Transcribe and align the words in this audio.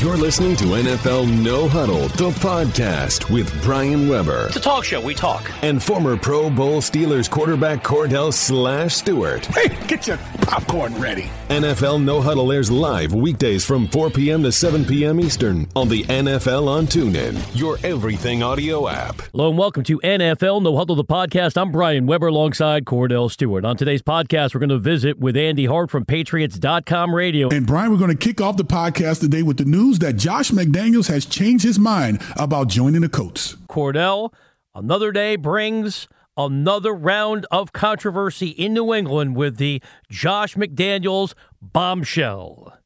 You're 0.00 0.16
listening 0.16 0.56
to 0.56 0.64
NFL 0.64 1.42
No 1.44 1.68
Huddle, 1.68 2.08
the 2.08 2.30
podcast 2.30 3.30
with 3.30 3.62
Brian 3.62 4.08
Weber. 4.08 4.46
It's 4.46 4.56
a 4.56 4.60
talk 4.60 4.82
show. 4.82 4.98
We 4.98 5.14
talk. 5.14 5.50
And 5.62 5.82
former 5.82 6.16
Pro 6.16 6.48
Bowl 6.48 6.80
Steelers 6.80 7.28
quarterback 7.28 7.84
Kordell 7.84 8.32
Slash 8.32 8.94
Stewart. 8.94 9.44
Hey, 9.44 9.68
get 9.88 10.06
your 10.06 10.16
popcorn 10.40 10.98
ready. 10.98 11.28
NFL 11.50 12.02
No 12.02 12.22
Huddle 12.22 12.50
airs 12.50 12.70
live 12.70 13.12
weekdays 13.12 13.62
from 13.66 13.88
4 13.88 14.08
p.m. 14.08 14.42
to 14.44 14.50
7 14.50 14.86
p.m. 14.86 15.20
Eastern 15.20 15.68
on 15.76 15.90
the 15.90 16.04
NFL 16.04 16.66
on 16.66 16.86
TuneIn, 16.86 17.38
your 17.52 17.76
everything 17.84 18.42
audio 18.42 18.88
app. 18.88 19.20
Hello 19.32 19.50
and 19.50 19.58
welcome 19.58 19.82
to 19.84 19.98
NFL 19.98 20.62
No 20.62 20.78
Huddle, 20.78 20.96
the 20.96 21.04
podcast. 21.04 21.60
I'm 21.60 21.72
Brian 21.72 22.06
Weber 22.06 22.28
alongside 22.28 22.86
Kordell 22.86 23.30
Stewart. 23.30 23.66
On 23.66 23.76
today's 23.76 24.00
podcast, 24.00 24.54
we're 24.54 24.60
going 24.60 24.70
to 24.70 24.78
visit 24.78 25.18
with 25.18 25.36
Andy 25.36 25.66
Hart 25.66 25.90
from 25.90 26.06
Patriots.com 26.06 27.14
radio. 27.14 27.50
And 27.50 27.66
Brian, 27.66 27.90
we're 27.90 27.98
going 27.98 28.08
to 28.08 28.16
kick 28.16 28.40
off 28.40 28.56
the 28.56 28.64
podcast 28.64 29.20
today 29.20 29.42
with 29.42 29.58
the 29.58 29.66
news 29.66 29.89
that 29.98 30.14
Josh 30.14 30.50
McDaniels 30.50 31.08
has 31.08 31.26
changed 31.26 31.64
his 31.64 31.78
mind 31.78 32.22
about 32.36 32.68
joining 32.68 33.02
the 33.02 33.08
Colts. 33.08 33.56
Kordell, 33.68 34.32
another 34.74 35.12
day 35.12 35.36
brings 35.36 36.08
another 36.36 36.94
round 36.94 37.46
of 37.50 37.72
controversy 37.72 38.48
in 38.48 38.72
New 38.72 38.94
England 38.94 39.36
with 39.36 39.56
the 39.56 39.82
Josh 40.08 40.54
McDaniels 40.54 41.34
bombshell. 41.60 42.78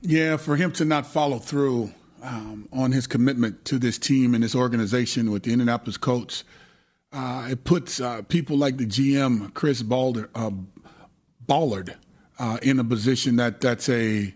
Yeah, 0.00 0.36
for 0.36 0.56
him 0.56 0.70
to 0.72 0.84
not 0.84 1.06
follow 1.06 1.38
through 1.38 1.92
um, 2.22 2.68
on 2.72 2.92
his 2.92 3.06
commitment 3.06 3.64
to 3.66 3.78
this 3.78 3.98
team 3.98 4.34
and 4.34 4.44
this 4.44 4.54
organization 4.54 5.30
with 5.30 5.44
the 5.44 5.52
Indianapolis 5.52 5.96
Colts, 5.96 6.44
uh, 7.12 7.48
it 7.50 7.64
puts 7.64 8.00
uh, 8.00 8.22
people 8.22 8.56
like 8.56 8.76
the 8.76 8.86
GM 8.86 9.54
Chris 9.54 9.82
Balder, 9.82 10.30
uh, 10.34 10.50
Ballard 11.40 11.96
uh, 12.38 12.58
in 12.62 12.78
a 12.78 12.84
position 12.84 13.36
that 13.36 13.60
that's 13.60 13.88
a 13.88 14.34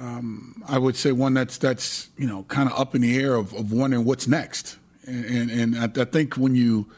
um, 0.00 0.62
I 0.66 0.78
would 0.78 0.96
say 0.96 1.12
one 1.12 1.34
that's 1.34 1.58
that's 1.58 2.08
you 2.16 2.26
know 2.26 2.44
kind 2.44 2.70
of 2.70 2.78
up 2.78 2.94
in 2.94 3.02
the 3.02 3.22
air 3.22 3.34
of, 3.34 3.52
of 3.52 3.70
wondering 3.70 4.04
what's 4.04 4.26
next. 4.26 4.78
And 5.06 5.24
and, 5.24 5.50
and 5.50 5.78
I, 5.78 6.02
I, 6.02 6.04
think 6.06 6.34
when 6.34 6.54
you 6.54 6.90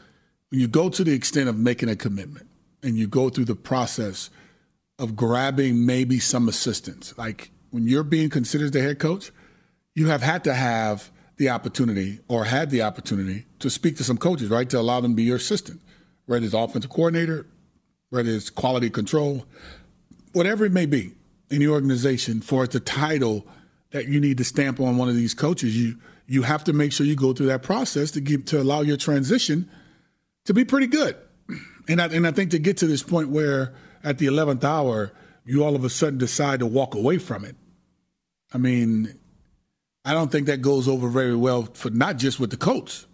when 0.49 0.61
you 0.61 0.67
go 0.67 0.89
to 0.89 1.03
the 1.03 1.13
extent 1.13 1.49
of 1.49 1.57
making 1.57 1.89
a 1.89 1.97
commitment 1.97 2.47
and 2.81 2.97
you 2.97 3.07
go 3.07 3.29
through 3.29 3.45
the 3.45 3.55
process 3.55 4.29
of 4.99 5.15
grabbing 5.17 5.85
maybe 5.85 6.19
some 6.19 6.47
assistance, 6.47 7.13
like 7.17 7.51
when 7.71 7.87
you're 7.87 8.03
being 8.03 8.29
considered 8.29 8.71
the 8.71 8.81
head 8.81 8.99
coach, 8.99 9.31
you 9.95 10.07
have 10.07 10.21
had 10.21 10.45
to 10.45 10.53
have 10.53 11.11
the 11.35 11.49
opportunity 11.49 12.19
or 12.29 12.45
had 12.45 12.69
the 12.69 12.83
opportunity 12.83 13.45
to 13.59 13.69
speak 13.69 13.97
to 13.97 14.03
some 14.03 14.17
coaches, 14.17 14.49
right, 14.49 14.69
to 14.69 14.79
allow 14.79 15.01
them 15.01 15.11
to 15.11 15.15
be 15.15 15.23
your 15.23 15.37
assistant, 15.37 15.81
whether 16.25 16.45
it's 16.45 16.53
offensive 16.53 16.91
coordinator, 16.91 17.47
whether 18.11 18.29
it's 18.29 18.49
quality 18.49 18.89
control, 18.89 19.45
whatever 20.31 20.63
it 20.63 20.71
may 20.71 20.85
be 20.85 21.13
the 21.59 21.67
organization 21.67 22.41
for 22.41 22.67
the 22.67 22.79
title 22.79 23.45
that 23.91 24.07
you 24.07 24.19
need 24.19 24.37
to 24.37 24.43
stamp 24.43 24.79
on 24.79 24.97
one 24.97 25.09
of 25.09 25.15
these 25.15 25.33
coaches, 25.33 25.77
you 25.77 25.97
you 26.25 26.43
have 26.43 26.63
to 26.63 26.73
make 26.73 26.91
sure 26.91 27.05
you 27.05 27.15
go 27.15 27.33
through 27.33 27.47
that 27.47 27.63
process 27.63 28.11
to 28.11 28.21
give 28.21 28.45
to 28.45 28.61
allow 28.61 28.81
your 28.81 28.97
transition 28.97 29.69
to 30.45 30.53
be 30.53 30.65
pretty 30.65 30.87
good. 30.87 31.15
And 31.87 32.01
I, 32.01 32.05
and 32.07 32.25
I 32.25 32.31
think 32.31 32.51
to 32.51 32.59
get 32.59 32.77
to 32.77 32.87
this 32.87 33.03
point 33.03 33.29
where 33.29 33.73
at 34.03 34.17
the 34.17 34.25
eleventh 34.27 34.63
hour 34.63 35.11
you 35.45 35.63
all 35.63 35.75
of 35.75 35.83
a 35.83 35.89
sudden 35.89 36.17
decide 36.17 36.59
to 36.59 36.65
walk 36.65 36.95
away 36.95 37.17
from 37.17 37.43
it. 37.43 37.55
I 38.53 38.57
mean, 38.57 39.13
I 40.05 40.13
don't 40.13 40.31
think 40.31 40.47
that 40.47 40.61
goes 40.61 40.87
over 40.87 41.09
very 41.09 41.35
well 41.35 41.63
for 41.73 41.89
not 41.89 42.17
just 42.17 42.39
with 42.39 42.51
the 42.51 42.57
Colts, 42.57 43.05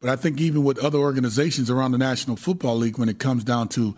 but 0.00 0.10
I 0.10 0.16
think 0.16 0.40
even 0.40 0.64
with 0.64 0.78
other 0.78 0.98
organizations 0.98 1.70
around 1.70 1.92
the 1.92 1.98
National 1.98 2.36
Football 2.36 2.76
League 2.76 2.98
when 2.98 3.08
it 3.08 3.18
comes 3.18 3.44
down 3.44 3.68
to 3.68 3.96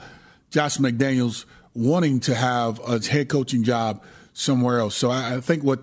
Josh 0.50 0.78
McDaniels 0.78 1.44
wanting 1.74 2.20
to 2.20 2.34
have 2.34 2.80
a 2.88 3.00
head 3.00 3.28
coaching 3.28 3.62
job 3.62 4.02
somewhere 4.32 4.78
else. 4.78 4.94
So 4.94 5.10
I, 5.10 5.36
I 5.36 5.40
think 5.40 5.62
what 5.62 5.80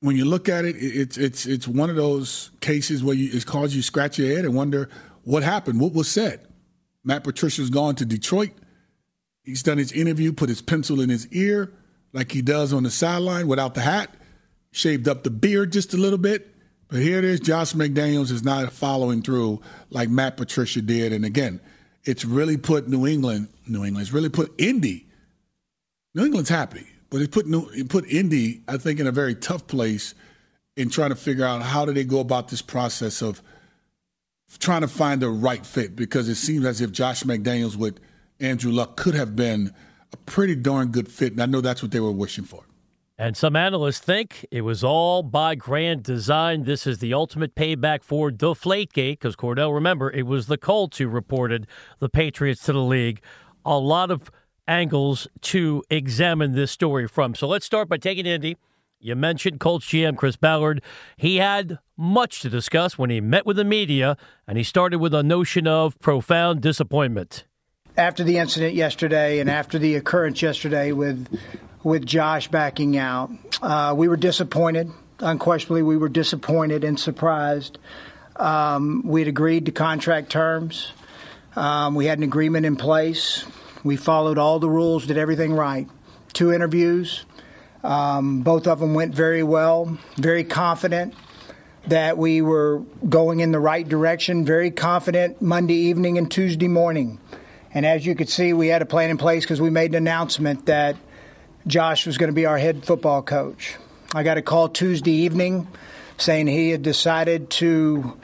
when 0.00 0.16
you 0.16 0.24
look 0.24 0.48
at 0.48 0.64
it, 0.64 0.76
it's 0.76 1.16
it's 1.16 1.46
it's 1.46 1.68
one 1.68 1.90
of 1.90 1.96
those 1.96 2.50
cases 2.60 3.04
where 3.04 3.14
you, 3.14 3.30
it 3.32 3.46
causes 3.46 3.76
you 3.76 3.82
scratch 3.82 4.18
your 4.18 4.34
head 4.34 4.44
and 4.44 4.54
wonder 4.54 4.88
what 5.24 5.42
happened, 5.42 5.80
what 5.80 5.92
was 5.92 6.10
said. 6.10 6.46
Matt 7.04 7.24
Patricia's 7.24 7.70
gone 7.70 7.94
to 7.96 8.04
Detroit. 8.04 8.52
He's 9.44 9.62
done 9.62 9.78
his 9.78 9.92
interview, 9.92 10.32
put 10.32 10.48
his 10.48 10.62
pencil 10.62 11.00
in 11.00 11.08
his 11.08 11.26
ear 11.28 11.72
like 12.12 12.30
he 12.30 12.42
does 12.42 12.72
on 12.72 12.82
the 12.82 12.90
sideline 12.90 13.48
without 13.48 13.74
the 13.74 13.80
hat, 13.80 14.10
shaved 14.70 15.08
up 15.08 15.22
the 15.24 15.30
beard 15.30 15.72
just 15.72 15.94
a 15.94 15.96
little 15.96 16.18
bit. 16.18 16.48
But 16.88 17.00
here 17.00 17.18
it 17.18 17.24
is, 17.24 17.40
Josh 17.40 17.72
McDaniels 17.72 18.30
is 18.30 18.44
not 18.44 18.70
following 18.72 19.22
through 19.22 19.62
like 19.90 20.10
Matt 20.10 20.36
Patricia 20.36 20.82
did. 20.82 21.12
And 21.12 21.24
again, 21.24 21.60
it's 22.04 22.24
really 22.24 22.56
put 22.56 22.88
New 22.88 23.06
England, 23.06 23.48
New 23.66 23.84
England's 23.84 24.12
really 24.12 24.28
put 24.28 24.52
Indy. 24.58 25.08
New 26.14 26.26
England's 26.26 26.50
happy, 26.50 26.86
but 27.10 27.20
it 27.20 27.30
put 27.30 27.46
New, 27.46 27.68
it 27.70 27.88
put 27.88 28.06
Indy, 28.06 28.62
I 28.68 28.76
think, 28.76 29.00
in 29.00 29.06
a 29.06 29.12
very 29.12 29.34
tough 29.34 29.66
place 29.66 30.14
in 30.76 30.90
trying 30.90 31.10
to 31.10 31.16
figure 31.16 31.44
out 31.44 31.62
how 31.62 31.84
do 31.84 31.92
they 31.92 32.04
go 32.04 32.20
about 32.20 32.48
this 32.48 32.62
process 32.62 33.22
of 33.22 33.42
trying 34.58 34.82
to 34.82 34.88
find 34.88 35.22
the 35.22 35.30
right 35.30 35.64
fit 35.64 35.96
because 35.96 36.28
it 36.28 36.34
seems 36.34 36.64
as 36.66 36.80
if 36.80 36.92
Josh 36.92 37.22
McDaniels 37.22 37.76
with 37.76 37.98
Andrew 38.40 38.72
Luck 38.72 38.96
could 38.96 39.14
have 39.14 39.34
been 39.34 39.72
a 40.12 40.16
pretty 40.18 40.54
darn 40.54 40.88
good 40.88 41.08
fit, 41.08 41.32
and 41.32 41.42
I 41.42 41.46
know 41.46 41.60
that's 41.60 41.82
what 41.82 41.90
they 41.92 42.00
were 42.00 42.12
wishing 42.12 42.44
for. 42.44 42.64
And 43.18 43.36
some 43.36 43.56
analysts 43.56 44.00
think 44.00 44.44
it 44.50 44.62
was 44.62 44.82
all 44.82 45.22
by 45.22 45.54
grand 45.54 46.02
design. 46.02 46.64
This 46.64 46.86
is 46.86 46.98
the 46.98 47.14
ultimate 47.14 47.54
payback 47.54 48.02
for 48.02 48.30
Deflategate, 48.30 49.12
because 49.12 49.36
Kordell, 49.36 49.72
remember, 49.72 50.10
it 50.10 50.26
was 50.26 50.46
the 50.46 50.58
Colts 50.58 50.98
who 50.98 51.08
reported 51.08 51.66
the 52.00 52.08
Patriots 52.08 52.62
to 52.64 52.72
the 52.72 52.80
league. 52.80 53.20
A 53.64 53.78
lot 53.78 54.10
of 54.10 54.30
angles 54.66 55.26
to 55.40 55.82
examine 55.90 56.52
this 56.52 56.70
story 56.70 57.06
from. 57.08 57.34
So 57.34 57.46
let's 57.48 57.66
start 57.66 57.88
by 57.88 57.96
taking 57.96 58.26
Indy. 58.26 58.56
You 59.00 59.16
mentioned 59.16 59.58
Colts 59.58 59.86
GM 59.86 60.16
Chris 60.16 60.36
Ballard. 60.36 60.80
He 61.16 61.38
had 61.38 61.78
much 61.96 62.40
to 62.40 62.48
discuss 62.48 62.96
when 62.96 63.10
he 63.10 63.20
met 63.20 63.44
with 63.44 63.56
the 63.56 63.64
media, 63.64 64.16
and 64.46 64.56
he 64.56 64.64
started 64.64 64.98
with 64.98 65.12
a 65.12 65.24
notion 65.24 65.66
of 65.66 65.98
profound 65.98 66.60
disappointment. 66.60 67.44
After 67.96 68.22
the 68.22 68.38
incident 68.38 68.74
yesterday 68.74 69.40
and 69.40 69.50
after 69.50 69.78
the 69.78 69.96
occurrence 69.96 70.40
yesterday 70.40 70.92
with 70.92 71.26
with 71.82 72.06
Josh 72.06 72.48
backing 72.48 72.96
out. 72.96 73.30
Uh, 73.60 73.94
we 73.96 74.08
were 74.08 74.16
disappointed. 74.16 74.90
Unquestionably, 75.18 75.82
we 75.82 75.96
were 75.96 76.08
disappointed 76.08 76.84
and 76.84 76.98
surprised. 76.98 77.78
Um, 78.36 79.02
we 79.04 79.20
had 79.20 79.28
agreed 79.28 79.66
to 79.66 79.72
contract 79.72 80.30
terms. 80.30 80.92
Um, 81.54 81.94
we 81.94 82.06
had 82.06 82.18
an 82.18 82.24
agreement 82.24 82.66
in 82.66 82.76
place. 82.76 83.44
We 83.84 83.96
followed 83.96 84.38
all 84.38 84.58
the 84.58 84.68
rules, 84.68 85.06
did 85.06 85.18
everything 85.18 85.52
right. 85.52 85.88
Two 86.32 86.52
interviews. 86.52 87.24
Um, 87.82 88.42
both 88.42 88.66
of 88.66 88.80
them 88.80 88.94
went 88.94 89.14
very 89.14 89.42
well, 89.42 89.98
very 90.16 90.44
confident 90.44 91.14
that 91.88 92.16
we 92.16 92.42
were 92.42 92.82
going 93.08 93.40
in 93.40 93.50
the 93.50 93.58
right 93.58 93.88
direction, 93.88 94.44
very 94.44 94.70
confident 94.70 95.42
Monday 95.42 95.74
evening 95.74 96.16
and 96.16 96.30
Tuesday 96.30 96.68
morning. 96.68 97.18
And 97.74 97.84
as 97.84 98.06
you 98.06 98.14
could 98.14 98.28
see, 98.28 98.52
we 98.52 98.68
had 98.68 98.82
a 98.82 98.86
plan 98.86 99.10
in 99.10 99.18
place 99.18 99.44
because 99.44 99.60
we 99.60 99.70
made 99.70 99.90
an 99.90 99.96
announcement 99.96 100.66
that– 100.66 100.96
Josh 101.66 102.06
was 102.06 102.18
going 102.18 102.28
to 102.28 102.34
be 102.34 102.46
our 102.46 102.58
head 102.58 102.84
football 102.84 103.22
coach. 103.22 103.76
I 104.14 104.22
got 104.22 104.36
a 104.36 104.42
call 104.42 104.68
Tuesday 104.68 105.12
evening 105.12 105.68
saying 106.18 106.48
he 106.48 106.70
had 106.70 106.82
decided 106.82 107.50
to, 107.50 108.18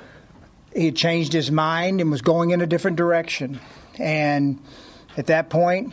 he 0.75 0.87
had 0.87 0.97
changed 0.97 1.33
his 1.33 1.51
mind 1.51 2.01
and 2.01 2.11
was 2.11 2.21
going 2.21 2.51
in 2.51 2.61
a 2.61 2.67
different 2.67 2.97
direction. 2.97 3.61
And 3.99 4.61
at 5.19 5.27
that 5.27 5.51
point, 5.51 5.93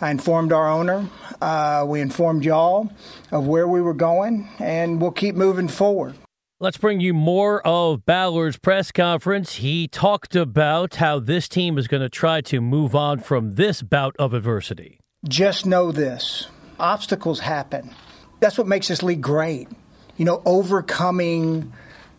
I 0.00 0.10
informed 0.10 0.52
our 0.52 0.70
owner, 0.70 1.10
uh, 1.42 1.84
we 1.86 2.00
informed 2.00 2.44
y'all 2.44 2.90
of 3.32 3.46
where 3.46 3.66
we 3.66 3.82
were 3.82 3.94
going, 3.94 4.48
and 4.60 5.00
we'll 5.00 5.10
keep 5.10 5.34
moving 5.34 5.68
forward. 5.68 6.14
Let's 6.60 6.76
bring 6.76 7.00
you 7.00 7.12
more 7.12 7.66
of 7.66 8.06
Ballard's 8.06 8.58
press 8.58 8.92
conference. 8.92 9.56
He 9.56 9.88
talked 9.88 10.36
about 10.36 10.96
how 10.96 11.18
this 11.18 11.48
team 11.48 11.78
is 11.78 11.88
going 11.88 12.02
to 12.02 12.08
try 12.08 12.42
to 12.42 12.60
move 12.60 12.94
on 12.94 13.18
from 13.18 13.56
this 13.56 13.82
bout 13.82 14.14
of 14.18 14.34
adversity. 14.34 15.00
Just 15.26 15.66
know 15.66 15.90
this 15.90 16.46
obstacles 16.78 17.40
happen. 17.40 17.90
That's 18.38 18.56
what 18.56 18.66
makes 18.66 18.88
this 18.88 19.02
league 19.02 19.20
great. 19.20 19.68
You 20.16 20.24
know, 20.24 20.42
overcoming 20.46 21.72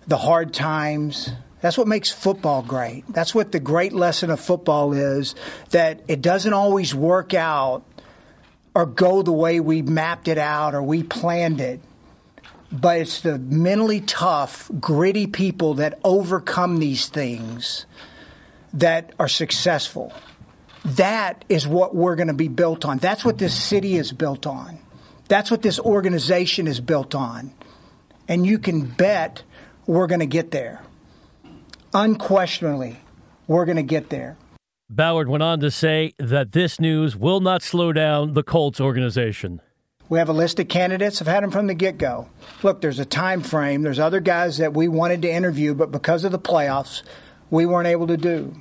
the 0.06 0.18
hard 0.18 0.54
times. 0.54 1.32
That's 1.62 1.78
what 1.78 1.88
makes 1.88 2.12
football 2.12 2.64
great. 2.64 3.06
That's 3.08 3.36
what 3.36 3.52
the 3.52 3.60
great 3.60 3.94
lesson 3.94 4.32
of 4.32 4.40
football 4.40 4.94
is 4.94 5.36
that 5.70 6.02
it 6.08 6.22
doesn't 6.22 6.54
always 6.54 6.94
work 6.94 7.34
out 7.34 7.84
or 8.74 8.86
go 8.86 9.22
the 9.22 9.32
way 9.32 9.60
we 9.60 9.82
mapped 9.82 10.28
it 10.28 10.38
out 10.38 10.74
or 10.74 10.82
we 10.82 11.04
planned 11.04 11.62
it. 11.62 11.80
But 12.72 13.00
it's 13.00 13.22
the 13.22 13.38
mentally 13.38 14.02
tough, 14.02 14.72
gritty 14.80 15.28
people 15.28 15.76
that 15.76 16.00
overcome 16.04 16.80
these 16.80 17.08
things 17.08 17.86
that 18.74 19.14
are 19.20 19.28
successful. 19.28 20.14
That 20.84 21.46
is 21.48 21.68
what 21.68 21.94
we're 21.94 22.16
going 22.16 22.30
to 22.30 22.34
be 22.34 22.48
built 22.48 22.86
on. 22.86 22.98
That's 22.98 23.24
what 23.24 23.38
this 23.38 23.54
city 23.54 23.98
is 23.98 24.12
built 24.12 24.48
on. 24.48 24.80
That's 25.28 25.52
what 25.52 25.62
this 25.62 25.80
organization 25.80 26.66
is 26.66 26.80
built 26.80 27.14
on. 27.14 27.54
And 28.28 28.48
you 28.48 28.58
can 28.58 28.86
bet 28.86 29.44
we're 29.86 30.08
going 30.08 30.22
to 30.22 30.26
get 30.26 30.52
there. 30.52 30.82
Unquestionably, 31.94 32.98
we're 33.48 33.66
going 33.66 33.78
to 33.78 33.84
get 33.84 34.10
there. 34.10 34.38
Ballard 34.90 35.28
went 35.28 35.44
on 35.44 35.60
to 35.60 35.72
say 35.72 36.14
that 36.18 36.52
this 36.52 36.80
news 36.80 37.16
will 37.16 37.40
not 37.40 37.62
slow 37.62 37.92
down 37.92 38.34
the 38.34 38.44
Colts 38.44 38.80
organization. 38.80 39.62
We 40.10 40.20
have 40.20 40.30
a 40.30 40.34
list 40.34 40.60
of 40.60 40.68
candidates. 40.68 41.22
I've 41.22 41.28
had 41.28 41.44
them 41.44 41.52
from 41.52 41.68
the 41.68 41.74
get 41.74 41.98
go. 41.98 42.28
Look, 42.64 42.82
there's 42.82 43.00
a 43.00 43.06
time 43.06 43.42
frame. 43.42 43.82
There's 43.82 44.00
other 44.00 44.20
guys 44.20 44.58
that 44.58 44.74
we 44.74 44.88
wanted 44.88 45.22
to 45.22 45.32
interview, 45.32 45.74
but 45.74 45.92
because 45.92 46.26
of 46.26 46.32
the 46.34 46.40
playoffs, 46.40 47.04
we 47.50 47.66
weren't 47.66 47.88
able 47.88 48.08
to 48.08 48.18
do. 48.18 48.56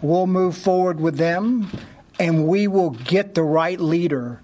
We'll 0.00 0.26
move 0.26 0.56
forward 0.56 1.00
with 1.00 1.16
them, 1.16 1.70
and 2.18 2.48
we 2.48 2.66
will 2.66 2.90
get 2.90 3.34
the 3.34 3.44
right 3.44 3.78
leader 3.80 4.40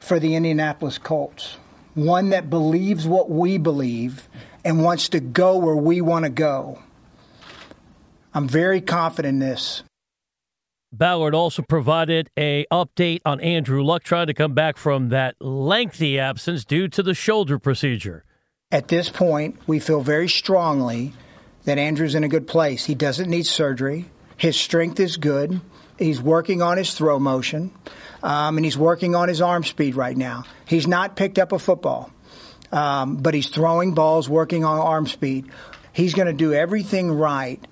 for 0.00 0.18
the 0.18 0.34
Indianapolis 0.34 0.98
Colts. 0.98 1.56
One 1.94 2.30
that 2.30 2.50
believes 2.50 3.06
what 3.06 3.30
we 3.30 3.58
believe 3.58 4.28
and 4.64 4.82
wants 4.82 5.08
to 5.10 5.20
go 5.20 5.56
where 5.58 5.76
we 5.76 6.00
want 6.00 6.24
to 6.24 6.30
go. 6.30 6.80
I'm 8.34 8.48
very 8.48 8.80
confident 8.80 9.34
in 9.34 9.38
this. 9.38 9.82
Ballard 10.92 11.34
also 11.34 11.62
provided 11.62 12.30
a 12.36 12.66
update 12.70 13.20
on 13.24 13.40
Andrew 13.40 13.82
Luck 13.82 14.02
trying 14.02 14.26
to 14.26 14.34
come 14.34 14.52
back 14.52 14.76
from 14.76 15.08
that 15.08 15.36
lengthy 15.40 16.18
absence 16.18 16.64
due 16.64 16.86
to 16.88 17.02
the 17.02 17.14
shoulder 17.14 17.58
procedure. 17.58 18.24
At 18.70 18.88
this 18.88 19.08
point, 19.08 19.56
we 19.66 19.78
feel 19.80 20.02
very 20.02 20.28
strongly 20.28 21.14
that 21.64 21.78
Andrew's 21.78 22.14
in 22.14 22.24
a 22.24 22.28
good 22.28 22.46
place. 22.46 22.84
He 22.84 22.94
doesn't 22.94 23.30
need 23.30 23.46
surgery. 23.46 24.06
His 24.36 24.56
strength 24.56 25.00
is 25.00 25.16
good. 25.16 25.60
He's 25.98 26.20
working 26.20 26.60
on 26.60 26.76
his 26.76 26.94
throw 26.94 27.18
motion, 27.18 27.70
um, 28.22 28.56
and 28.56 28.64
he's 28.64 28.76
working 28.76 29.14
on 29.14 29.28
his 29.28 29.40
arm 29.40 29.62
speed 29.64 29.94
right 29.94 30.16
now. 30.16 30.44
He's 30.66 30.86
not 30.86 31.16
picked 31.16 31.38
up 31.38 31.52
a 31.52 31.58
football, 31.58 32.10
um, 32.70 33.16
but 33.16 33.34
he's 33.34 33.48
throwing 33.48 33.94
balls, 33.94 34.28
working 34.28 34.64
on 34.64 34.78
arm 34.78 35.06
speed. 35.06 35.48
He's 35.92 36.14
going 36.14 36.26
to 36.26 36.32
do 36.32 36.52
everything 36.52 37.12
right 37.12 37.64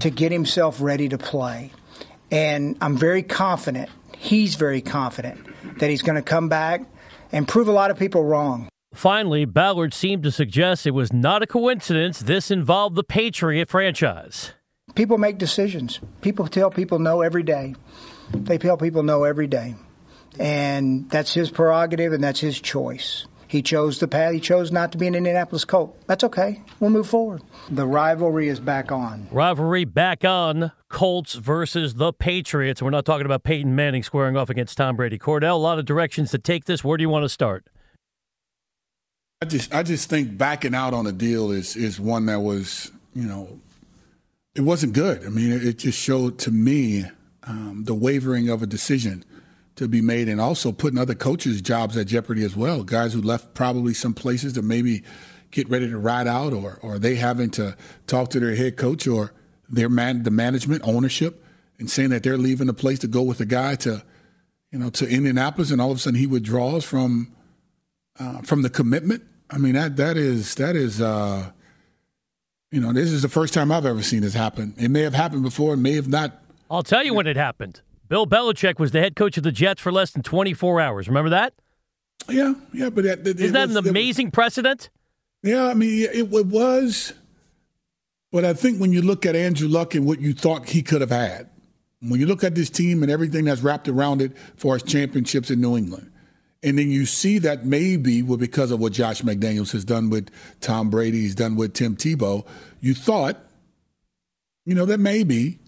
to 0.00 0.10
get 0.10 0.32
himself 0.32 0.80
ready 0.80 1.08
to 1.08 1.18
play. 1.18 1.72
And 2.30 2.76
I'm 2.80 2.96
very 2.96 3.22
confident, 3.22 3.88
he's 4.16 4.56
very 4.56 4.80
confident, 4.80 5.46
that 5.78 5.90
he's 5.90 6.02
going 6.02 6.16
to 6.16 6.22
come 6.22 6.48
back 6.48 6.82
and 7.32 7.46
prove 7.46 7.68
a 7.68 7.72
lot 7.72 7.90
of 7.90 7.98
people 7.98 8.24
wrong. 8.24 8.68
Finally, 8.94 9.44
Ballard 9.44 9.92
seemed 9.92 10.22
to 10.22 10.30
suggest 10.30 10.86
it 10.86 10.92
was 10.92 11.12
not 11.12 11.42
a 11.42 11.46
coincidence 11.46 12.20
this 12.20 12.50
involved 12.50 12.96
the 12.96 13.04
Patriot 13.04 13.68
franchise. 13.68 14.52
People 14.94 15.18
make 15.18 15.36
decisions. 15.36 16.00
People 16.22 16.46
tell 16.46 16.70
people 16.70 16.98
no 16.98 17.20
every 17.20 17.42
day. 17.42 17.74
They 18.32 18.56
tell 18.58 18.78
people 18.78 19.02
no 19.02 19.24
every 19.24 19.46
day. 19.46 19.74
And 20.38 21.10
that's 21.10 21.34
his 21.34 21.50
prerogative 21.50 22.12
and 22.12 22.24
that's 22.24 22.40
his 22.40 22.60
choice. 22.60 23.26
He 23.48 23.62
chose 23.62 24.00
the 24.00 24.08
path. 24.08 24.32
He 24.32 24.40
chose 24.40 24.72
not 24.72 24.92
to 24.92 24.98
be 24.98 25.06
an 25.06 25.14
Indianapolis 25.14 25.64
Colt. 25.64 25.96
That's 26.06 26.24
okay. 26.24 26.62
We'll 26.80 26.90
move 26.90 27.06
forward. 27.06 27.42
The 27.70 27.86
rivalry 27.86 28.48
is 28.48 28.58
back 28.58 28.90
on. 28.90 29.28
Rivalry 29.30 29.84
back 29.84 30.24
on. 30.24 30.72
Colts 30.88 31.34
versus 31.34 31.94
the 31.94 32.12
Patriots. 32.12 32.80
We're 32.82 32.90
not 32.90 33.04
talking 33.04 33.26
about 33.26 33.44
Peyton 33.44 33.74
Manning 33.74 34.02
squaring 34.02 34.36
off 34.36 34.50
against 34.50 34.76
Tom 34.76 34.96
Brady. 34.96 35.18
Kordell, 35.18 35.52
a 35.52 35.54
lot 35.54 35.78
of 35.78 35.84
directions 35.84 36.30
to 36.30 36.38
take 36.38 36.64
this. 36.64 36.82
Where 36.84 36.96
do 36.96 37.02
you 37.02 37.08
want 37.08 37.24
to 37.24 37.28
start? 37.28 37.68
I 39.42 39.46
just 39.46 39.74
I 39.74 39.82
just 39.82 40.08
think 40.08 40.38
backing 40.38 40.74
out 40.74 40.94
on 40.94 41.06
a 41.06 41.12
deal 41.12 41.50
is 41.50 41.76
is 41.76 42.00
one 42.00 42.26
that 42.26 42.40
was 42.40 42.90
you 43.14 43.24
know 43.24 43.60
it 44.54 44.62
wasn't 44.62 44.94
good. 44.94 45.24
I 45.24 45.28
mean, 45.28 45.52
it, 45.52 45.78
just 45.78 45.98
showed 45.98 46.38
to 46.40 46.50
me 46.50 47.04
um, 47.42 47.84
the 47.84 47.94
wavering 47.94 48.48
of 48.48 48.62
a 48.62 48.66
decision 48.66 49.24
to 49.76 49.88
be 49.88 50.00
made, 50.00 50.28
and 50.28 50.40
also 50.40 50.72
putting 50.72 50.98
other 50.98 51.14
coaches' 51.14 51.62
jobs 51.62 51.96
at 51.96 52.06
jeopardy 52.06 52.44
as 52.44 52.56
well. 52.56 52.82
Guys 52.82 53.12
who 53.12 53.20
left 53.20 53.54
probably 53.54 53.94
some 53.94 54.14
places 54.14 54.54
to 54.54 54.62
maybe 54.62 55.02
get 55.50 55.68
ready 55.68 55.88
to 55.88 55.98
ride 55.98 56.26
out, 56.26 56.52
or 56.52 56.78
or 56.82 56.98
they 56.98 57.14
having 57.14 57.50
to 57.50 57.76
talk 58.06 58.30
to 58.30 58.40
their 58.40 58.54
head 58.54 58.76
coach 58.76 59.06
or 59.06 59.32
their 59.68 59.88
man, 59.88 60.22
the 60.22 60.30
management 60.30 60.82
ownership, 60.84 61.44
and 61.78 61.90
saying 61.90 62.10
that 62.10 62.22
they're 62.22 62.38
leaving 62.38 62.66
the 62.66 62.74
place 62.74 62.98
to 63.00 63.08
go 63.08 63.22
with 63.22 63.40
a 63.40 63.46
guy 63.46 63.74
to, 63.76 64.02
you 64.72 64.78
know, 64.78 64.90
to 64.90 65.08
Indianapolis, 65.08 65.70
and 65.70 65.80
all 65.80 65.90
of 65.90 65.98
a 65.98 66.00
sudden 66.00 66.18
he 66.18 66.26
withdraws 66.26 66.84
from 66.84 67.34
uh, 68.18 68.40
from 68.42 68.62
the 68.62 68.70
commitment. 68.70 69.22
I 69.50 69.58
mean 69.58 69.74
that 69.74 69.96
that 69.96 70.16
is 70.16 70.54
that 70.56 70.76
is. 70.76 71.00
Uh, 71.00 71.50
you 72.72 72.80
know, 72.80 72.92
this 72.92 73.10
is 73.10 73.22
the 73.22 73.28
first 73.28 73.54
time 73.54 73.70
I've 73.70 73.86
ever 73.86 74.02
seen 74.02 74.22
this 74.22 74.34
happen. 74.34 74.74
It 74.76 74.90
may 74.90 75.02
have 75.02 75.14
happened 75.14 75.44
before, 75.44 75.74
it 75.74 75.78
may 75.78 75.92
have 75.92 76.08
not. 76.08 76.42
I'll 76.70 76.82
tell 76.82 77.04
you 77.04 77.14
when 77.14 77.26
it 77.26 77.36
happened. 77.36 77.80
Bill 78.08 78.26
Belichick 78.26 78.78
was 78.78 78.92
the 78.92 79.00
head 79.00 79.16
coach 79.16 79.36
of 79.36 79.42
the 79.42 79.52
Jets 79.52 79.80
for 79.80 79.90
less 79.90 80.12
than 80.12 80.22
24 80.22 80.80
hours. 80.80 81.08
Remember 81.08 81.30
that? 81.30 81.54
Yeah, 82.28 82.54
yeah, 82.72 82.90
but 82.90 83.04
that, 83.04 83.24
that, 83.24 83.40
isn't 83.40 83.52
that 83.52 83.68
was, 83.68 83.76
an 83.76 83.88
amazing 83.88 84.26
was, 84.26 84.32
precedent? 84.32 84.90
Yeah, 85.42 85.66
I 85.66 85.74
mean, 85.74 86.04
it, 86.04 86.16
it, 86.16 86.46
was. 86.46 87.12
But 88.32 88.44
I 88.44 88.54
think 88.54 88.80
when 88.80 88.92
you 88.92 89.02
look 89.02 89.26
at 89.26 89.36
Andrew 89.36 89.68
Luck 89.68 89.94
and 89.94 90.06
what 90.06 90.20
you 90.20 90.32
thought 90.32 90.68
he 90.68 90.82
could 90.82 91.00
have 91.00 91.10
had, 91.10 91.48
when 92.00 92.20
you 92.20 92.26
look 92.26 92.44
at 92.44 92.54
this 92.54 92.70
team 92.70 93.02
and 93.02 93.10
everything 93.10 93.44
that's 93.44 93.62
wrapped 93.62 93.88
around 93.88 94.20
it 94.20 94.36
for 94.56 94.74
his 94.74 94.82
championships 94.82 95.50
in 95.50 95.60
New 95.60 95.76
England, 95.76 96.10
and 96.62 96.78
then 96.78 96.90
you 96.90 97.06
see 97.06 97.38
that 97.38 97.64
maybe 97.64 98.22
well, 98.22 98.38
because 98.38 98.70
of 98.70 98.80
what 98.80 98.92
Josh 98.92 99.22
McDaniels 99.22 99.72
has 99.72 99.84
done 99.84 100.10
with 100.10 100.30
Tom 100.60 100.90
Brady, 100.90 101.20
he's 101.20 101.34
done 101.34 101.54
with 101.54 101.74
Tim 101.74 101.96
Tebow, 101.96 102.44
you 102.80 102.94
thought, 102.94 103.38
you 104.64 104.74
know, 104.74 104.86
that 104.86 104.98
maybe 104.98 105.58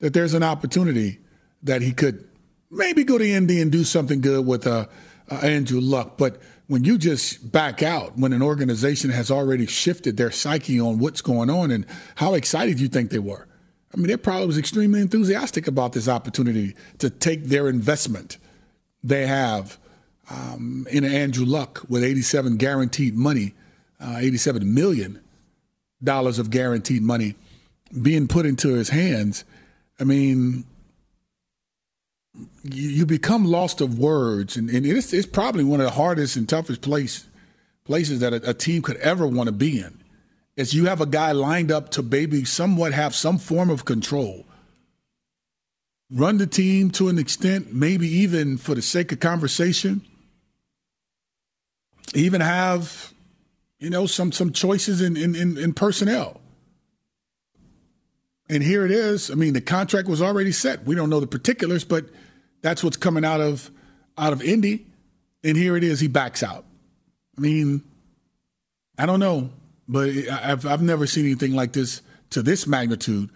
that 0.00 0.12
there's 0.12 0.34
an 0.34 0.42
opportunity 0.42 1.21
that 1.62 1.82
he 1.82 1.92
could 1.92 2.28
maybe 2.70 3.04
go 3.04 3.18
to 3.18 3.28
Indy 3.28 3.60
and 3.60 3.70
do 3.70 3.84
something 3.84 4.20
good 4.20 4.46
with 4.46 4.66
uh, 4.66 4.86
uh, 5.30 5.34
Andrew 5.36 5.80
Luck. 5.80 6.16
But 6.16 6.40
when 6.66 6.84
you 6.84 6.98
just 6.98 7.52
back 7.52 7.82
out, 7.82 8.18
when 8.18 8.32
an 8.32 8.42
organization 8.42 9.10
has 9.10 9.30
already 9.30 9.66
shifted 9.66 10.16
their 10.16 10.30
psyche 10.30 10.80
on 10.80 10.98
what's 10.98 11.20
going 11.20 11.50
on 11.50 11.70
and 11.70 11.86
how 12.16 12.34
excited 12.34 12.80
you 12.80 12.88
think 12.88 13.10
they 13.10 13.18
were. 13.18 13.46
I 13.92 13.98
mean, 13.98 14.06
they 14.06 14.16
probably 14.16 14.46
was 14.46 14.56
extremely 14.56 15.00
enthusiastic 15.00 15.66
about 15.68 15.92
this 15.92 16.08
opportunity 16.08 16.74
to 16.98 17.10
take 17.10 17.44
their 17.44 17.68
investment 17.68 18.38
they 19.04 19.26
have 19.26 19.78
um, 20.30 20.86
in 20.90 21.04
Andrew 21.04 21.44
Luck 21.44 21.84
with 21.88 22.02
87 22.02 22.56
guaranteed 22.56 23.14
money, 23.14 23.54
uh, 24.00 24.16
87 24.18 24.72
million 24.72 25.20
dollars 26.02 26.38
of 26.38 26.50
guaranteed 26.50 27.02
money 27.02 27.36
being 28.00 28.26
put 28.26 28.46
into 28.46 28.74
his 28.74 28.88
hands. 28.88 29.44
I 30.00 30.04
mean, 30.04 30.64
you, 32.34 32.88
you 32.88 33.06
become 33.06 33.44
lost 33.44 33.80
of 33.80 33.98
words, 33.98 34.56
and, 34.56 34.70
and 34.70 34.86
it's, 34.86 35.12
it's, 35.12 35.26
probably 35.26 35.64
one 35.64 35.80
of 35.80 35.86
the 35.86 35.92
hardest 35.92 36.36
and 36.36 36.48
toughest 36.48 36.80
place 36.80 37.26
places 37.84 38.20
that 38.20 38.32
a, 38.32 38.50
a 38.50 38.54
team 38.54 38.80
could 38.80 38.96
ever 38.98 39.26
want 39.26 39.48
to 39.48 39.52
be 39.52 39.80
in. 39.80 39.98
Is 40.56 40.74
you 40.74 40.84
have 40.84 41.00
a 41.00 41.06
guy 41.06 41.32
lined 41.32 41.72
up 41.72 41.90
to 41.90 42.02
maybe 42.02 42.44
somewhat 42.44 42.92
have 42.92 43.14
some 43.14 43.38
form 43.38 43.70
of 43.70 43.84
control, 43.84 44.46
run 46.10 46.38
the 46.38 46.46
team 46.46 46.90
to 46.92 47.08
an 47.08 47.18
extent, 47.18 47.72
maybe 47.72 48.06
even 48.06 48.58
for 48.58 48.74
the 48.74 48.82
sake 48.82 49.12
of 49.12 49.20
conversation, 49.20 50.02
even 52.14 52.40
have 52.42 53.12
you 53.78 53.90
know 53.90 54.06
some 54.06 54.30
some 54.30 54.52
choices 54.52 55.00
in 55.00 55.16
in, 55.16 55.34
in, 55.34 55.58
in 55.58 55.72
personnel. 55.72 56.41
And 58.52 58.62
here 58.62 58.84
it 58.84 58.90
is. 58.90 59.30
I 59.30 59.34
mean, 59.34 59.54
the 59.54 59.62
contract 59.62 60.08
was 60.08 60.20
already 60.20 60.52
set. 60.52 60.84
We 60.84 60.94
don't 60.94 61.08
know 61.08 61.20
the 61.20 61.26
particulars, 61.26 61.84
but 61.84 62.04
that's 62.60 62.84
what's 62.84 62.98
coming 62.98 63.24
out 63.24 63.40
of 63.40 63.70
out 64.18 64.34
of 64.34 64.42
Indy. 64.42 64.84
And 65.42 65.56
here 65.56 65.74
it 65.74 65.82
is. 65.82 66.00
He 66.00 66.06
backs 66.06 66.42
out. 66.42 66.66
I 67.38 67.40
mean, 67.40 67.82
I 68.98 69.06
don't 69.06 69.20
know, 69.20 69.48
but 69.88 70.10
I've 70.30 70.66
I've 70.66 70.82
never 70.82 71.06
seen 71.06 71.24
anything 71.24 71.54
like 71.54 71.72
this 71.72 72.02
to 72.28 72.42
this 72.42 72.66
magnitude, 72.66 73.30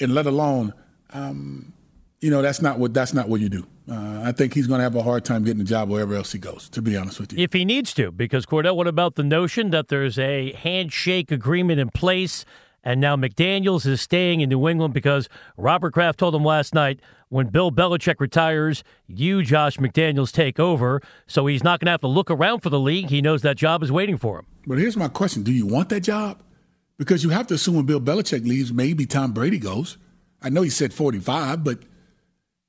and 0.00 0.14
let 0.14 0.24
alone, 0.24 0.72
um, 1.10 1.74
you 2.22 2.30
know, 2.30 2.40
that's 2.40 2.62
not 2.62 2.78
what 2.78 2.94
that's 2.94 3.12
not 3.12 3.28
what 3.28 3.42
you 3.42 3.50
do. 3.50 3.66
Uh, 3.86 4.22
I 4.24 4.32
think 4.32 4.54
he's 4.54 4.66
going 4.66 4.78
to 4.78 4.84
have 4.84 4.94
a 4.94 5.02
hard 5.02 5.26
time 5.26 5.44
getting 5.44 5.60
a 5.60 5.64
job 5.64 5.90
wherever 5.90 6.14
else 6.14 6.32
he 6.32 6.38
goes. 6.38 6.70
To 6.70 6.80
be 6.80 6.96
honest 6.96 7.20
with 7.20 7.34
you, 7.34 7.44
if 7.44 7.52
he 7.52 7.66
needs 7.66 7.92
to, 7.94 8.10
because 8.10 8.46
Kordell, 8.46 8.76
what 8.76 8.86
about 8.86 9.16
the 9.16 9.24
notion 9.24 9.68
that 9.72 9.88
there's 9.88 10.18
a 10.18 10.52
handshake 10.52 11.30
agreement 11.30 11.80
in 11.80 11.90
place? 11.90 12.46
And 12.84 13.00
now 13.00 13.16
McDaniels 13.16 13.86
is 13.86 14.02
staying 14.02 14.42
in 14.42 14.50
New 14.50 14.68
England 14.68 14.92
because 14.92 15.28
Robert 15.56 15.94
Kraft 15.94 16.18
told 16.18 16.34
him 16.34 16.44
last 16.44 16.74
night 16.74 17.00
when 17.30 17.46
Bill 17.48 17.72
Belichick 17.72 18.20
retires, 18.20 18.84
you, 19.06 19.42
Josh 19.42 19.78
McDaniels, 19.78 20.30
take 20.30 20.60
over. 20.60 21.00
So 21.26 21.46
he's 21.46 21.64
not 21.64 21.80
going 21.80 21.86
to 21.86 21.92
have 21.92 22.02
to 22.02 22.06
look 22.06 22.30
around 22.30 22.60
for 22.60 22.68
the 22.68 22.78
league. 22.78 23.08
He 23.08 23.22
knows 23.22 23.40
that 23.42 23.56
job 23.56 23.82
is 23.82 23.90
waiting 23.90 24.18
for 24.18 24.40
him. 24.40 24.46
But 24.66 24.78
here's 24.78 24.96
my 24.96 25.08
question 25.08 25.42
Do 25.42 25.52
you 25.52 25.66
want 25.66 25.88
that 25.88 26.02
job? 26.02 26.42
Because 26.98 27.24
you 27.24 27.30
have 27.30 27.46
to 27.48 27.54
assume 27.54 27.74
when 27.74 27.86
Bill 27.86 28.00
Belichick 28.00 28.46
leaves, 28.46 28.72
maybe 28.72 29.06
Tom 29.06 29.32
Brady 29.32 29.58
goes. 29.58 29.96
I 30.40 30.50
know 30.50 30.62
he 30.62 30.70
said 30.70 30.92
45, 30.92 31.64
but 31.64 31.78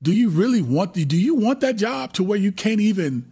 do 0.02 0.12
you 0.12 0.30
really 0.30 0.62
want 0.62 0.94
the, 0.94 1.04
do 1.04 1.16
you 1.16 1.34
want 1.34 1.60
that 1.60 1.76
job 1.76 2.12
to 2.14 2.24
where 2.24 2.38
you 2.38 2.50
can't 2.50 2.80
even 2.80 3.30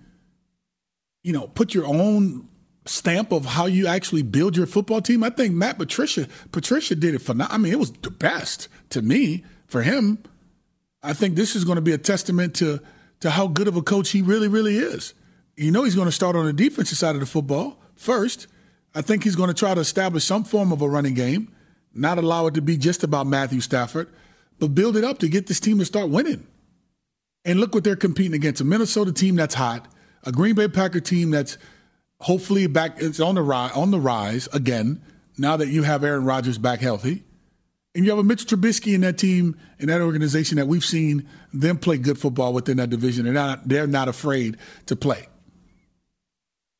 you 1.22 1.32
know 1.32 1.48
put 1.48 1.74
your 1.74 1.86
own 1.86 2.48
stamp 2.86 3.32
of 3.32 3.44
how 3.44 3.66
you 3.66 3.86
actually 3.86 4.22
build 4.22 4.56
your 4.56 4.66
football 4.66 5.00
team 5.00 5.24
i 5.24 5.30
think 5.30 5.54
matt 5.54 5.78
patricia 5.78 6.28
patricia 6.52 6.94
did 6.94 7.14
it 7.14 7.20
for 7.20 7.34
i 7.40 7.56
mean 7.56 7.72
it 7.72 7.78
was 7.78 7.92
the 7.92 8.10
best 8.10 8.68
to 8.90 9.02
me. 9.02 9.44
For 9.66 9.82
him 9.82 10.18
i 11.02 11.12
think 11.12 11.34
this 11.34 11.56
is 11.56 11.64
going 11.64 11.76
to 11.76 11.82
be 11.82 11.92
a 11.92 11.98
testament 11.98 12.54
to 12.56 12.80
to 13.20 13.30
how 13.30 13.46
good 13.48 13.68
of 13.68 13.76
a 13.76 13.82
coach 13.82 14.10
he 14.10 14.22
really 14.22 14.48
really 14.48 14.76
is. 14.76 15.14
You 15.56 15.70
know 15.70 15.84
he's 15.84 15.94
going 15.94 16.08
to 16.08 16.12
start 16.12 16.36
on 16.36 16.46
the 16.46 16.52
defensive 16.52 16.98
side 16.98 17.14
of 17.14 17.20
the 17.20 17.26
football 17.26 17.80
first. 17.94 18.46
I 18.94 19.02
think 19.02 19.24
he's 19.24 19.34
going 19.34 19.48
to 19.48 19.54
try 19.54 19.74
to 19.74 19.80
establish 19.80 20.24
some 20.24 20.44
form 20.44 20.70
of 20.72 20.82
a 20.82 20.88
running 20.88 21.14
game 21.14 21.50
not 21.92 22.18
allow 22.18 22.46
it 22.46 22.54
to 22.54 22.62
be 22.62 22.76
just 22.76 23.02
about 23.02 23.26
matthew 23.26 23.60
stafford 23.60 24.08
but 24.58 24.74
build 24.74 24.96
it 24.96 25.04
up 25.04 25.18
to 25.18 25.28
get 25.28 25.46
this 25.46 25.60
team 25.60 25.78
to 25.78 25.84
start 25.84 26.10
winning. 26.10 26.46
And 27.44 27.60
look 27.60 27.74
what 27.74 27.84
they're 27.84 27.96
competing 27.96 28.34
against 28.34 28.60
a 28.60 28.64
Minnesota 28.64 29.12
team 29.12 29.36
that's 29.36 29.54
hot, 29.54 29.86
a 30.22 30.32
Green 30.32 30.54
Bay 30.54 30.68
Packer 30.68 31.00
team 31.00 31.30
that's 31.30 31.58
hopefully 32.24 32.66
back. 32.66 32.96
It's 33.02 33.20
on 33.20 33.34
the 33.34 33.42
rise, 33.42 33.72
on 33.72 33.90
the 33.90 34.00
rise 34.00 34.48
again. 34.52 35.02
Now 35.36 35.56
that 35.56 35.68
you 35.68 35.82
have 35.82 36.04
Aaron 36.04 36.24
Rodgers 36.24 36.58
back 36.58 36.80
healthy, 36.80 37.22
and 37.94 38.04
you 38.04 38.10
have 38.10 38.18
a 38.18 38.24
Mitch 38.24 38.46
Trubisky 38.46 38.94
in 38.94 39.02
that 39.02 39.18
team 39.18 39.56
in 39.78 39.88
that 39.88 40.00
organization 40.00 40.56
that 40.56 40.66
we've 40.66 40.84
seen 40.84 41.28
them 41.52 41.76
play 41.76 41.98
good 41.98 42.18
football 42.18 42.52
within 42.52 42.78
that 42.78 42.90
division. 42.90 43.24
They're 43.24 43.34
not 43.34 43.68
they're 43.68 43.86
not 43.86 44.08
afraid 44.08 44.56
to 44.86 44.96
play. 44.96 45.28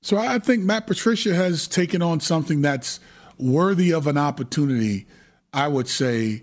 So 0.02 0.18
I 0.18 0.38
think 0.38 0.62
Matt 0.64 0.86
Patricia 0.86 1.34
has 1.34 1.66
taken 1.66 2.02
on 2.02 2.20
something 2.20 2.62
that's 2.62 3.00
worthy 3.38 3.92
of 3.92 4.06
an 4.06 4.18
opportunity. 4.18 5.06
I 5.52 5.68
would 5.68 5.88
say 5.88 6.42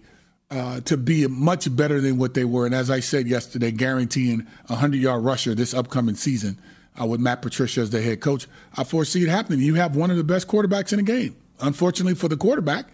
uh, 0.50 0.82
to 0.82 0.98
be 0.98 1.26
much 1.28 1.74
better 1.76 2.02
than 2.02 2.18
what 2.18 2.34
they 2.34 2.44
were. 2.44 2.66
And 2.66 2.76
as 2.76 2.90
I 2.90 3.00
said 3.00 3.28
yesterday, 3.28 3.72
guaranteeing 3.72 4.42
a 4.68 4.74
100 4.74 5.00
yard 5.00 5.24
rusher 5.24 5.56
this 5.56 5.74
upcoming 5.74 6.16
season 6.16 6.60
uh, 7.00 7.06
with 7.06 7.20
Matt 7.20 7.42
Patricia 7.42 7.82
as 7.82 7.90
the 7.90 8.02
head 8.02 8.22
coach. 8.22 8.48
I 8.76 8.84
foresee 8.84 9.24
it 9.24 9.30
happening. 9.30 9.60
You 9.60 9.76
have 9.76 9.96
one 9.96 10.12
of 10.12 10.18
the 10.18 10.24
best 10.24 10.48
quarterbacks 10.48 10.92
in 10.92 10.98
the 10.98 11.04
game. 11.04 11.36
Unfortunately 11.60 12.16
for 12.16 12.28
the 12.28 12.38
quarterback, 12.38 12.88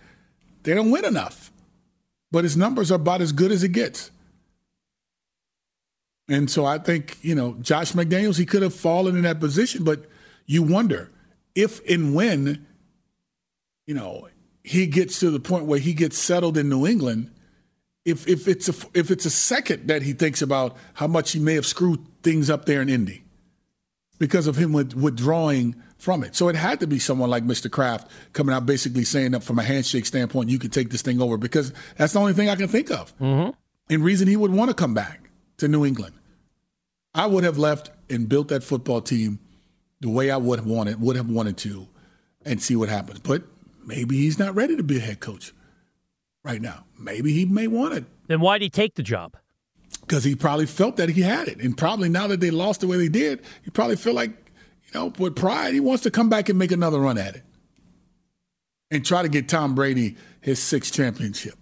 they 0.64 0.74
don't 0.74 0.92
win 0.92 1.06
enough. 1.06 1.52
But 2.32 2.44
his 2.44 2.58
numbers 2.58 2.92
are 2.92 2.96
about 2.96 3.22
as 3.22 3.32
good 3.32 3.52
as 3.52 3.64
it 3.64 3.70
gets. 3.70 4.12
And 6.30 6.52
so 6.52 6.66
I 6.66 6.78
think, 6.78 7.18
you 7.22 7.36
know, 7.36 7.54
Josh 7.62 7.94
McDaniels, 7.94 8.38
he 8.38 8.46
could 8.46 8.62
have 8.62 8.74
fallen 8.74 9.16
in 9.16 9.22
that 9.22 9.40
position, 9.40 9.86
but 9.86 10.06
you 10.46 10.62
wonder 10.62 11.10
if 11.56 11.80
and 11.90 12.14
when, 12.14 12.68
you 13.86 13.94
know, 13.94 14.28
he 14.64 14.88
gets 14.88 15.22
to 15.22 15.32
the 15.32 15.40
point 15.40 15.66
where 15.66 15.80
he 15.80 15.94
gets 15.94 16.18
settled 16.18 16.58
in 16.58 16.68
New 16.68 16.86
England 16.86 17.32
if 18.04 18.28
if 18.28 18.48
it's 18.48 18.70
a 18.70 18.74
if 18.94 19.12
it's 19.12 19.26
a 19.26 19.30
second 19.30 19.88
that 19.88 20.02
he 20.02 20.14
thinks 20.14 20.42
about 20.42 20.78
how 20.94 21.08
much 21.08 21.32
he 21.32 21.40
may 21.40 21.56
have 21.56 21.66
screwed 21.66 22.00
things 22.24 22.50
up 22.50 22.66
there 22.66 22.82
in 22.82 22.90
Indy 22.90 23.24
because 24.20 24.48
of 24.48 24.56
him 24.56 24.74
withdrawing 24.74 25.76
from 25.98 26.24
it. 26.24 26.36
So 26.36 26.48
it 26.48 26.56
had 26.56 26.80
to 26.80 26.88
be 26.88 27.00
someone 27.00 27.30
like 27.30 27.44
Mr. 27.44 27.70
Kraft 27.70 28.10
coming 28.34 28.54
out 28.56 28.66
basically 28.66 29.04
saying 29.04 29.32
that 29.32 29.44
from 29.44 29.60
a 29.60 29.64
handshake 29.64 30.06
standpoint, 30.06 30.50
you 30.50 30.60
can 30.60 30.70
take 30.70 30.90
this 30.90 31.02
thing 31.02 31.22
over 31.22 31.38
because 31.38 31.74
that's 31.98 32.14
the 32.14 32.20
only 32.20 32.34
thing 32.34 32.50
I 32.50 32.56
can 32.56 32.68
think 32.68 32.92
of. 32.92 33.18
Mm-hmm. 33.20 33.52
And 33.90 34.04
reason 34.04 34.28
he 34.28 34.36
would 34.36 34.52
want 34.52 34.70
to 34.70 34.76
come 34.76 34.94
back 34.94 35.30
to 35.58 35.68
New 35.68 35.86
England. 35.86 36.16
I 37.14 37.26
would 37.26 37.44
have 37.44 37.58
left 37.58 37.90
and 38.10 38.30
built 38.30 38.50
that 38.50 38.64
football 38.64 39.02
team 39.02 39.40
the 40.02 40.10
way 40.10 40.30
I 40.30 40.38
would 40.38 40.60
have 40.60 40.68
wanted, 40.68 41.02
would 41.02 41.16
have 41.16 41.30
wanted 41.30 41.58
to, 41.58 41.88
and 42.46 42.62
see 42.62 42.76
what 42.76 42.90
happens. 42.90 43.20
But 43.20 43.44
maybe 43.84 44.18
he's 44.18 44.38
not 44.38 44.56
ready 44.56 44.76
to 44.76 44.84
be 44.84 44.98
a 44.98 45.02
head 45.02 45.20
coach 45.20 45.54
right 46.44 46.62
now. 46.62 46.86
Maybe 46.98 47.34
he 47.34 47.46
may 47.46 47.68
want 47.68 47.96
it. 47.96 48.06
Then 48.28 48.40
why 48.40 48.58
did 48.58 48.66
he 48.66 48.70
take 48.70 48.96
the 48.96 49.04
job? 49.04 49.36
Because 50.08 50.24
he 50.24 50.36
probably 50.36 50.66
felt 50.66 50.96
that 50.98 51.10
he 51.10 51.22
had 51.22 51.50
it. 51.50 51.60
And 51.60 51.78
probably 51.78 52.08
now 52.08 52.28
that 52.28 52.40
they 52.40 52.50
lost 52.50 52.80
the 52.80 52.88
way 52.88 52.96
they 52.98 53.10
did, 53.10 53.42
he 53.64 53.72
probably 53.72 53.98
feel 53.98 54.14
like, 54.14 54.30
you 54.30 55.00
know, 55.00 55.14
with 55.20 55.36
pride, 55.36 55.74
he 55.74 55.82
wants 55.82 56.04
to 56.04 56.12
come 56.12 56.30
back 56.30 56.48
and 56.48 56.58
make 56.58 56.72
another 56.72 57.00
run 57.00 57.18
at 57.18 57.36
it. 57.36 57.44
And 58.90 59.06
try 59.06 59.22
to 59.22 59.28
get 59.28 59.50
Tom 59.50 59.76
Brady 59.76 60.16
his 60.40 60.60
sixth 60.60 60.94
championship. 60.94 61.56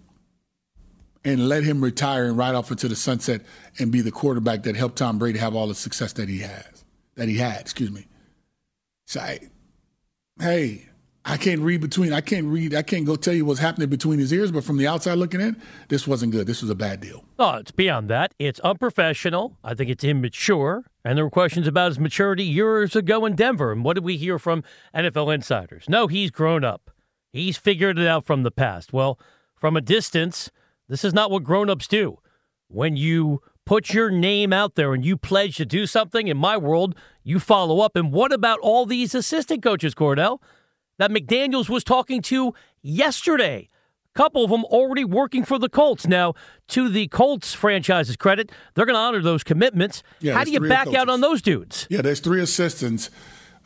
And 1.24 1.48
let 1.48 1.64
him 1.64 1.82
retire 1.82 2.26
and 2.26 2.38
ride 2.38 2.54
off 2.54 2.70
into 2.70 2.86
the 2.86 2.94
sunset 2.94 3.42
and 3.80 3.90
be 3.90 4.00
the 4.00 4.12
quarterback 4.12 4.62
that 4.62 4.76
helped 4.76 4.96
Tom 4.96 5.18
Brady 5.18 5.40
have 5.40 5.56
all 5.56 5.66
the 5.66 5.74
success 5.74 6.12
that 6.12 6.28
he 6.28 6.38
has. 6.38 6.84
That 7.16 7.28
he 7.28 7.38
had, 7.38 7.60
excuse 7.60 7.90
me. 7.90 8.06
So 9.06 9.18
I, 9.18 9.40
hey, 10.38 10.86
I 11.28 11.36
can't 11.36 11.60
read 11.60 11.80
between. 11.80 12.12
I 12.12 12.20
can't 12.20 12.46
read. 12.46 12.72
I 12.72 12.82
can't 12.82 13.04
go 13.04 13.16
tell 13.16 13.34
you 13.34 13.44
what's 13.44 13.58
happening 13.58 13.88
between 13.88 14.20
his 14.20 14.32
ears. 14.32 14.52
But 14.52 14.62
from 14.62 14.76
the 14.76 14.86
outside 14.86 15.14
looking 15.14 15.40
in, 15.40 15.60
this 15.88 16.06
wasn't 16.06 16.30
good. 16.30 16.46
This 16.46 16.62
was 16.62 16.70
a 16.70 16.74
bad 16.76 17.00
deal. 17.00 17.24
Oh, 17.36 17.56
it's 17.56 17.72
beyond 17.72 18.08
that. 18.10 18.32
It's 18.38 18.60
unprofessional. 18.60 19.58
I 19.64 19.74
think 19.74 19.90
it's 19.90 20.04
immature. 20.04 20.84
And 21.04 21.18
there 21.18 21.24
were 21.24 21.30
questions 21.30 21.66
about 21.66 21.88
his 21.88 21.98
maturity 21.98 22.44
years 22.44 22.94
ago 22.94 23.26
in 23.26 23.34
Denver. 23.34 23.72
And 23.72 23.82
what 23.82 23.94
did 23.94 24.04
we 24.04 24.16
hear 24.16 24.38
from 24.38 24.62
NFL 24.94 25.34
insiders? 25.34 25.88
No, 25.88 26.06
he's 26.06 26.30
grown 26.30 26.62
up. 26.62 26.92
He's 27.32 27.56
figured 27.56 27.98
it 27.98 28.06
out 28.06 28.24
from 28.24 28.44
the 28.44 28.52
past. 28.52 28.92
Well, 28.92 29.18
from 29.56 29.76
a 29.76 29.80
distance, 29.80 30.52
this 30.88 31.04
is 31.04 31.12
not 31.12 31.32
what 31.32 31.42
grown-ups 31.42 31.88
do. 31.88 32.18
When 32.68 32.96
you 32.96 33.42
put 33.64 33.92
your 33.92 34.10
name 34.12 34.52
out 34.52 34.76
there 34.76 34.94
and 34.94 35.04
you 35.04 35.16
pledge 35.16 35.56
to 35.56 35.66
do 35.66 35.86
something, 35.86 36.28
in 36.28 36.36
my 36.36 36.56
world, 36.56 36.94
you 37.24 37.40
follow 37.40 37.80
up. 37.80 37.96
And 37.96 38.12
what 38.12 38.32
about 38.32 38.60
all 38.60 38.86
these 38.86 39.12
assistant 39.12 39.62
coaches, 39.62 39.92
Kordell? 39.92 40.38
That 40.98 41.10
McDaniels 41.10 41.68
was 41.68 41.84
talking 41.84 42.22
to 42.22 42.54
yesterday. 42.82 43.68
A 44.14 44.18
couple 44.18 44.44
of 44.44 44.50
them 44.50 44.64
already 44.64 45.04
working 45.04 45.44
for 45.44 45.58
the 45.58 45.68
Colts. 45.68 46.06
Now, 46.06 46.34
to 46.68 46.88
the 46.88 47.08
Colts 47.08 47.52
franchise's 47.52 48.16
credit, 48.16 48.50
they're 48.74 48.86
going 48.86 48.94
to 48.94 49.00
honor 49.00 49.20
those 49.20 49.44
commitments. 49.44 50.02
Yeah, 50.20 50.34
How 50.34 50.44
do 50.44 50.50
you 50.50 50.60
back 50.60 50.92
out 50.94 51.08
on 51.08 51.20
those 51.20 51.42
dudes? 51.42 51.86
Yeah, 51.90 52.00
there's 52.00 52.20
three 52.20 52.40
assistants 52.40 53.10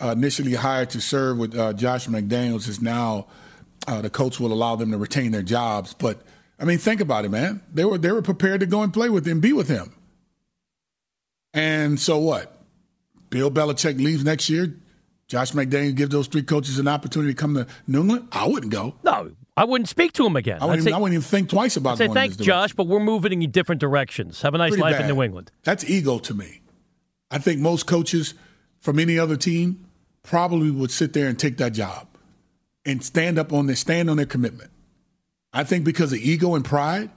uh, 0.00 0.08
initially 0.16 0.54
hired 0.54 0.90
to 0.90 1.00
serve 1.00 1.38
with 1.38 1.56
uh, 1.56 1.72
Josh 1.72 2.08
McDaniels. 2.08 2.68
Is 2.68 2.80
now 2.80 3.28
uh, 3.87 4.00
the 4.00 4.10
Colts 4.10 4.40
will 4.40 4.52
allow 4.52 4.76
them 4.76 4.90
to 4.90 4.99
retain 4.99 5.30
their 5.30 5.42
jobs. 5.42 5.94
But 5.94 6.22
I 6.58 6.64
mean, 6.64 6.78
think 6.78 7.00
about 7.00 7.25
it, 7.25 7.30
man. 7.30 7.62
They 7.72 7.84
were 7.84 7.99
they 7.99 8.10
were 8.10 8.22
prepared 8.22 8.60
to 8.60 8.66
go 8.66 8.82
and 8.82 8.92
play 8.92 9.08
with 9.08 9.26
him, 9.26 9.40
be 9.40 9.52
with 9.52 9.68
him. 9.68 9.94
And 11.52 11.99
so 11.99 12.18
what? 12.18 12.56
Bill 13.28 13.50
Belichick 13.50 13.99
leaves 13.99 14.25
next 14.25 14.49
year. 14.50 14.75
Josh 15.30 15.52
McDaniel 15.52 15.94
give 15.94 16.10
those 16.10 16.26
three 16.26 16.42
coaches 16.42 16.80
an 16.80 16.88
opportunity 16.88 17.32
to 17.32 17.37
come 17.38 17.54
to 17.54 17.64
New 17.87 18.00
England, 18.00 18.26
I 18.32 18.49
wouldn't 18.49 18.72
go. 18.72 18.96
No, 19.04 19.30
I 19.56 19.64
wouldn't 19.64 19.88
speak 19.88 20.12
to 20.14 20.26
him 20.26 20.34
again. 20.34 20.58
I 20.60 20.64
wouldn't, 20.64 20.80
even, 20.80 20.90
say, 20.90 20.96
I 20.96 20.99
wouldn't 20.99 21.14
even, 21.14 21.22
think 21.22 21.49
twice 21.50 21.76
about 21.76 21.92
I'd 21.92 22.08
say, 22.08 22.08
thanks, 22.08 22.37
Josh, 22.37 22.75
but 22.75 22.88
we're 22.88 22.99
moving 22.99 23.40
in 23.40 23.52
different 23.52 23.80
directions. 23.80 24.42
Have 24.42 24.56
a 24.56 24.58
nice 24.58 24.70
Pretty 24.70 24.82
life 24.82 24.94
bad. 24.94 25.08
in 25.08 25.14
New 25.14 25.22
England. 25.22 25.52
That's 25.62 25.88
ego 25.88 26.18
to 26.18 26.34
me. 26.34 26.62
I 27.30 27.38
think 27.38 27.60
most 27.60 27.87
coaches 27.87 28.34
from 28.80 28.99
any 28.99 29.20
other 29.20 29.37
team 29.37 29.87
probably 30.25 30.72
would 30.72 30.90
sit 30.90 31.12
there 31.12 31.28
and 31.28 31.38
take 31.38 31.58
that 31.58 31.75
job 31.75 32.08
and 32.84 33.04
stand 33.04 33.38
up 33.38 33.52
on 33.52 33.66
their 33.66 33.76
stand 33.76 34.10
on 34.10 34.16
their 34.16 34.26
commitment. 34.26 34.72
I 35.52 35.62
think 35.62 35.84
because 35.84 36.12
of 36.12 36.18
ego 36.18 36.56
and 36.56 36.64
pride 36.64 37.08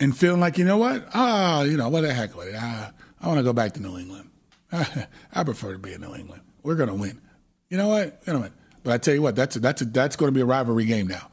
and 0.00 0.16
feeling 0.16 0.40
like, 0.40 0.58
you 0.58 0.64
know 0.64 0.78
what? 0.78 1.06
Ah, 1.14 1.62
you 1.62 1.76
know, 1.76 1.88
what 1.88 2.00
the 2.00 2.12
heck 2.12 2.36
with 2.36 2.48
it. 2.48 2.60
I, 2.60 2.90
I 3.20 3.28
want 3.28 3.38
to 3.38 3.44
go 3.44 3.52
back 3.52 3.74
to 3.74 3.80
New 3.80 3.96
England. 3.96 4.28
I 4.72 5.44
prefer 5.44 5.72
to 5.72 5.78
be 5.78 5.92
in 5.92 6.00
New 6.00 6.12
England. 6.12 6.42
We're 6.66 6.74
going 6.74 6.88
to 6.88 6.96
win. 6.96 7.20
You 7.68 7.78
know 7.78 7.86
what? 7.86 8.24
Going 8.26 8.38
to 8.38 8.42
win. 8.42 8.52
But 8.82 8.94
I 8.94 8.98
tell 8.98 9.14
you 9.14 9.22
what, 9.22 9.36
that's 9.36 9.54
a, 9.54 9.60
that's 9.60 9.82
a, 9.82 9.84
that's 9.84 10.16
going 10.16 10.32
to 10.32 10.34
be 10.34 10.40
a 10.40 10.44
rivalry 10.44 10.84
game 10.84 11.06
now. 11.06 11.30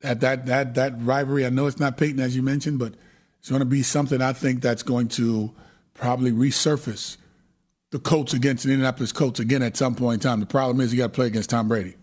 That 0.00 0.20
that 0.20 0.46
that 0.46 0.74
that 0.74 0.94
rivalry. 0.96 1.44
I 1.44 1.50
know 1.50 1.66
it's 1.66 1.78
not 1.78 1.98
Peyton 1.98 2.20
as 2.20 2.34
you 2.34 2.42
mentioned, 2.42 2.78
but 2.78 2.94
it's 3.38 3.50
going 3.50 3.60
to 3.60 3.66
be 3.66 3.82
something 3.82 4.22
I 4.22 4.32
think 4.32 4.62
that's 4.62 4.82
going 4.82 5.08
to 5.08 5.52
probably 5.92 6.32
resurface 6.32 7.18
the 7.90 7.98
Colts 7.98 8.32
against 8.32 8.64
the 8.64 8.72
Indianapolis 8.72 9.12
Colts 9.12 9.40
again 9.40 9.62
at 9.62 9.76
some 9.76 9.94
point 9.94 10.24
in 10.24 10.30
time. 10.30 10.40
The 10.40 10.46
problem 10.46 10.80
is 10.80 10.92
you 10.92 10.98
got 10.98 11.08
to 11.08 11.12
play 11.12 11.26
against 11.26 11.50
Tom 11.50 11.68
Brady. 11.68 11.94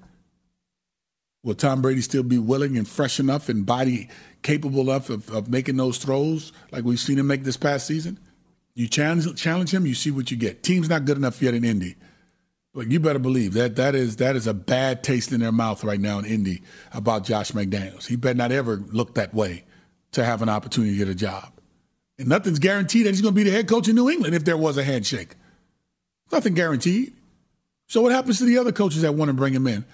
Will 1.44 1.56
Tom 1.56 1.82
Brady 1.82 2.02
still 2.02 2.24
be 2.24 2.38
willing 2.38 2.78
and 2.78 2.88
fresh 2.88 3.20
enough 3.20 3.50
and 3.50 3.66
body 3.66 4.10
capable 4.44 4.82
enough 4.82 5.10
of, 5.10 5.28
of 5.32 5.50
making 5.50 5.78
those 5.78 5.98
throws 5.98 6.54
like 6.72 6.84
we've 6.84 7.00
seen 7.00 7.18
him 7.18 7.26
make 7.26 7.44
this 7.44 7.58
past 7.58 7.88
season? 7.88 8.20
You 8.76 8.88
challenge 8.88 9.36
challenge 9.42 9.74
him, 9.74 9.88
you 9.88 9.96
see 9.96 10.12
what 10.12 10.30
you 10.30 10.38
get. 10.38 10.62
Team's 10.62 10.88
not 10.88 11.06
good 11.06 11.18
enough 11.18 11.42
yet 11.42 11.56
in 11.56 11.66
Indy. 11.66 11.96
You 12.88 13.00
better 13.00 13.20
believe 13.20 13.54
that 13.54 13.76
that 13.76 13.96
is 13.96 14.18
that 14.18 14.36
is 14.36 14.48
a 14.48 14.54
bad 14.54 15.04
taste 15.04 15.32
in 15.32 15.40
their 15.40 15.52
mouth 15.52 15.84
right 15.84 16.00
now 16.00 16.20
in 16.20 16.26
Indy 16.26 16.62
about 16.94 17.24
Josh 17.24 17.52
McDaniels. 17.52 18.08
He 18.08 18.16
better 18.16 18.38
not 18.38 18.52
ever 18.52 18.78
look 18.92 19.16
that 19.16 19.34
way 19.34 19.64
to 20.12 20.24
have 20.24 20.42
an 20.42 20.50
opportunity 20.50 20.94
to 20.94 20.98
get 20.98 21.08
a 21.08 21.16
job. 21.16 21.52
And 22.18 22.28
nothing's 22.28 22.60
guaranteed 22.60 23.06
that 23.06 23.12
he's 23.12 23.22
going 23.22 23.34
to 23.34 23.36
be 23.36 23.50
the 23.50 23.56
head 23.56 23.68
coach 23.68 23.88
in 23.88 23.96
New 23.96 24.10
England 24.10 24.36
if 24.36 24.44
there 24.44 24.58
was 24.58 24.78
a 24.78 24.84
handshake. 24.84 25.36
Nothing 26.32 26.54
guaranteed. 26.54 27.14
So 27.88 28.02
what 28.02 28.12
happens 28.12 28.38
to 28.40 28.46
the 28.46 28.58
other 28.58 28.72
coaches 28.72 29.02
that 29.02 29.16
want 29.16 29.30
to 29.30 29.34
bring 29.34 29.54
him 29.54 29.66
in? 29.68 29.86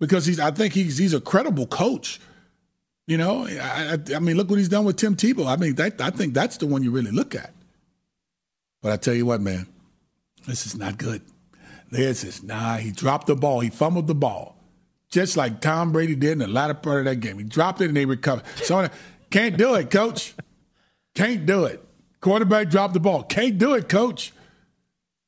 Because 0.00 0.26
he's, 0.26 0.40
I 0.40 0.50
think 0.50 0.74
he's 0.74 0.98
he's 0.98 1.14
a 1.14 1.20
credible 1.20 1.66
coach. 1.66 2.20
You 3.06 3.18
know, 3.18 3.46
I, 3.46 3.98
I, 4.10 4.16
I 4.16 4.18
mean, 4.18 4.36
look 4.36 4.48
what 4.48 4.58
he's 4.58 4.68
done 4.68 4.84
with 4.84 4.96
Tim 4.96 5.14
Tebow. 5.14 5.46
I 5.46 5.56
mean, 5.56 5.74
that, 5.74 6.00
I 6.00 6.10
think 6.10 6.34
that's 6.34 6.56
the 6.56 6.66
one 6.66 6.82
you 6.82 6.90
really 6.90 7.10
look 7.10 7.34
at. 7.34 7.52
But 8.82 8.92
I 8.92 8.96
tell 8.96 9.14
you 9.14 9.26
what, 9.26 9.40
man, 9.40 9.66
this 10.46 10.66
is 10.66 10.74
not 10.74 10.98
good. 10.98 11.22
There's 11.94 12.22
this. 12.22 12.42
Nah, 12.42 12.78
he 12.78 12.90
dropped 12.90 13.28
the 13.28 13.36
ball. 13.36 13.60
He 13.60 13.70
fumbled 13.70 14.08
the 14.08 14.16
ball. 14.16 14.56
Just 15.10 15.36
like 15.36 15.60
Tom 15.60 15.92
Brady 15.92 16.16
did 16.16 16.32
in 16.32 16.38
the 16.38 16.48
latter 16.48 16.74
part 16.74 16.98
of 16.98 17.04
that 17.04 17.20
game. 17.20 17.38
He 17.38 17.44
dropped 17.44 17.80
it 17.80 17.84
and 17.84 17.96
they 17.96 18.04
recovered. 18.04 18.44
So 18.56 18.78
uh, 18.78 18.88
can't 19.30 19.56
do 19.56 19.76
it, 19.76 19.92
coach. 19.92 20.34
Can't 21.14 21.46
do 21.46 21.66
it. 21.66 21.80
Quarterback 22.20 22.68
dropped 22.68 22.94
the 22.94 23.00
ball. 23.00 23.22
Can't 23.22 23.58
do 23.58 23.74
it, 23.74 23.88
coach. 23.88 24.32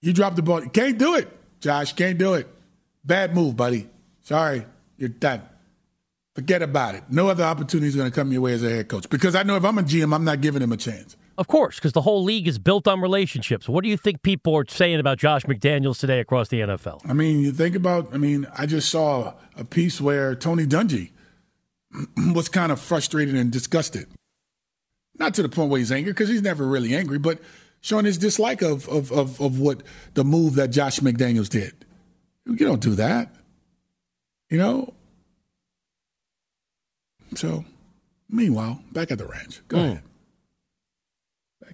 You 0.02 0.12
dropped 0.12 0.34
the 0.34 0.42
ball. 0.42 0.60
Can't 0.62 0.98
do 0.98 1.14
it, 1.14 1.28
Josh. 1.60 1.92
Can't 1.92 2.18
do 2.18 2.34
it. 2.34 2.48
Bad 3.04 3.32
move, 3.32 3.54
buddy. 3.56 3.88
Sorry. 4.22 4.66
You're 4.98 5.10
done. 5.10 5.42
Forget 6.34 6.62
about 6.62 6.96
it. 6.96 7.04
No 7.08 7.28
other 7.28 7.44
opportunity 7.44 7.86
is 7.86 7.94
going 7.94 8.10
to 8.10 8.14
come 8.14 8.32
your 8.32 8.42
way 8.42 8.54
as 8.54 8.64
a 8.64 8.70
head 8.70 8.88
coach. 8.88 9.08
Because 9.08 9.36
I 9.36 9.44
know 9.44 9.54
if 9.54 9.64
I'm 9.64 9.78
a 9.78 9.82
GM, 9.82 10.12
I'm 10.12 10.24
not 10.24 10.40
giving 10.40 10.62
him 10.62 10.72
a 10.72 10.76
chance. 10.76 11.16
Of 11.38 11.48
course, 11.48 11.76
because 11.76 11.92
the 11.92 12.00
whole 12.00 12.24
league 12.24 12.48
is 12.48 12.58
built 12.58 12.88
on 12.88 13.00
relationships. 13.00 13.68
What 13.68 13.84
do 13.84 13.90
you 13.90 13.96
think 13.96 14.22
people 14.22 14.56
are 14.56 14.64
saying 14.66 15.00
about 15.00 15.18
Josh 15.18 15.44
McDaniels 15.44 16.00
today 16.00 16.20
across 16.20 16.48
the 16.48 16.60
NFL? 16.60 17.02
I 17.08 17.12
mean, 17.12 17.40
you 17.40 17.52
think 17.52 17.76
about, 17.76 18.14
I 18.14 18.16
mean, 18.16 18.46
I 18.56 18.64
just 18.64 18.88
saw 18.88 19.34
a 19.56 19.64
piece 19.64 20.00
where 20.00 20.34
Tony 20.34 20.64
Dungy 20.64 21.10
was 22.34 22.48
kind 22.48 22.72
of 22.72 22.80
frustrated 22.80 23.34
and 23.34 23.52
disgusted. 23.52 24.08
Not 25.18 25.34
to 25.34 25.42
the 25.42 25.48
point 25.48 25.70
where 25.70 25.78
he's 25.78 25.92
angry, 25.92 26.12
because 26.12 26.28
he's 26.28 26.42
never 26.42 26.66
really 26.66 26.94
angry, 26.94 27.18
but 27.18 27.38
showing 27.80 28.06
his 28.06 28.18
dislike 28.18 28.62
of, 28.62 28.88
of, 28.88 29.12
of, 29.12 29.40
of 29.40 29.60
what 29.60 29.82
the 30.14 30.24
move 30.24 30.54
that 30.54 30.68
Josh 30.68 31.00
McDaniels 31.00 31.48
did. 31.48 31.84
You 32.46 32.56
don't 32.56 32.82
do 32.82 32.94
that. 32.94 33.34
You 34.48 34.58
know? 34.58 34.94
So, 37.34 37.64
meanwhile, 38.30 38.80
back 38.92 39.10
at 39.10 39.18
the 39.18 39.26
ranch. 39.26 39.60
Go 39.68 39.76
mm. 39.76 39.84
ahead. 39.84 40.02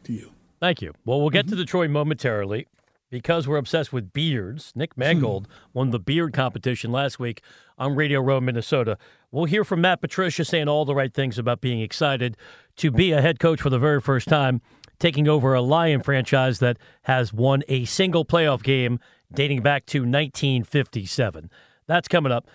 Back 0.02 0.06
to 0.08 0.12
you. 0.14 0.32
Thank 0.58 0.82
you. 0.82 0.94
Well, 1.04 1.20
we'll 1.20 1.30
get 1.30 1.46
mm-hmm. 1.46 1.56
to 1.56 1.62
Detroit 1.62 1.90
momentarily 1.90 2.66
because 3.08 3.46
we're 3.46 3.56
obsessed 3.56 3.92
with 3.92 4.12
beards. 4.12 4.72
Nick 4.74 4.96
Mangold 4.98 5.46
hmm. 5.46 5.52
won 5.74 5.90
the 5.90 6.00
beard 6.00 6.32
competition 6.32 6.90
last 6.90 7.20
week 7.20 7.40
on 7.78 7.94
Radio 7.94 8.20
Row, 8.20 8.40
Minnesota. 8.40 8.98
We'll 9.30 9.44
hear 9.44 9.64
from 9.64 9.80
Matt 9.80 10.00
Patricia 10.00 10.44
saying 10.44 10.66
all 10.66 10.84
the 10.84 10.94
right 10.94 11.12
things 11.12 11.38
about 11.38 11.60
being 11.60 11.80
excited 11.80 12.36
to 12.76 12.90
be 12.90 13.12
a 13.12 13.20
head 13.20 13.38
coach 13.38 13.60
for 13.60 13.70
the 13.70 13.78
very 13.78 14.00
first 14.00 14.26
time, 14.26 14.60
taking 14.98 15.28
over 15.28 15.54
a 15.54 15.60
Lion 15.60 16.02
franchise 16.02 16.58
that 16.58 16.78
has 17.02 17.32
won 17.32 17.62
a 17.68 17.84
single 17.84 18.24
playoff 18.24 18.62
game 18.64 18.98
dating 19.32 19.62
back 19.62 19.86
to 19.86 20.00
1957. 20.00 21.48
That's 21.86 22.08
coming 22.08 22.32
up. 22.32 22.48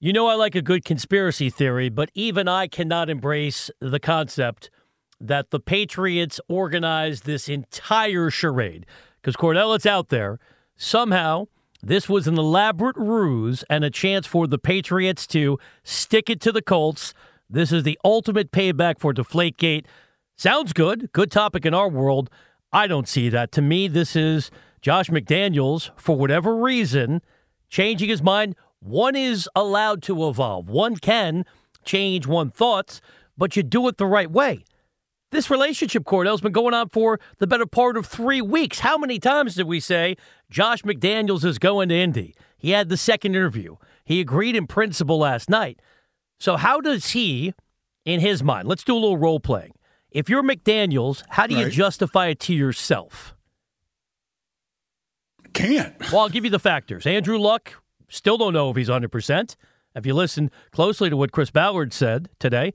You 0.00 0.12
know, 0.12 0.26
I 0.26 0.34
like 0.34 0.54
a 0.54 0.62
good 0.62 0.84
conspiracy 0.84 1.48
theory, 1.48 1.90
but 1.90 2.10
even 2.14 2.48
I 2.48 2.66
cannot 2.66 3.08
embrace 3.08 3.70
the 3.80 4.00
concept 4.00 4.70
that 5.20 5.50
the 5.50 5.60
Patriots 5.60 6.40
organized 6.48 7.24
this 7.24 7.48
entire 7.48 8.30
charade 8.30 8.86
because 9.20 9.36
Kordell, 9.36 9.74
it's 9.74 9.86
out 9.86 10.08
there. 10.08 10.38
Somehow, 10.76 11.46
this 11.82 12.08
was 12.08 12.26
an 12.26 12.38
elaborate 12.38 12.96
ruse 12.96 13.64
and 13.68 13.84
a 13.84 13.90
chance 13.90 14.26
for 14.26 14.46
the 14.46 14.58
Patriots 14.58 15.26
to 15.28 15.58
stick 15.82 16.30
it 16.30 16.40
to 16.42 16.52
the 16.52 16.62
Colts. 16.62 17.14
This 17.50 17.72
is 17.72 17.82
the 17.82 17.98
ultimate 18.04 18.52
payback 18.52 18.98
for 18.98 19.12
Deflategate. 19.12 19.86
Sounds 20.36 20.72
good. 20.72 21.10
Good 21.12 21.30
topic 21.30 21.66
in 21.66 21.74
our 21.74 21.88
world. 21.88 22.30
I 22.72 22.86
don't 22.86 23.08
see 23.08 23.28
that. 23.30 23.50
To 23.52 23.62
me, 23.62 23.88
this 23.88 24.14
is 24.14 24.50
Josh 24.80 25.08
McDaniels, 25.08 25.90
for 25.96 26.16
whatever 26.16 26.54
reason, 26.54 27.22
changing 27.68 28.08
his 28.08 28.22
mind. 28.22 28.54
One 28.80 29.16
is 29.16 29.48
allowed 29.56 30.02
to 30.04 30.28
evolve, 30.28 30.68
one 30.68 30.96
can 30.96 31.44
change 31.84 32.26
one 32.26 32.50
thoughts, 32.50 33.00
but 33.36 33.56
you 33.56 33.62
do 33.62 33.88
it 33.88 33.96
the 33.96 34.06
right 34.06 34.30
way. 34.30 34.64
This 35.30 35.50
relationship, 35.50 36.04
Kordell's 36.04 36.40
been 36.40 36.52
going 36.52 36.72
on 36.72 36.88
for 36.88 37.20
the 37.36 37.46
better 37.46 37.66
part 37.66 37.96
of 37.96 38.06
three 38.06 38.40
weeks. 38.40 38.80
How 38.80 38.96
many 38.96 39.18
times 39.18 39.54
did 39.56 39.66
we 39.66 39.78
say 39.78 40.16
Josh 40.48 40.82
McDaniels 40.82 41.44
is 41.44 41.58
going 41.58 41.90
to 41.90 41.94
Indy? 41.94 42.34
He 42.56 42.70
had 42.70 42.88
the 42.88 42.96
second 42.96 43.34
interview. 43.34 43.76
He 44.04 44.20
agreed 44.20 44.56
in 44.56 44.66
principle 44.66 45.18
last 45.18 45.50
night. 45.50 45.80
So, 46.40 46.56
how 46.56 46.80
does 46.80 47.10
he, 47.10 47.52
in 48.06 48.20
his 48.20 48.42
mind, 48.42 48.68
let's 48.68 48.84
do 48.84 48.94
a 48.94 48.98
little 48.98 49.18
role 49.18 49.40
playing. 49.40 49.72
If 50.10 50.30
you're 50.30 50.42
McDaniels, 50.42 51.22
how 51.28 51.46
do 51.46 51.54
you 51.54 51.64
right. 51.64 51.72
justify 51.72 52.28
it 52.28 52.40
to 52.40 52.54
yourself? 52.54 53.34
Can't. 55.52 55.94
Well, 56.12 56.22
I'll 56.22 56.28
give 56.30 56.44
you 56.44 56.50
the 56.50 56.58
factors. 56.58 57.06
Andrew 57.06 57.38
Luck, 57.38 57.74
still 58.08 58.38
don't 58.38 58.54
know 58.54 58.70
if 58.70 58.76
he's 58.76 58.88
100%. 58.88 59.56
If 59.94 60.06
you 60.06 60.14
listen 60.14 60.50
closely 60.70 61.10
to 61.10 61.16
what 61.16 61.32
Chris 61.32 61.50
Ballard 61.50 61.92
said 61.92 62.30
today, 62.38 62.72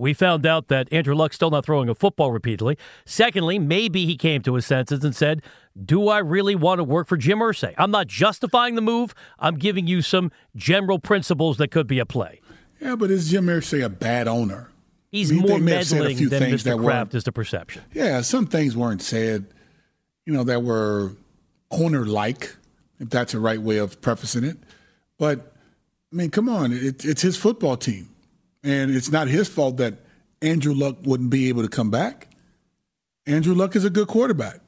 we 0.00 0.14
found 0.14 0.46
out 0.46 0.68
that 0.68 0.90
Andrew 0.92 1.14
Luck's 1.14 1.36
still 1.36 1.50
not 1.50 1.64
throwing 1.64 1.88
a 1.88 1.94
football 1.94 2.32
repeatedly. 2.32 2.78
Secondly, 3.04 3.58
maybe 3.58 4.06
he 4.06 4.16
came 4.16 4.42
to 4.42 4.54
his 4.54 4.64
senses 4.64 5.04
and 5.04 5.14
said, 5.14 5.42
Do 5.84 6.08
I 6.08 6.18
really 6.18 6.54
want 6.54 6.78
to 6.78 6.84
work 6.84 7.06
for 7.06 7.16
Jim 7.16 7.38
Irsay? 7.38 7.74
I'm 7.76 7.90
not 7.90 8.06
justifying 8.06 8.74
the 8.74 8.80
move. 8.80 9.14
I'm 9.38 9.56
giving 9.56 9.86
you 9.86 10.00
some 10.00 10.32
general 10.56 10.98
principles 10.98 11.58
that 11.58 11.70
could 11.70 11.86
be 11.86 12.00
at 12.00 12.08
play. 12.08 12.40
Yeah, 12.80 12.96
but 12.96 13.10
is 13.10 13.30
Jim 13.30 13.46
Irsay 13.46 13.84
a 13.84 13.90
bad 13.90 14.26
owner? 14.26 14.70
He's 15.10 15.30
I 15.30 15.34
mean, 15.34 15.46
more 15.46 15.58
meddling 15.58 16.28
than 16.28 16.42
Mr. 16.44 16.80
Kraft 16.82 17.14
is 17.14 17.24
the 17.24 17.32
perception. 17.32 17.82
Yeah, 17.92 18.22
some 18.22 18.46
things 18.46 18.76
weren't 18.76 19.02
said, 19.02 19.46
you 20.24 20.32
know, 20.32 20.44
that 20.44 20.62
were 20.62 21.12
owner 21.70 22.06
like, 22.06 22.56
if 23.00 23.10
that's 23.10 23.32
the 23.32 23.40
right 23.40 23.60
way 23.60 23.78
of 23.78 24.00
prefacing 24.00 24.44
it. 24.44 24.56
But, 25.18 25.52
I 26.12 26.16
mean, 26.16 26.30
come 26.30 26.48
on, 26.48 26.72
it, 26.72 27.04
it's 27.04 27.22
his 27.22 27.36
football 27.36 27.76
team. 27.76 28.09
And 28.62 28.94
it's 28.94 29.10
not 29.10 29.28
his 29.28 29.48
fault 29.48 29.78
that 29.78 29.94
Andrew 30.42 30.74
Luck 30.74 30.96
wouldn't 31.02 31.30
be 31.30 31.48
able 31.48 31.62
to 31.62 31.68
come 31.68 31.90
back. 31.90 32.28
Andrew 33.26 33.54
Luck 33.54 33.76
is 33.76 33.84
a 33.84 33.90
good 33.90 34.08
quarterback. 34.08 34.60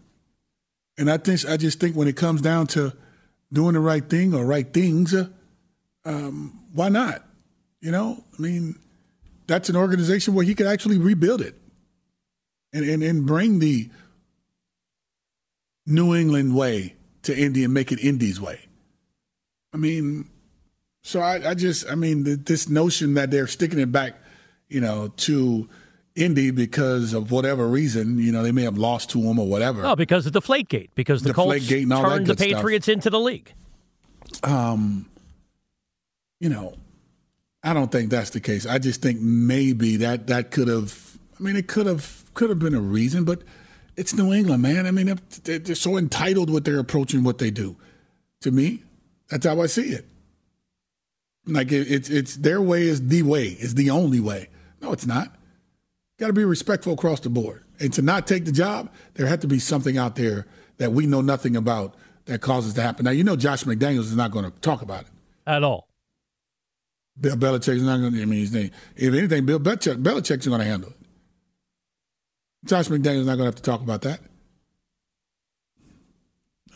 And 0.98 1.10
I 1.10 1.16
think 1.16 1.46
I 1.46 1.56
just 1.56 1.80
think 1.80 1.96
when 1.96 2.08
it 2.08 2.16
comes 2.16 2.42
down 2.42 2.66
to 2.68 2.92
doing 3.52 3.74
the 3.74 3.80
right 3.80 4.08
thing 4.08 4.34
or 4.34 4.44
right 4.44 4.72
things, 4.72 5.14
um, 6.04 6.60
why 6.72 6.88
not? 6.88 7.24
You 7.80 7.90
know, 7.90 8.24
I 8.38 8.42
mean, 8.42 8.78
that's 9.46 9.68
an 9.68 9.76
organization 9.76 10.34
where 10.34 10.44
he 10.44 10.54
could 10.54 10.66
actually 10.66 10.98
rebuild 10.98 11.40
it 11.40 11.58
and, 12.72 12.88
and, 12.88 13.02
and 13.02 13.26
bring 13.26 13.58
the 13.58 13.90
New 15.86 16.14
England 16.14 16.54
way 16.54 16.94
to 17.22 17.36
Indy 17.36 17.64
and 17.64 17.74
make 17.74 17.90
it 17.90 17.98
Indy's 17.98 18.40
way. 18.40 18.60
I 19.72 19.78
mean, 19.78 20.28
so 21.02 21.20
I, 21.20 21.50
I 21.50 21.54
just, 21.54 21.88
I 21.90 21.94
mean, 21.94 22.24
the, 22.24 22.36
this 22.36 22.68
notion 22.68 23.14
that 23.14 23.30
they're 23.30 23.46
sticking 23.46 23.78
it 23.78 23.92
back, 23.92 24.14
you 24.68 24.80
know, 24.80 25.08
to 25.08 25.68
Indy 26.14 26.50
because 26.50 27.12
of 27.12 27.30
whatever 27.30 27.66
reason, 27.66 28.18
you 28.18 28.32
know, 28.32 28.42
they 28.42 28.52
may 28.52 28.62
have 28.62 28.78
lost 28.78 29.10
to 29.10 29.22
them 29.22 29.38
or 29.38 29.46
whatever. 29.46 29.84
Oh, 29.84 29.96
because 29.96 30.26
of 30.26 30.32
the 30.32 30.40
Deflategate, 30.40 30.90
because 30.94 31.22
the 31.22 31.32
Deflategate 31.32 31.90
Colts 31.90 32.08
turned 32.08 32.26
the 32.26 32.36
Patriots 32.36 32.86
stuff. 32.86 32.94
into 32.94 33.10
the 33.10 33.20
league. 33.20 33.52
Um, 34.44 35.08
you 36.38 36.48
know, 36.48 36.74
I 37.62 37.74
don't 37.74 37.90
think 37.90 38.10
that's 38.10 38.30
the 38.30 38.40
case. 38.40 38.66
I 38.66 38.78
just 38.78 39.02
think 39.02 39.20
maybe 39.20 39.96
that 39.98 40.26
that 40.28 40.50
could 40.50 40.68
have. 40.68 41.18
I 41.38 41.42
mean, 41.42 41.56
it 41.56 41.68
could 41.68 41.86
have 41.86 42.24
could 42.34 42.50
have 42.50 42.58
been 42.58 42.74
a 42.74 42.80
reason, 42.80 43.24
but 43.24 43.42
it's 43.96 44.14
New 44.14 44.32
England, 44.32 44.62
man. 44.62 44.86
I 44.86 44.90
mean, 44.90 45.18
they're, 45.44 45.58
they're 45.58 45.74
so 45.74 45.96
entitled 45.96 46.50
with 46.50 46.64
their 46.64 46.78
approach 46.78 47.14
and 47.14 47.24
what 47.24 47.38
they 47.38 47.50
do. 47.50 47.76
To 48.40 48.50
me, 48.50 48.82
that's 49.28 49.46
how 49.46 49.60
I 49.60 49.66
see 49.66 49.90
it. 49.90 50.06
Like 51.46 51.72
it, 51.72 51.90
it's 51.90 52.08
it's 52.08 52.36
their 52.36 52.60
way 52.60 52.82
is 52.82 53.08
the 53.08 53.22
way, 53.22 53.46
is 53.46 53.74
the 53.74 53.90
only 53.90 54.20
way. 54.20 54.48
No, 54.80 54.92
it's 54.92 55.06
not. 55.06 55.34
Got 56.18 56.28
to 56.28 56.32
be 56.32 56.44
respectful 56.44 56.92
across 56.92 57.20
the 57.20 57.30
board. 57.30 57.64
And 57.80 57.92
to 57.94 58.02
not 58.02 58.26
take 58.26 58.44
the 58.44 58.52
job, 58.52 58.92
there 59.14 59.26
had 59.26 59.40
to 59.40 59.48
be 59.48 59.58
something 59.58 59.98
out 59.98 60.14
there 60.14 60.46
that 60.78 60.92
we 60.92 61.06
know 61.06 61.20
nothing 61.20 61.56
about 61.56 61.96
that 62.26 62.40
causes 62.40 62.74
to 62.74 62.82
happen. 62.82 63.04
Now 63.04 63.10
you 63.10 63.24
know 63.24 63.34
Josh 63.34 63.64
McDaniels 63.64 64.00
is 64.00 64.16
not 64.16 64.30
going 64.30 64.44
to 64.44 64.52
talk 64.60 64.82
about 64.82 65.02
it 65.02 65.08
at 65.46 65.64
all. 65.64 65.88
Bill 67.20 67.36
Belichick's 67.36 67.82
not 67.82 67.98
going 67.98 68.14
to. 68.14 68.22
I 68.22 68.24
mean, 68.24 68.40
his 68.40 68.52
name. 68.52 68.70
If 68.96 69.12
anything, 69.12 69.44
Bill 69.44 69.58
Belichick, 69.58 70.02
Belichick's 70.02 70.46
going 70.46 70.60
to 70.60 70.64
handle 70.64 70.90
it. 70.90 70.96
Josh 72.64 72.88
McDaniels 72.88 73.26
not 73.26 73.36
going 73.36 73.38
to 73.38 73.44
have 73.44 73.56
to 73.56 73.62
talk 73.62 73.80
about 73.80 74.02
that. 74.02 74.20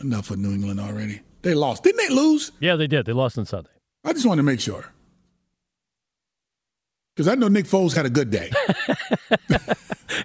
Enough 0.01 0.29
of 0.29 0.39
New 0.39 0.51
England 0.51 0.79
already. 0.79 1.21
They 1.41 1.53
lost. 1.53 1.83
Didn't 1.83 1.97
they 1.97 2.13
lose? 2.13 2.51
Yeah, 2.59 2.75
they 2.75 2.87
did. 2.87 3.05
They 3.05 3.13
lost 3.13 3.37
on 3.37 3.45
Sunday. 3.45 3.69
I 4.07 4.13
just 4.13 4.25
want 4.25 4.37
to 4.39 4.43
make 4.43 4.61
sure. 4.61 4.85
Because 7.13 7.27
I 7.27 7.35
know 7.35 7.49
Nick 7.49 7.65
Foles 7.65 7.93
had 7.93 8.05
a 8.05 8.09
good 8.09 8.29
day. 8.29 8.51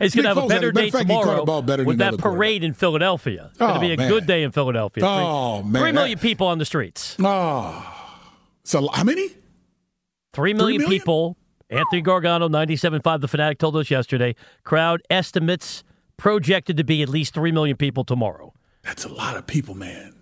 He's 0.01 0.15
going 0.15 0.23
to 0.23 0.29
have 0.29 0.37
a 0.39 0.47
better 0.47 0.71
day 0.71 0.91
fact, 0.91 1.09
tomorrow 1.09 1.63
better 1.63 1.85
with 1.85 1.99
that 1.99 2.17
parade 2.17 2.63
in 2.63 2.75
Philadelphia. 2.75 3.49
It's 3.51 3.59
going 3.59 3.75
to 3.75 3.81
be 3.81 3.91
oh, 3.91 3.95
a 3.95 3.97
man. 3.97 4.09
good 4.09 4.27
day 4.27 4.45
in 4.45 4.53
Philadelphia. 4.53 5.05
Oh, 5.05 5.63
man. 5.63 5.83
Three 5.83 5.93
million 5.93 6.19
people 6.19 6.47
on 6.47 6.59
the 6.59 6.65
streets. 6.65 7.17
Oh. 7.19 8.21
So 8.65 8.89
how 8.89 9.05
many? 9.05 9.29
Three 10.33 10.55
million, 10.55 10.81
Three 10.81 10.87
million? 10.87 11.01
people. 11.01 11.37
Anthony 11.71 12.03
Gargano, 12.03 12.49
97.5 12.49 13.21
The 13.21 13.29
Fanatic, 13.29 13.59
told 13.59 13.77
us 13.77 13.91
yesterday. 13.91 14.37
Crowd 14.63 15.03
estimates 15.11 15.83
projected 16.19 16.77
to 16.77 16.85
be 16.85 17.03
at 17.03 17.09
least 17.09 17.35
3 17.35 17.51
million 17.51 17.77
people 17.77 18.05
tomorrow. 18.05 18.53
That's 18.83 19.05
a 19.05 19.09
lot 19.09 19.37
of 19.37 19.47
people, 19.47 19.75
man. 19.75 20.15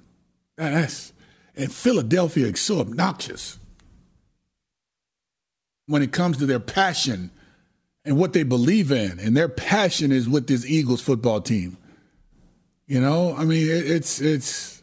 That's 0.56 1.12
and 1.56 1.72
Philadelphia 1.72 2.46
is 2.46 2.60
so 2.60 2.80
obnoxious 2.80 3.58
when 5.86 6.02
it 6.02 6.12
comes 6.12 6.38
to 6.38 6.46
their 6.46 6.60
passion 6.60 7.30
and 8.04 8.16
what 8.16 8.32
they 8.32 8.42
believe 8.42 8.92
in. 8.92 9.18
And 9.18 9.36
their 9.36 9.48
passion 9.48 10.12
is 10.12 10.28
with 10.28 10.46
this 10.46 10.64
Eagles 10.64 11.00
football 11.00 11.40
team. 11.40 11.76
You 12.86 13.00
know, 13.00 13.34
I 13.36 13.44
mean, 13.44 13.66
it, 13.68 13.90
it's, 13.90 14.20
it's, 14.20 14.82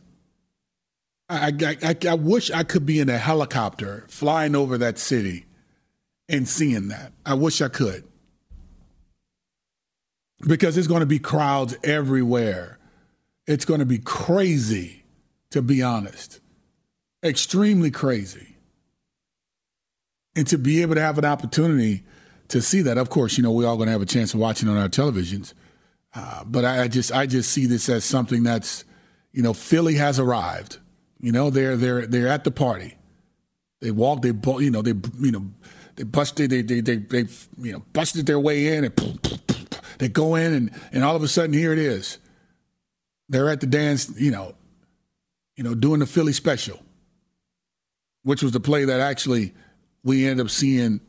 I, 1.30 1.54
I, 1.62 1.78
I, 1.84 1.96
I 2.10 2.14
wish 2.14 2.52
I 2.52 2.64
could 2.64 2.86
be 2.86 3.00
in 3.00 3.10
a 3.10 3.18
helicopter 3.18 4.06
flying 4.08 4.56
over 4.56 4.78
that 4.78 4.98
city 4.98 5.46
and 6.30 6.48
seeing 6.48 6.90
that. 6.90 7.14
I 7.26 7.34
wish 7.34 7.62
I 7.62 7.70
could. 7.70 8.04
Because 10.46 10.76
there's 10.76 10.88
going 10.88 11.00
to 11.00 11.08
be 11.08 11.20
crowds 11.20 11.76
everywhere. 11.84 12.78
It's 13.48 13.66
going 13.66 13.80
to 13.80 13.86
be 13.86 13.98
crazy, 13.98 15.04
to 15.52 15.62
be 15.62 15.82
honest 15.82 16.42
extremely 17.24 17.92
crazy. 17.92 18.58
And 20.36 20.48
to 20.48 20.58
be 20.58 20.82
able 20.82 20.96
to 20.96 21.02
have 21.02 21.18
an 21.18 21.26
opportunity 21.26 22.04
to 22.50 22.62
see 22.62 22.82
that, 22.84 22.98
of 22.98 23.10
course, 23.10 23.38
you 23.38 23.44
know, 23.44 23.52
we're 23.52 23.68
all 23.68 23.76
going 23.78 23.88
to 23.88 23.92
have 23.92 24.02
a 24.02 24.06
chance 24.06 24.34
of 24.34 24.40
watching 24.40 24.70
on 24.70 24.78
our 24.78 24.90
televisions. 24.90 25.54
Uh, 26.16 26.44
but 26.46 26.64
I, 26.64 26.84
I, 26.84 26.88
just, 26.88 27.12
I 27.12 27.26
just 27.26 27.52
see 27.52 27.66
this 27.66 27.90
as 27.90 28.06
something 28.06 28.44
that's, 28.44 28.86
you 29.34 29.44
know, 29.44 29.54
Philly 29.54 29.96
has 29.96 30.20
arrived. 30.20 30.78
You 31.20 31.32
know, 31.32 31.50
they're 31.50 31.76
they're 31.76 32.06
they're 32.06 32.28
at 32.28 32.44
the 32.44 32.52
party. 32.52 32.96
They 33.82 33.90
walk, 33.90 34.22
they 34.22 34.30
you 34.30 34.70
know, 34.70 34.84
they 34.84 34.94
you 35.20 35.32
know, 35.32 35.50
they 35.96 36.04
busted, 36.04 36.52
they 36.52 36.62
they 36.62 36.80
they, 36.82 36.98
they 36.98 37.26
you 37.60 37.72
know 37.72 37.84
busted 37.92 38.28
their 38.28 38.40
way 38.40 38.78
in, 38.78 38.84
and 38.86 39.42
they 39.98 40.10
go 40.10 40.36
in, 40.36 40.54
and 40.54 40.72
and 40.92 41.04
all 41.04 41.16
of 41.16 41.24
a 41.24 41.28
sudden 41.28 41.54
here 41.54 41.74
it 41.74 41.80
is. 41.80 42.20
they're 43.30 43.50
at 43.50 43.60
the 43.62 43.68
dance, 43.68 44.12
you 44.20 44.32
know, 44.32 44.56
you 45.56 45.64
know, 45.64 45.76
doing 45.76 46.00
the 46.00 46.06
Philly 46.06 46.34
special, 46.34 46.80
which 48.28 48.44
was 48.44 48.52
the 48.52 48.60
play 48.60 48.84
that 48.84 49.00
actually 49.00 49.54
we 50.04 50.28
end 50.28 50.42
up 50.42 50.50
seeing 50.50 51.00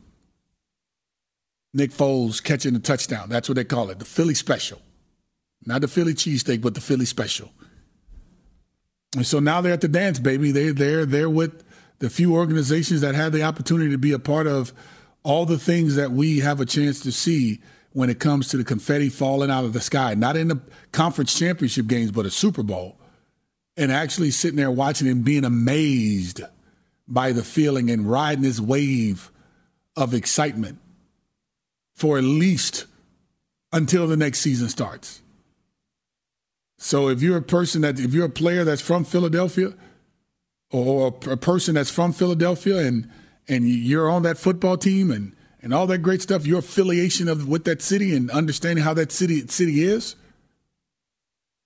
Nick 1.73 1.91
Foles 1.91 2.41
catching 2.41 2.71
the 2.71 2.79
touchdown. 2.79 3.27
That's 3.27 3.49
what 3.49 3.57
they 3.57 3.65
call 3.65 3.89
it, 3.89 3.99
the 3.99 4.05
Philly 4.05 4.33
special. 4.33 4.81
Not 5.65 5.81
the 5.81 5.89
Philly 5.89 6.13
cheesesteak, 6.13 6.61
but 6.61 6.75
the 6.75 6.81
Philly 6.81 7.03
special. 7.03 7.51
And 9.17 9.27
so 9.27 9.41
now 9.41 9.59
they're 9.59 9.73
at 9.73 9.81
the 9.81 9.89
dance, 9.89 10.17
baby. 10.17 10.53
They 10.53 10.69
they're 10.69 11.05
they're 11.05 11.29
with 11.29 11.65
the 11.99 12.09
few 12.09 12.35
organizations 12.35 13.01
that 13.01 13.15
had 13.15 13.33
the 13.33 13.43
opportunity 13.43 13.91
to 13.91 13.97
be 13.97 14.13
a 14.13 14.19
part 14.19 14.47
of 14.47 14.71
all 15.23 15.45
the 15.45 15.59
things 15.59 15.97
that 15.97 16.11
we 16.11 16.39
have 16.39 16.61
a 16.61 16.65
chance 16.65 17.01
to 17.01 17.11
see 17.11 17.59
when 17.91 18.09
it 18.09 18.21
comes 18.21 18.47
to 18.47 18.55
the 18.55 18.63
confetti 18.63 19.09
falling 19.09 19.51
out 19.51 19.65
of 19.65 19.73
the 19.73 19.81
sky, 19.81 20.13
not 20.13 20.37
in 20.37 20.47
the 20.47 20.61
conference 20.93 21.37
championship 21.37 21.87
games, 21.87 22.11
but 22.11 22.25
a 22.25 22.31
Super 22.31 22.63
Bowl, 22.63 22.97
and 23.75 23.91
actually 23.91 24.31
sitting 24.31 24.55
there 24.55 24.71
watching 24.71 25.09
and 25.09 25.25
being 25.25 25.43
amazed 25.43 26.43
by 27.09 27.31
the 27.31 27.43
feeling 27.43 27.89
and 27.89 28.09
riding 28.09 28.43
this 28.43 28.59
wave 28.59 29.31
of 29.95 30.13
excitement 30.13 30.79
for 31.95 32.17
at 32.17 32.23
least 32.23 32.85
until 33.73 34.07
the 34.07 34.15
next 34.15 34.39
season 34.39 34.69
starts. 34.69 35.21
So 36.77 37.09
if 37.09 37.21
you're 37.21 37.37
a 37.37 37.41
person 37.41 37.81
that, 37.81 37.99
if 37.99 38.13
you're 38.13 38.25
a 38.25 38.29
player 38.29 38.63
that's 38.63 38.81
from 38.81 39.03
Philadelphia, 39.03 39.73
or 40.71 41.07
a 41.27 41.37
person 41.37 41.75
that's 41.75 41.89
from 41.89 42.13
Philadelphia 42.13 42.77
and 42.77 43.09
and 43.47 43.67
you're 43.67 44.09
on 44.09 44.21
that 44.23 44.37
football 44.37 44.77
team 44.77 45.11
and 45.11 45.35
and 45.61 45.73
all 45.73 45.87
that 45.87 45.99
great 45.99 46.21
stuff, 46.21 46.45
your 46.45 46.59
affiliation 46.59 47.27
of 47.27 47.47
with 47.47 47.65
that 47.65 47.81
city 47.81 48.15
and 48.15 48.31
understanding 48.31 48.83
how 48.83 48.93
that 48.93 49.11
city 49.11 49.45
city 49.47 49.83
is, 49.83 50.15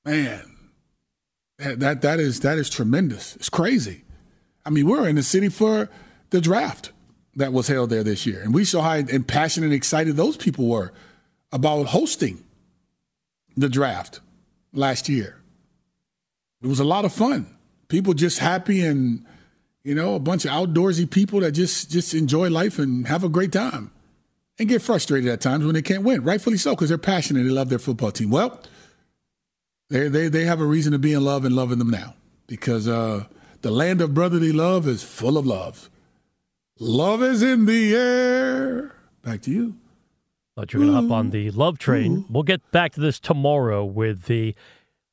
man, 0.06 0.42
that 1.58 1.80
that, 1.80 2.02
that 2.02 2.20
is 2.20 2.40
that 2.40 2.58
is 2.58 2.70
tremendous. 2.70 3.36
It's 3.36 3.50
crazy. 3.50 4.04
I 4.66 4.70
mean, 4.70 4.88
we're 4.88 5.08
in 5.08 5.16
the 5.16 5.24
city 5.24 5.50
for 5.50 5.90
the 6.30 6.42
draft 6.42 6.92
that 7.36 7.52
was 7.52 7.68
held 7.68 7.90
there 7.90 8.04
this 8.04 8.26
year, 8.26 8.42
and 8.42 8.54
we 8.54 8.66
saw 8.66 8.82
how 8.82 9.02
passionate 9.28 9.68
and 9.68 9.74
excited 9.74 10.16
those 10.16 10.38
people 10.38 10.68
were 10.68 10.92
about 11.52 11.88
hosting 11.88 12.44
the 13.56 13.70
draft 13.70 14.20
last 14.72 15.10
year. 15.10 15.38
It 16.62 16.68
was 16.68 16.80
a 16.80 16.86
lot 16.86 17.06
of 17.06 17.14
fun. 17.14 17.48
People 17.90 18.14
just 18.14 18.40
happy 18.40 18.86
and 18.86 19.26
you 19.84 19.94
know, 19.94 20.16
a 20.16 20.20
bunch 20.20 20.46
of 20.46 20.52
outdoorsy 20.52 21.10
people 21.10 21.42
that 21.42 21.52
just 21.52 21.92
just 21.92 22.14
enjoy 22.14 22.50
life 22.50 22.80
and 22.80 23.08
have 23.08 23.24
a 23.24 23.30
great 23.30 23.52
time 23.52 23.92
and 24.58 24.70
get 24.70 24.82
frustrated 24.82 25.30
at 25.30 25.42
times 25.42 25.66
when 25.66 25.74
they 25.74 25.82
can't 25.82 26.04
win. 26.04 26.24
Rightfully 26.24 26.58
so, 26.58 26.74
because 26.74 26.90
they're 26.90 26.98
passionate. 26.98 27.44
They 27.44 27.50
love 27.50 27.70
their 27.70 27.80
football 27.80 28.12
team. 28.12 28.30
Well, 28.30 28.62
they 29.90 30.08
they 30.08 30.30
they 30.30 30.46
have 30.46 30.62
a 30.62 30.66
reason 30.66 30.94
to 30.94 31.00
be 31.00 31.14
in 31.14 31.24
love 31.24 31.44
and 31.44 31.56
loving 31.56 31.80
them 31.80 31.90
now 31.90 32.16
because 32.48 32.88
uh, 32.88 33.26
the 33.64 33.72
land 33.72 34.02
of 34.02 34.14
brotherly 34.14 34.52
love 34.52 34.88
is 34.88 35.04
full 35.04 35.38
of 35.38 35.46
love. 35.46 35.90
Love 36.80 37.24
is 37.24 37.42
in 37.42 37.66
the 37.66 37.96
air. 37.96 38.94
Back 39.24 39.42
to 39.44 39.52
you. 39.52 39.76
Thought 40.56 40.74
you 40.74 40.80
were 40.80 40.86
going 40.86 40.96
to 40.96 41.08
hop 41.08 41.18
on 41.18 41.30
the 41.32 41.50
love 41.52 41.80
train. 41.80 42.12
Ooh. 42.12 42.26
We'll 42.30 42.44
get 42.44 42.62
back 42.72 42.92
to 42.94 43.00
this 43.00 43.20
tomorrow 43.22 43.86
with 43.86 44.24
the 44.26 44.54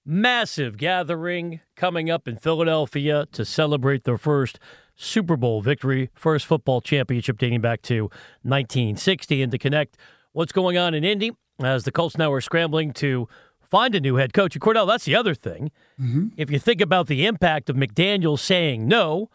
massive 0.05 0.77
gathering 0.77 1.61
coming 1.77 2.11
up 2.11 2.27
in 2.27 2.37
Philadelphia 2.37 3.27
to 3.33 3.45
celebrate 3.45 4.03
their 4.03 4.19
first 4.19 4.59
Super 4.97 5.37
Bowl 5.37 5.63
victory, 5.63 6.11
first 6.13 6.45
football 6.45 6.81
championship 6.81 7.39
dating 7.39 7.61
back 7.61 7.83
to 7.83 8.05
1960. 8.43 9.43
And 9.43 9.53
to 9.53 9.59
connect 9.59 9.97
what's 10.33 10.53
going 10.53 10.77
on 10.77 10.93
in 10.93 11.05
Indy 11.05 11.31
as 11.63 11.85
the 11.85 11.93
Colts 11.93 12.19
now 12.19 12.33
are 12.33 12.41
scrambling 12.41 12.93
to 12.95 13.29
find 13.71 13.95
a 13.95 14.01
new 14.01 14.17
head 14.17 14.33
coach. 14.33 14.55
And 14.55 14.63
Kordell, 14.63 14.87
that's 14.87 15.05
the 15.05 15.15
other 15.15 15.35
thing. 15.35 15.71
Mm-hmm. 16.01 16.29
If 16.37 16.51
you 16.51 16.59
think 16.59 16.81
about 16.81 17.07
the 17.07 17.27
impact 17.27 17.71
of 17.71 17.77
McDaniel 17.77 18.39
saying 18.39 18.87
no, 18.87 19.31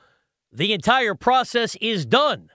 the 0.52 0.74
entire 0.74 1.16
process 1.16 1.76
is 1.82 2.06
done. 2.06 2.50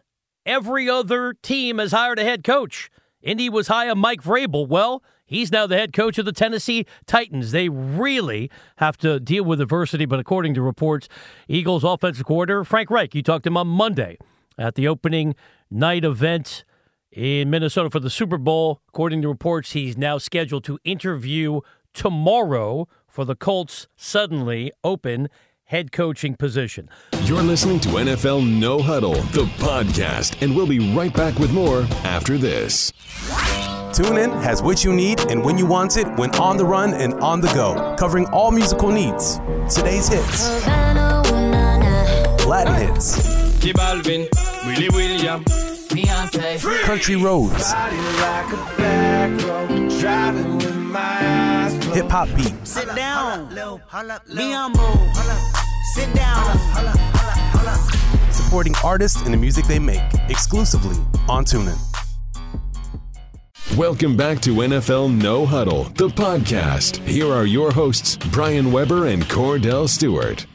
Every 0.47 0.89
other 0.89 1.35
team 1.43 1.79
has 1.79 1.93
hired 1.93 2.19
a 2.19 2.25
head 2.25 2.45
coach. 2.45 2.91
Indy 3.23 3.49
was 3.49 3.69
high 3.69 3.89
on 3.89 3.99
Mike 3.99 4.23
Vrabel. 4.23 4.67
Well, 4.67 5.03
He's 5.31 5.53
now 5.53 5.69
the 5.69 5.77
head 5.77 5.93
coach 5.93 6.19
of 6.19 6.25
the 6.25 6.33
Tennessee 6.33 6.87
Titans. 7.07 7.53
They 7.53 7.69
really 7.69 8.51
have 8.79 8.99
to 8.99 9.21
deal 9.21 9.45
with 9.45 9.61
adversity, 9.61 10.05
but 10.05 10.19
according 10.19 10.55
to 10.55 10.61
reports, 10.61 11.09
Eagles 11.47 11.85
offensive 11.85 12.27
coordinator 12.27 12.65
Frank 12.65 12.91
Reich, 12.91 13.15
you 13.15 13.23
talked 13.23 13.45
to 13.45 13.49
him 13.49 13.57
on 13.57 13.69
Monday 13.69 14.19
at 14.59 14.75
the 14.75 14.89
opening 14.89 15.37
night 15.71 16.05
event 16.05 16.65
in 17.13 17.51
Minnesota 17.51 17.91
for 17.91 18.01
the 18.01 18.11
Super 18.11 18.39
Bowl. 18.39 18.81
According 18.89 19.23
to 19.23 19.29
reports, 19.29 19.73
he's 19.73 19.97
now 19.97 20.19
scheduled 20.19 20.65
to 20.65 20.79
interview 20.85 21.61
tomorrow 21.93 22.89
for 23.09 23.25
the 23.25 23.35
Colts' 23.35 23.89
suddenly 23.97 24.71
open 24.85 25.29
head 25.65 25.93
coaching 25.93 26.35
position. 26.35 26.89
You're 27.25 27.43
listening 27.43 27.79
to 27.81 27.89
NFL 27.91 28.49
No 28.59 28.81
Huddle, 28.81 29.15
the 29.15 29.45
podcast, 29.59 30.41
and 30.43 30.55
we'll 30.55 30.67
be 30.67 30.93
right 30.95 31.15
back 31.15 31.39
with 31.39 31.53
more 31.53 31.83
after 32.05 32.37
this. 32.39 32.93
TuneIn 33.93 34.41
has 34.43 34.63
what 34.63 34.85
you 34.85 34.93
need 34.93 35.21
and 35.31 35.45
when 35.45 35.59
you 35.59 35.67
want 35.67 35.97
it 35.97 36.07
when 36.17 36.35
on 36.37 36.57
the 36.57 36.65
run 36.65 36.95
and 36.95 37.15
on 37.15 37.41
the 37.41 37.49
go, 37.49 37.95
covering 37.99 38.27
all 38.27 38.51
musical 38.51 38.91
needs. 38.91 39.39
Today's 39.73 40.09
hits, 40.09 40.65
Latin 42.47 42.75
hits, 42.75 43.29
Willie 43.63 44.89
William, 44.91 45.45
country 46.07 47.17
roads, 47.17 47.73
hip 51.93 52.09
hop 52.11 52.29
beats. 52.37 52.71
Sit 52.71 52.95
down, 52.95 53.51
Sit 55.95 56.15
down. 56.15 56.53
Supporting 58.33 58.75
artists 58.85 59.23
and 59.23 59.35
the 59.35 59.39
music 59.39 59.67
they 59.67 59.79
make 59.79 60.03
exclusively 60.29 60.97
on 61.29 61.45
TuneIn. 61.45 61.79
Welcome 63.77 64.17
back 64.17 64.41
to 64.41 64.51
NFL 64.51 65.21
No 65.21 65.47
Huddle, 65.47 65.85
the 65.95 66.09
podcast. 66.09 66.97
Here 67.07 67.33
are 67.33 67.47
your 67.47 67.71
hosts, 67.71 68.17
Brian 68.33 68.73
Weber 68.73 69.07
and 69.07 69.23
Kordell 69.25 69.89
Stewart. 69.89 70.47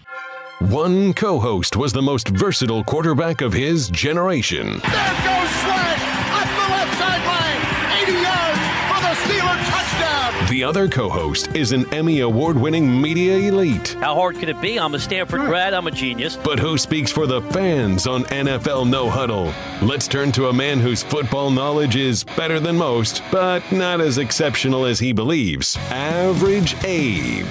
One 0.69 1.13
co 1.13 1.39
host 1.39 1.75
was 1.77 1.93
the 1.93 2.01
most 2.01 2.29
versatile 2.29 2.83
quarterback 2.83 3.41
of 3.41 3.53
his 3.53 3.87
generation. 3.89 4.65
There 4.65 4.79
goes 4.79 5.49
Slash 5.61 6.01
up 6.33 6.49
the 6.49 6.71
left 6.73 6.97
sideline, 6.97 8.01
80 8.01 8.11
yards 8.13 8.59
for 8.89 8.99
the 8.99 9.13
Steeler 9.21 9.59
touchdown. 9.69 10.47
The 10.49 10.63
other 10.63 10.87
co 10.87 11.07
host 11.07 11.55
is 11.55 11.71
an 11.71 11.93
Emmy 11.93 12.21
Award 12.21 12.57
winning 12.57 12.99
media 12.99 13.37
elite. 13.37 13.95
How 13.99 14.15
hard 14.15 14.37
could 14.39 14.49
it 14.49 14.59
be? 14.59 14.79
I'm 14.79 14.95
a 14.95 14.99
Stanford 14.99 15.41
grad, 15.41 15.75
I'm 15.75 15.85
a 15.85 15.91
genius. 15.91 16.35
But 16.35 16.57
who 16.57 16.79
speaks 16.79 17.11
for 17.11 17.27
the 17.27 17.43
fans 17.51 18.07
on 18.07 18.23
NFL 18.23 18.89
No 18.89 19.07
Huddle? 19.07 19.53
Let's 19.83 20.07
turn 20.07 20.31
to 20.31 20.47
a 20.47 20.53
man 20.53 20.79
whose 20.79 21.03
football 21.03 21.51
knowledge 21.51 21.95
is 21.95 22.23
better 22.23 22.59
than 22.59 22.75
most, 22.75 23.21
but 23.31 23.61
not 23.71 24.01
as 24.01 24.17
exceptional 24.17 24.85
as 24.85 24.97
he 24.97 25.13
believes 25.13 25.77
Average 25.91 26.83
Abe. 26.83 27.45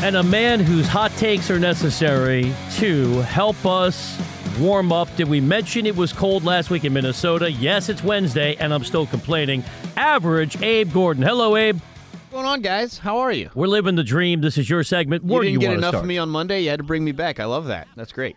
And 0.00 0.14
a 0.14 0.22
man 0.22 0.60
whose 0.60 0.86
hot 0.86 1.10
takes 1.16 1.50
are 1.50 1.58
necessary 1.58 2.54
to 2.76 3.20
help 3.22 3.66
us 3.66 4.16
warm 4.60 4.92
up. 4.92 5.14
Did 5.16 5.28
we 5.28 5.40
mention 5.40 5.86
it 5.86 5.96
was 5.96 6.12
cold 6.12 6.44
last 6.44 6.70
week 6.70 6.84
in 6.84 6.92
Minnesota? 6.92 7.50
Yes, 7.50 7.88
it's 7.88 8.04
Wednesday, 8.04 8.54
and 8.60 8.72
I'm 8.72 8.84
still 8.84 9.06
complaining. 9.06 9.64
Average 9.96 10.62
Abe 10.62 10.92
Gordon. 10.92 11.24
Hello, 11.24 11.56
Abe. 11.56 11.80
What's 11.80 12.30
going 12.30 12.46
on, 12.46 12.60
guys? 12.60 12.96
How 12.96 13.18
are 13.18 13.32
you? 13.32 13.50
We're 13.56 13.66
living 13.66 13.96
the 13.96 14.04
dream. 14.04 14.40
This 14.40 14.56
is 14.56 14.70
your 14.70 14.84
segment. 14.84 15.24
Where 15.24 15.42
you 15.42 15.50
didn't 15.50 15.62
you 15.62 15.68
get 15.68 15.76
enough 15.76 15.90
start? 15.90 16.04
of 16.04 16.08
me 16.08 16.16
on 16.16 16.28
Monday. 16.28 16.62
You 16.62 16.70
had 16.70 16.78
to 16.78 16.84
bring 16.84 17.04
me 17.04 17.10
back. 17.10 17.40
I 17.40 17.46
love 17.46 17.66
that. 17.66 17.88
That's 17.96 18.12
great. 18.12 18.36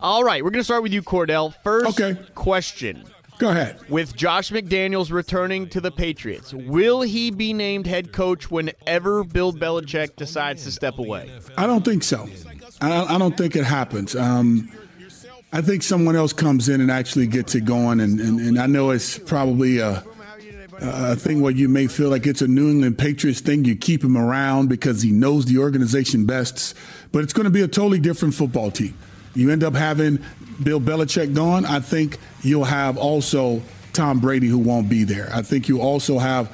All 0.00 0.24
right, 0.24 0.42
we're 0.42 0.50
going 0.50 0.60
to 0.60 0.64
start 0.64 0.82
with 0.82 0.94
you, 0.94 1.02
Kordell. 1.02 1.54
First 1.62 2.00
okay. 2.00 2.18
question. 2.34 3.04
Go 3.38 3.50
ahead. 3.50 3.78
With 3.90 4.16
Josh 4.16 4.50
McDaniels 4.50 5.10
returning 5.10 5.68
to 5.70 5.80
the 5.80 5.90
Patriots, 5.90 6.54
will 6.54 7.02
he 7.02 7.30
be 7.30 7.52
named 7.52 7.86
head 7.86 8.12
coach 8.12 8.50
whenever 8.50 9.24
Bill 9.24 9.52
Belichick 9.52 10.16
decides 10.16 10.64
to 10.64 10.72
step 10.72 10.98
away? 10.98 11.30
I 11.56 11.66
don't 11.66 11.84
think 11.84 12.02
so. 12.02 12.28
I, 12.80 13.18
don't 13.18 13.36
think 13.36 13.56
it 13.56 13.64
happens. 13.64 14.14
Um, 14.16 14.70
I 15.52 15.60
think 15.60 15.82
someone 15.82 16.16
else 16.16 16.32
comes 16.32 16.68
in 16.68 16.80
and 16.80 16.90
actually 16.90 17.26
gets 17.26 17.54
it 17.54 17.64
going. 17.64 18.00
And, 18.00 18.20
and, 18.20 18.40
and 18.40 18.58
I 18.58 18.66
know 18.66 18.90
it's 18.90 19.18
probably 19.18 19.78
a, 19.78 20.04
a 20.80 21.16
thing 21.16 21.40
where 21.40 21.52
you 21.52 21.68
may 21.68 21.86
feel 21.86 22.10
like 22.10 22.26
it's 22.26 22.42
a 22.42 22.48
New 22.48 22.70
England 22.70 22.98
Patriots 22.98 23.40
thing. 23.40 23.64
You 23.64 23.76
keep 23.76 24.02
him 24.02 24.16
around 24.16 24.68
because 24.68 25.02
he 25.02 25.10
knows 25.12 25.46
the 25.46 25.58
organization 25.58 26.26
best. 26.26 26.74
But 27.12 27.22
it's 27.22 27.32
going 27.32 27.44
to 27.44 27.50
be 27.50 27.62
a 27.62 27.68
totally 27.68 28.00
different 28.00 28.34
football 28.34 28.70
team. 28.70 28.96
You 29.36 29.50
end 29.50 29.62
up 29.62 29.74
having 29.74 30.18
Bill 30.62 30.80
Belichick 30.80 31.34
gone. 31.34 31.64
I 31.64 31.80
think 31.80 32.18
you'll 32.42 32.64
have 32.64 32.96
also 32.96 33.62
Tom 33.92 34.18
Brady 34.20 34.48
who 34.48 34.58
won't 34.58 34.88
be 34.88 35.04
there. 35.04 35.30
I 35.32 35.42
think 35.42 35.68
you 35.68 35.80
also 35.80 36.18
have 36.18 36.50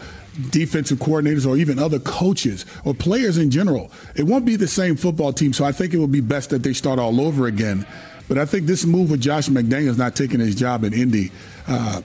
defensive 0.50 0.98
coordinators 0.98 1.46
or 1.46 1.56
even 1.56 1.78
other 1.78 1.98
coaches 1.98 2.66
or 2.84 2.94
players 2.94 3.38
in 3.38 3.50
general. 3.50 3.90
It 4.16 4.24
won't 4.24 4.44
be 4.44 4.56
the 4.56 4.68
same 4.68 4.96
football 4.96 5.32
team. 5.32 5.52
So 5.52 5.64
I 5.64 5.72
think 5.72 5.94
it 5.94 5.98
would 5.98 6.12
be 6.12 6.20
best 6.20 6.50
that 6.50 6.62
they 6.62 6.72
start 6.72 6.98
all 6.98 7.20
over 7.20 7.46
again. 7.46 7.86
But 8.28 8.38
I 8.38 8.46
think 8.46 8.66
this 8.66 8.84
move 8.84 9.10
with 9.10 9.20
Josh 9.20 9.48
McDaniels 9.48 9.98
not 9.98 10.16
taking 10.16 10.40
his 10.40 10.54
job 10.54 10.84
in 10.84 10.92
Indy, 10.92 11.30
uh, 11.68 12.02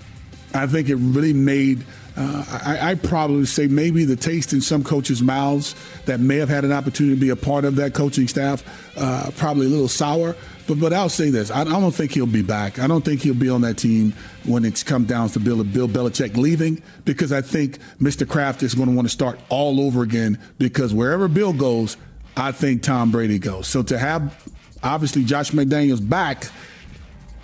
I 0.54 0.68
think 0.68 0.90
it 0.90 0.96
really 0.96 1.34
made 1.34 1.84
Uh, 2.18 2.44
I, 2.66 2.92
I 2.92 2.96
probably 2.96 3.46
say 3.46 3.68
maybe 3.68 4.04
the 4.04 4.16
taste 4.16 4.52
in 4.52 4.60
some 4.60 4.84
coaches' 4.84 5.22
mouths 5.22 5.76
that 6.06 6.20
may 6.20 6.38
have 6.38 6.50
had 6.50 6.66
an 6.66 6.72
opportunity 6.72 7.14
to 7.14 7.22
be 7.22 7.30
a 7.30 7.36
part 7.36 7.64
of 7.64 7.76
that 7.76 7.94
coaching 7.94 8.28
staff, 8.28 8.64
uh, 8.98 9.30
probably 9.38 9.68
a 9.68 9.70
little 9.70 9.88
sour. 9.88 10.36
But 10.68 10.80
but 10.80 10.94
I'll 10.94 11.10
say 11.10 11.30
this: 11.30 11.50
I, 11.50 11.62
I, 11.62 11.64
don't 11.64 11.94
think 11.94 12.12
he'll 12.12 12.26
be 12.26 12.42
back. 12.42 12.78
I 12.80 12.88
don't 12.88 13.04
think 13.04 13.22
he'll 13.22 13.34
be 13.34 13.50
on 13.50 13.62
that 13.62 13.78
team 13.78 14.14
when 14.46 14.66
it's 14.66 14.84
come 14.84 15.06
down 15.06 15.30
to 15.30 15.40
Bill 15.40 15.64
Bill 15.64 15.88
Belichick 15.88 16.36
leaving, 16.36 16.82
because 17.06 17.32
I 17.32 17.42
think 17.42 17.80
Mr. 18.00 18.28
Kraft 18.28 18.64
is 18.64 18.76
going 18.76 18.90
to 18.90 18.96
want 18.96 19.08
to 19.08 19.14
start 19.14 19.40
all 19.50 19.80
over 19.80 20.04
again. 20.04 20.38
Because 20.58 20.94
wherever 20.94 21.28
Bill 21.28 21.54
goes, 21.54 21.98
I 22.36 22.52
think 22.52 22.84
Tom 22.84 23.12
Brady 23.12 23.40
goes. 23.40 23.68
So 23.68 23.82
to 23.84 23.98
have 23.98 24.48
obviously 24.84 25.24
Josh 25.24 25.52
McDaniels 25.52 26.08
back 26.08 26.46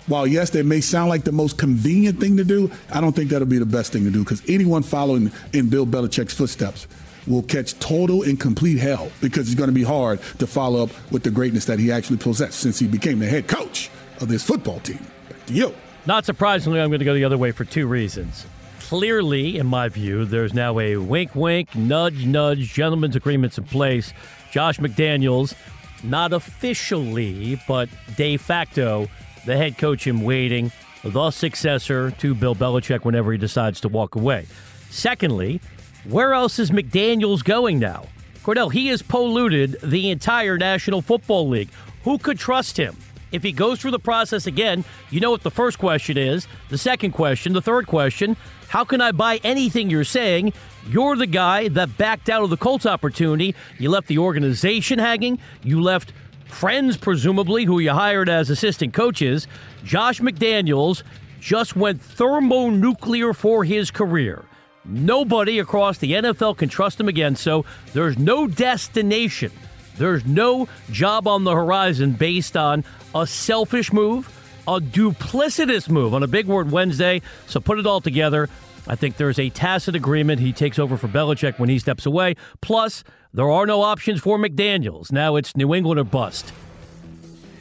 while 0.06 0.26
yes, 0.26 0.50
that 0.50 0.66
may 0.66 0.80
sound 0.80 1.08
like 1.08 1.24
the 1.24 1.32
most 1.32 1.56
convenient 1.56 2.20
thing 2.20 2.36
to 2.36 2.44
do, 2.44 2.70
I 2.92 3.00
don't 3.00 3.16
think 3.16 3.30
that'll 3.30 3.46
be 3.48 3.58
the 3.58 3.66
best 3.66 3.92
thing 3.92 4.04
to 4.04 4.10
do 4.10 4.22
because 4.22 4.42
anyone 4.48 4.82
following 4.82 5.32
in 5.52 5.70
Bill 5.70 5.86
Belichick's 5.86 6.34
footsteps 6.34 6.86
will 7.26 7.42
catch 7.42 7.78
total 7.78 8.22
and 8.22 8.38
complete 8.38 8.78
hell 8.78 9.10
because 9.20 9.46
it's 9.46 9.54
going 9.54 9.68
to 9.68 9.74
be 9.74 9.82
hard 9.82 10.20
to 10.38 10.46
follow 10.46 10.84
up 10.84 10.90
with 11.10 11.22
the 11.22 11.30
greatness 11.30 11.64
that 11.66 11.78
he 11.78 11.90
actually 11.90 12.16
possessed 12.16 12.60
since 12.60 12.78
he 12.78 12.86
became 12.86 13.18
the 13.18 13.26
head 13.26 13.48
coach 13.48 13.90
of 14.20 14.28
this 14.28 14.42
football 14.42 14.80
team. 14.80 15.04
Back 15.28 15.46
to 15.46 15.52
you. 15.52 15.74
Not 16.06 16.24
surprisingly, 16.24 16.80
I'm 16.80 16.90
going 16.90 16.98
to 16.98 17.04
go 17.04 17.14
the 17.14 17.24
other 17.24 17.38
way 17.38 17.50
for 17.50 17.64
two 17.64 17.86
reasons. 17.86 18.46
Clearly, 18.80 19.56
in 19.56 19.66
my 19.66 19.88
view, 19.88 20.26
there's 20.26 20.52
now 20.52 20.78
a 20.78 20.96
wink, 20.96 21.34
wink, 21.34 21.74
nudge, 21.74 22.26
nudge, 22.26 22.72
gentlemen's 22.72 23.16
agreements 23.16 23.56
in 23.56 23.64
place. 23.64 24.12
Josh 24.52 24.78
McDaniels, 24.78 25.54
not 26.02 26.34
officially, 26.34 27.58
but 27.66 27.88
de 28.16 28.36
facto, 28.36 29.08
the 29.46 29.56
head 29.56 29.78
coach 29.78 30.06
in 30.06 30.20
waiting, 30.20 30.70
the 31.02 31.30
successor 31.30 32.10
to 32.12 32.34
Bill 32.34 32.54
Belichick 32.54 33.04
whenever 33.04 33.32
he 33.32 33.38
decides 33.38 33.80
to 33.80 33.88
walk 33.88 34.14
away. 34.14 34.46
Secondly, 34.90 35.60
where 36.04 36.34
else 36.34 36.58
is 36.58 36.70
McDaniels 36.70 37.42
going 37.42 37.78
now? 37.78 38.06
Cordell, 38.42 38.70
he 38.70 38.88
has 38.88 39.00
polluted 39.00 39.78
the 39.82 40.10
entire 40.10 40.58
National 40.58 41.00
Football 41.00 41.48
League. 41.48 41.70
Who 42.02 42.18
could 42.18 42.38
trust 42.38 42.76
him? 42.76 42.96
If 43.32 43.42
he 43.42 43.52
goes 43.52 43.80
through 43.80 43.92
the 43.92 43.98
process 43.98 44.46
again, 44.46 44.84
you 45.10 45.18
know 45.18 45.30
what 45.30 45.42
the 45.42 45.50
first 45.50 45.78
question 45.78 46.18
is. 46.18 46.46
The 46.68 46.78
second 46.78 47.12
question, 47.12 47.52
the 47.52 47.62
third 47.62 47.86
question, 47.86 48.36
how 48.68 48.84
can 48.84 49.00
I 49.00 49.12
buy 49.12 49.40
anything 49.42 49.88
you're 49.88 50.04
saying? 50.04 50.52
You're 50.86 51.16
the 51.16 51.26
guy 51.26 51.68
that 51.68 51.96
backed 51.96 52.28
out 52.28 52.44
of 52.44 52.50
the 52.50 52.56
Colts 52.56 52.86
opportunity. 52.86 53.54
You 53.78 53.90
left 53.90 54.08
the 54.08 54.18
organization 54.18 54.98
hanging. 54.98 55.38
You 55.62 55.80
left 55.80 56.12
friends, 56.46 56.96
presumably, 56.96 57.64
who 57.64 57.78
you 57.78 57.90
hired 57.90 58.28
as 58.28 58.50
assistant 58.50 58.92
coaches. 58.92 59.48
Josh 59.84 60.20
McDaniels 60.20 61.02
just 61.40 61.74
went 61.76 62.00
thermonuclear 62.00 63.32
for 63.32 63.64
his 63.64 63.90
career. 63.90 64.44
Nobody 64.84 65.58
across 65.58 65.98
the 65.98 66.12
NFL 66.12 66.58
can 66.58 66.68
trust 66.68 67.00
him 67.00 67.08
again, 67.08 67.36
so 67.36 67.64
there's 67.92 68.18
no 68.18 68.46
destination. 68.46 69.50
There's 69.96 70.24
no 70.26 70.68
job 70.90 71.26
on 71.28 71.44
the 71.44 71.52
horizon 71.52 72.12
based 72.12 72.56
on 72.56 72.84
a 73.14 73.26
selfish 73.26 73.92
move, 73.92 74.28
a 74.66 74.80
duplicitous 74.80 75.88
move 75.88 76.14
on 76.14 76.22
a 76.22 76.26
big 76.26 76.46
word 76.46 76.70
Wednesday. 76.70 77.22
So 77.46 77.60
put 77.60 77.78
it 77.78 77.86
all 77.86 78.00
together. 78.00 78.48
I 78.86 78.96
think 78.96 79.16
there's 79.16 79.38
a 79.38 79.48
tacit 79.50 79.94
agreement. 79.94 80.40
He 80.40 80.52
takes 80.52 80.78
over 80.78 80.96
for 80.96 81.08
Belichick 81.08 81.58
when 81.58 81.68
he 81.68 81.78
steps 81.78 82.04
away. 82.04 82.34
Plus, 82.60 83.04
there 83.32 83.50
are 83.50 83.66
no 83.66 83.82
options 83.82 84.20
for 84.20 84.38
McDaniels. 84.38 85.10
Now 85.10 85.36
it's 85.36 85.56
New 85.56 85.74
England 85.74 85.98
or 85.98 86.04
bust. 86.04 86.52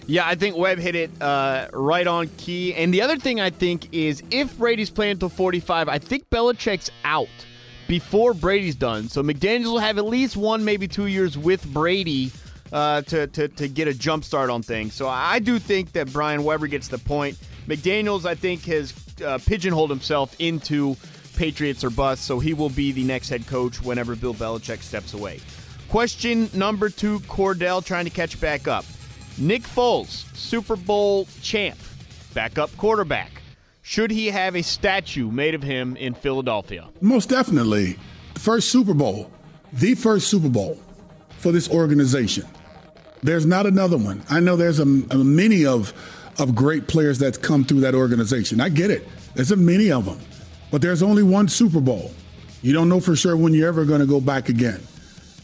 Yeah, 0.05 0.27
I 0.27 0.35
think 0.35 0.57
Webb 0.57 0.79
hit 0.79 0.95
it 0.95 1.11
uh, 1.21 1.67
right 1.73 2.05
on 2.05 2.27
key. 2.37 2.73
And 2.73 2.93
the 2.93 3.01
other 3.01 3.17
thing 3.17 3.39
I 3.39 3.49
think 3.49 3.93
is 3.93 4.21
if 4.31 4.57
Brady's 4.57 4.89
playing 4.89 5.13
until 5.13 5.29
45, 5.29 5.87
I 5.87 5.97
think 5.97 6.29
Belichick's 6.29 6.91
out 7.03 7.27
before 7.87 8.33
Brady's 8.33 8.75
done. 8.75 9.07
So 9.07 9.23
McDaniels 9.23 9.65
will 9.65 9.79
have 9.79 9.97
at 9.97 10.05
least 10.05 10.35
one, 10.35 10.65
maybe 10.65 10.87
two 10.87 11.07
years 11.07 11.37
with 11.37 11.65
Brady 11.73 12.31
uh, 12.71 13.01
to, 13.03 13.27
to, 13.27 13.47
to 13.47 13.67
get 13.67 13.87
a 13.87 13.93
jump 13.93 14.23
start 14.23 14.49
on 14.49 14.61
things. 14.61 14.93
So 14.93 15.07
I 15.07 15.39
do 15.39 15.59
think 15.59 15.93
that 15.93 16.11
Brian 16.11 16.43
Weber 16.43 16.67
gets 16.67 16.87
the 16.87 16.97
point. 16.97 17.37
McDaniels, 17.67 18.25
I 18.25 18.35
think, 18.35 18.65
has 18.65 18.93
uh, 19.25 19.37
pigeonholed 19.45 19.89
himself 19.89 20.35
into 20.39 20.97
Patriots 21.37 21.83
or 21.83 21.89
bust, 21.89 22.25
so 22.25 22.39
he 22.39 22.53
will 22.53 22.69
be 22.69 22.91
the 22.91 23.03
next 23.03 23.29
head 23.29 23.47
coach 23.47 23.81
whenever 23.81 24.15
Bill 24.15 24.33
Belichick 24.33 24.81
steps 24.81 25.13
away. 25.13 25.39
Question 25.89 26.49
number 26.53 26.89
two 26.89 27.19
Kordell 27.21 27.83
trying 27.85 28.05
to 28.05 28.11
catch 28.11 28.39
back 28.41 28.67
up. 28.67 28.85
Nick 29.37 29.63
Foles, 29.63 30.25
Super 30.35 30.75
Bowl 30.75 31.27
champ, 31.41 31.77
backup 32.33 32.75
quarterback. 32.77 33.41
Should 33.81 34.11
he 34.11 34.27
have 34.27 34.55
a 34.55 34.61
statue 34.61 35.29
made 35.31 35.55
of 35.55 35.63
him 35.63 35.97
in 35.97 36.13
Philadelphia? 36.13 36.87
Most 37.01 37.29
definitely. 37.29 37.97
The 38.33 38.39
first 38.39 38.69
Super 38.69 38.93
Bowl, 38.93 39.29
the 39.73 39.95
first 39.95 40.27
Super 40.27 40.49
Bowl 40.49 40.79
for 41.37 41.51
this 41.51 41.69
organization. 41.69 42.47
There's 43.21 43.45
not 43.45 43.65
another 43.65 43.97
one. 43.97 44.23
I 44.29 44.39
know 44.39 44.55
there's 44.55 44.79
a, 44.79 44.83
a 44.83 45.17
many 45.17 45.65
of 45.65 45.93
of 46.39 46.55
great 46.55 46.87
players 46.87 47.19
that's 47.19 47.37
come 47.37 47.63
through 47.63 47.81
that 47.81 47.93
organization. 47.93 48.59
I 48.59 48.69
get 48.69 48.89
it. 48.89 49.07
There's 49.35 49.51
a 49.51 49.55
many 49.55 49.91
of 49.91 50.05
them. 50.05 50.19
But 50.71 50.81
there's 50.81 51.03
only 51.03 51.21
one 51.21 51.47
Super 51.47 51.79
Bowl. 51.79 52.11
You 52.63 52.73
don't 52.73 52.89
know 52.89 52.99
for 52.99 53.15
sure 53.15 53.37
when 53.37 53.53
you're 53.53 53.67
ever 53.67 53.85
going 53.85 53.99
to 53.99 54.07
go 54.07 54.19
back 54.19 54.49
again. 54.49 54.81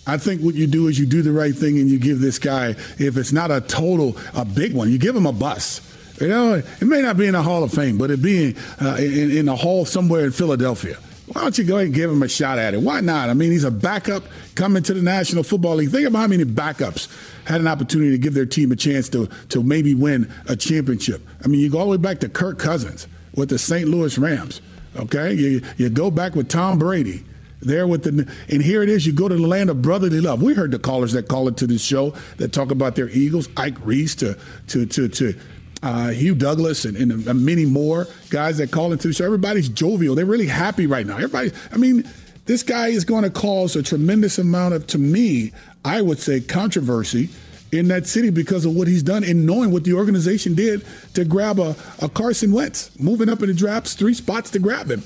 I 0.07 0.17
think 0.17 0.41
what 0.41 0.55
you 0.55 0.67
do 0.67 0.87
is 0.87 0.97
you 0.97 1.05
do 1.05 1.21
the 1.21 1.31
right 1.31 1.53
thing 1.53 1.77
and 1.77 1.89
you 1.89 1.99
give 1.99 2.19
this 2.19 2.39
guy, 2.39 2.69
if 2.97 3.17
it's 3.17 3.31
not 3.31 3.51
a 3.51 3.61
total, 3.61 4.17
a 4.33 4.43
big 4.43 4.73
one, 4.73 4.91
you 4.91 4.97
give 4.97 5.15
him 5.15 5.25
a 5.25 5.31
bus. 5.31 5.81
You 6.19 6.27
know, 6.27 6.53
it 6.55 6.81
may 6.85 7.01
not 7.01 7.15
be 7.17 7.27
in 7.27 7.33
the 7.33 7.41
Hall 7.41 7.63
of 7.63 7.71
Fame, 7.71 7.97
but 7.97 8.11
it 8.11 8.21
being 8.21 8.55
uh, 8.81 8.97
in, 8.99 9.31
in 9.31 9.49
a 9.49 9.55
hall 9.55 9.85
somewhere 9.85 10.25
in 10.25 10.31
Philadelphia. 10.31 10.97
Why 11.31 11.41
don't 11.41 11.57
you 11.59 11.63
go 11.63 11.75
ahead 11.75 11.85
and 11.85 11.95
give 11.95 12.09
him 12.09 12.23
a 12.23 12.27
shot 12.27 12.57
at 12.57 12.73
it? 12.73 12.81
Why 12.81 13.01
not? 13.01 13.29
I 13.29 13.35
mean, 13.35 13.51
he's 13.51 13.63
a 13.63 13.71
backup 13.71 14.23
coming 14.55 14.81
to 14.83 14.95
the 14.95 15.01
National 15.01 15.43
Football 15.43 15.75
League. 15.75 15.91
Think 15.91 16.07
about 16.07 16.19
how 16.19 16.27
many 16.27 16.43
backups 16.43 17.07
had 17.45 17.61
an 17.61 17.67
opportunity 17.67 18.11
to 18.11 18.17
give 18.17 18.33
their 18.33 18.47
team 18.47 18.71
a 18.71 18.75
chance 18.75 19.09
to, 19.09 19.27
to 19.49 19.61
maybe 19.61 19.93
win 19.93 20.31
a 20.47 20.55
championship. 20.55 21.21
I 21.43 21.47
mean, 21.47 21.59
you 21.61 21.69
go 21.69 21.77
all 21.77 21.85
the 21.85 21.91
way 21.91 21.97
back 21.97 22.19
to 22.21 22.29
Kirk 22.29 22.57
Cousins 22.57 23.07
with 23.35 23.49
the 23.49 23.59
St. 23.59 23.87
Louis 23.87 24.17
Rams. 24.17 24.59
Okay, 24.95 25.33
you, 25.33 25.61
you 25.77 25.89
go 25.89 26.09
back 26.09 26.33
with 26.33 26.49
Tom 26.49 26.79
Brady 26.79 27.23
there 27.61 27.87
with 27.87 28.03
the 28.03 28.27
and 28.49 28.61
here 28.61 28.81
it 28.81 28.89
is 28.89 29.05
you 29.05 29.13
go 29.13 29.27
to 29.27 29.35
the 29.35 29.47
land 29.47 29.69
of 29.69 29.81
brotherly 29.81 30.21
love 30.21 30.41
we 30.41 30.53
heard 30.53 30.71
the 30.71 30.79
callers 30.79 31.11
that 31.11 31.27
call 31.27 31.47
into 31.47 31.67
this 31.67 31.83
show 31.83 32.13
that 32.37 32.53
talk 32.53 32.71
about 32.71 32.95
their 32.95 33.09
eagles 33.09 33.49
ike 33.57 33.75
reese 33.85 34.15
to 34.15 34.37
to 34.67 34.85
to 34.85 35.07
to 35.09 35.33
uh, 35.81 36.09
Hugh 36.09 36.35
Douglas 36.35 36.85
and, 36.85 36.97
and, 36.97 37.45
many 37.45 37.65
more 37.65 38.05
guys 38.29 38.57
that 38.57 38.69
call 38.69 38.91
into 38.91 39.07
the 39.07 39.13
show. 39.13 39.25
Everybody's 39.25 39.69
jovial. 39.69 40.13
They're 40.13 40.25
really 40.25 40.47
happy 40.47 40.87
right 40.87 41.05
now. 41.05 41.15
Everybody, 41.15 41.51
I 41.71 41.77
mean, 41.77 42.03
this 42.45 42.63
guy 42.63 42.87
is 42.87 43.05
going 43.05 43.23
to 43.23 43.29
cause 43.29 43.75
a 43.75 43.83
tremendous 43.83 44.39
amount 44.39 44.73
of, 44.73 44.87
to 44.87 44.97
me, 44.97 45.53
I 45.85 46.01
would 46.01 46.19
say, 46.19 46.41
controversy 46.41 47.29
in 47.71 47.87
that 47.89 48.07
city 48.07 48.29
because 48.29 48.65
of 48.65 48.75
what 48.75 48.87
he's 48.87 49.03
done 49.03 49.23
and 49.23 49.45
knowing 49.45 49.71
what 49.71 49.83
the 49.83 49.93
organization 49.93 50.55
did 50.55 50.83
to 51.13 51.23
grab 51.23 51.59
a, 51.59 51.75
a 52.01 52.09
Carson 52.09 52.51
Wentz, 52.51 52.91
moving 52.99 53.29
up 53.29 53.41
in 53.41 53.47
the 53.47 53.53
drafts, 53.53 53.93
three 53.93 54.13
spots 54.13 54.49
to 54.51 54.59
grab 54.59 54.89
him. 54.89 55.03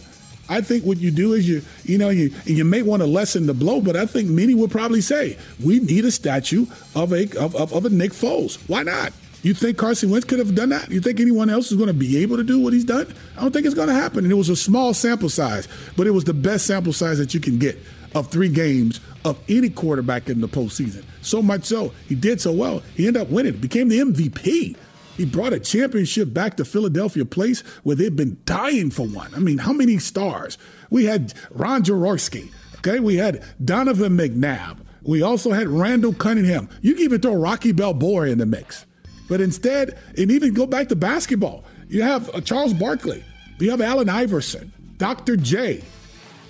I 0.49 0.61
think 0.61 0.83
what 0.83 0.97
you 0.97 1.09
do 1.11 1.33
is 1.33 1.47
you, 1.47 1.61
you 1.83 1.97
know, 1.97 2.09
you 2.09 2.33
you 2.45 2.65
may 2.65 2.81
want 2.81 3.01
to 3.01 3.07
lessen 3.07 3.47
the 3.47 3.53
blow, 3.53 3.81
but 3.81 3.95
I 3.95 4.05
think 4.05 4.29
many 4.29 4.53
would 4.53 4.71
probably 4.71 5.01
say 5.01 5.37
we 5.63 5.79
need 5.79 6.05
a 6.05 6.11
statue 6.11 6.65
of 6.95 7.13
a 7.13 7.23
of, 7.37 7.55
of, 7.55 7.73
of 7.73 7.85
a 7.85 7.89
Nick 7.89 8.11
Foles. 8.11 8.57
Why 8.67 8.83
not? 8.83 9.13
You 9.41 9.53
think 9.53 9.77
Carson 9.77 10.09
Wentz 10.09 10.25
could 10.25 10.39
have 10.39 10.55
done 10.55 10.69
that? 10.69 10.89
You 10.89 11.01
think 11.01 11.19
anyone 11.19 11.49
else 11.49 11.69
is 11.69 11.77
going 11.77 11.87
to 11.87 11.93
be 11.93 12.17
able 12.19 12.37
to 12.37 12.45
do 12.45 12.61
what 12.61 12.71
he's 12.71 12.85
done? 12.85 13.13
I 13.37 13.41
don't 13.41 13.51
think 13.51 13.65
it's 13.65 13.75
going 13.75 13.89
to 13.89 13.93
happen. 13.93 14.23
And 14.23 14.31
it 14.31 14.35
was 14.35 14.47
a 14.47 14.55
small 14.55 14.93
sample 14.93 15.27
size, 15.27 15.67
but 15.97 16.07
it 16.07 16.11
was 16.11 16.23
the 16.23 16.33
best 16.33 16.65
sample 16.65 16.93
size 16.93 17.17
that 17.17 17.33
you 17.33 17.41
can 17.41 17.59
get 17.59 17.77
of 18.15 18.27
three 18.29 18.47
games 18.47 19.01
of 19.25 19.37
any 19.49 19.69
quarterback 19.69 20.29
in 20.29 20.39
the 20.39 20.47
postseason. 20.47 21.03
So 21.21 21.41
much 21.41 21.65
so, 21.65 21.91
he 22.07 22.15
did 22.15 22.39
so 22.39 22.51
well, 22.51 22.81
he 22.95 23.07
ended 23.07 23.21
up 23.21 23.29
winning, 23.29 23.57
became 23.57 23.89
the 23.89 23.99
MVP. 23.99 24.77
He 25.17 25.25
brought 25.25 25.53
a 25.53 25.59
championship 25.59 26.33
back 26.33 26.57
to 26.57 26.65
Philadelphia 26.65 27.25
Place 27.25 27.61
where 27.83 27.95
they've 27.95 28.15
been 28.15 28.37
dying 28.45 28.89
for 28.89 29.05
one. 29.05 29.33
I 29.35 29.39
mean, 29.39 29.59
how 29.59 29.73
many 29.73 29.99
stars? 29.99 30.57
We 30.89 31.05
had 31.05 31.33
Ron 31.51 31.83
Jaworski, 31.83 32.51
okay? 32.77 32.99
We 32.99 33.17
had 33.17 33.43
Donovan 33.63 34.17
McNabb. 34.17 34.77
We 35.03 35.21
also 35.21 35.51
had 35.51 35.67
Randall 35.67 36.13
Cunningham. 36.13 36.69
You 36.81 36.93
can 36.95 37.03
even 37.03 37.21
throw 37.21 37.35
Rocky 37.35 37.71
Balboa 37.71 38.27
in 38.27 38.37
the 38.39 38.45
mix. 38.45 38.85
But 39.29 39.41
instead, 39.41 39.97
and 40.17 40.31
even 40.31 40.53
go 40.53 40.65
back 40.65 40.89
to 40.89 40.95
basketball, 40.95 41.63
you 41.87 42.01
have 42.01 42.33
uh, 42.33 42.41
Charles 42.41 42.73
Barkley, 42.73 43.23
you 43.59 43.69
have 43.69 43.81
Allen 43.81 44.09
Iverson, 44.09 44.71
Dr. 44.97 45.35
J, 45.35 45.83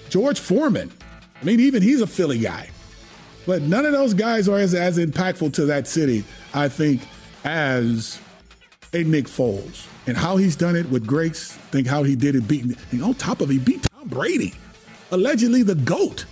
George 0.10 0.40
Foreman. 0.40 0.92
I 1.42 1.46
mean, 1.46 1.60
even 1.60 1.82
he's 1.82 2.02
a 2.02 2.08
Philly 2.08 2.40
guy. 2.40 2.70
But 3.46 3.62
none 3.62 3.86
of 3.86 3.92
those 3.92 4.14
guys 4.14 4.48
are 4.48 4.58
as, 4.58 4.74
as 4.74 4.98
impactful 4.98 5.54
to 5.54 5.66
that 5.66 5.88
city, 5.88 6.24
I 6.54 6.70
think, 6.70 7.02
as 7.44 8.20
a 8.94 9.04
Nick 9.04 9.26
Foles 9.26 9.88
and 10.08 10.18
how 10.18 10.38
he's 10.38 10.56
done 10.56 10.76
it 10.76 10.90
with 10.90 11.06
grace. 11.06 11.52
Think 11.72 11.88
how 11.88 12.04
he 12.04 12.16
did 12.16 12.36
it 12.36 12.48
beating, 12.48 12.76
and 12.92 13.04
on 13.04 13.14
top 13.16 13.42
of 13.42 13.50
it, 13.50 13.54
he 13.54 13.60
beat 13.60 13.84
Tom 13.84 14.08
Brady, 14.08 14.54
allegedly 15.12 15.64
the 15.64 15.76
GOAT. 15.76 16.26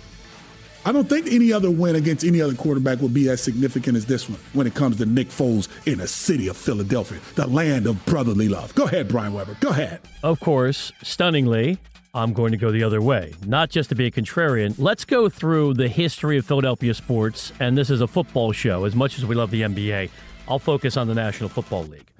I 0.84 0.90
don't 0.90 1.08
think 1.08 1.28
any 1.30 1.52
other 1.52 1.70
win 1.70 1.94
against 1.94 2.24
any 2.24 2.40
other 2.40 2.54
quarterback 2.54 3.00
will 3.00 3.08
be 3.08 3.28
as 3.28 3.40
significant 3.40 3.96
as 3.96 4.04
this 4.06 4.28
one 4.28 4.38
when 4.52 4.66
it 4.66 4.74
comes 4.74 4.96
to 4.96 5.06
Nick 5.06 5.28
Foles 5.28 5.68
in 5.86 5.98
the 5.98 6.08
city 6.08 6.48
of 6.48 6.56
Philadelphia, 6.56 7.20
the 7.36 7.46
land 7.46 7.86
of 7.86 8.04
brotherly 8.04 8.48
love. 8.48 8.74
Go 8.74 8.86
ahead, 8.86 9.06
Brian 9.06 9.32
Weber. 9.32 9.56
Go 9.60 9.68
ahead. 9.68 10.00
Of 10.24 10.40
course, 10.40 10.90
stunningly, 11.02 11.78
I'm 12.14 12.32
going 12.32 12.50
to 12.50 12.58
go 12.58 12.72
the 12.72 12.82
other 12.82 13.00
way. 13.00 13.32
Not 13.46 13.70
just 13.70 13.90
to 13.90 13.94
be 13.94 14.06
a 14.06 14.10
contrarian. 14.10 14.74
Let's 14.76 15.04
go 15.04 15.28
through 15.28 15.74
the 15.74 15.88
history 15.88 16.36
of 16.36 16.44
Philadelphia 16.44 16.94
sports, 16.94 17.52
and 17.60 17.78
this 17.78 17.88
is 17.88 18.00
a 18.00 18.08
football 18.08 18.50
show. 18.50 18.84
As 18.84 18.96
much 18.96 19.18
as 19.18 19.24
we 19.24 19.36
love 19.36 19.52
the 19.52 19.62
NBA, 19.62 20.10
I'll 20.48 20.58
focus 20.58 20.96
on 20.96 21.06
the 21.06 21.14
National 21.14 21.48
Football 21.48 21.84
League. 21.84 22.11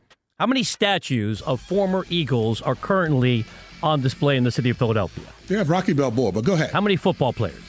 How 0.42 0.46
many 0.48 0.64
statues 0.64 1.40
of 1.42 1.60
former 1.60 2.04
Eagles 2.10 2.60
are 2.62 2.74
currently 2.74 3.44
on 3.80 4.00
display 4.00 4.36
in 4.36 4.42
the 4.42 4.50
city 4.50 4.70
of 4.70 4.76
Philadelphia? 4.76 5.22
They 5.46 5.54
have 5.54 5.70
Rocky 5.70 5.92
Balboa, 5.92 6.32
but 6.32 6.44
go 6.44 6.54
ahead. 6.54 6.72
How 6.72 6.80
many 6.80 6.96
football 6.96 7.32
players? 7.32 7.62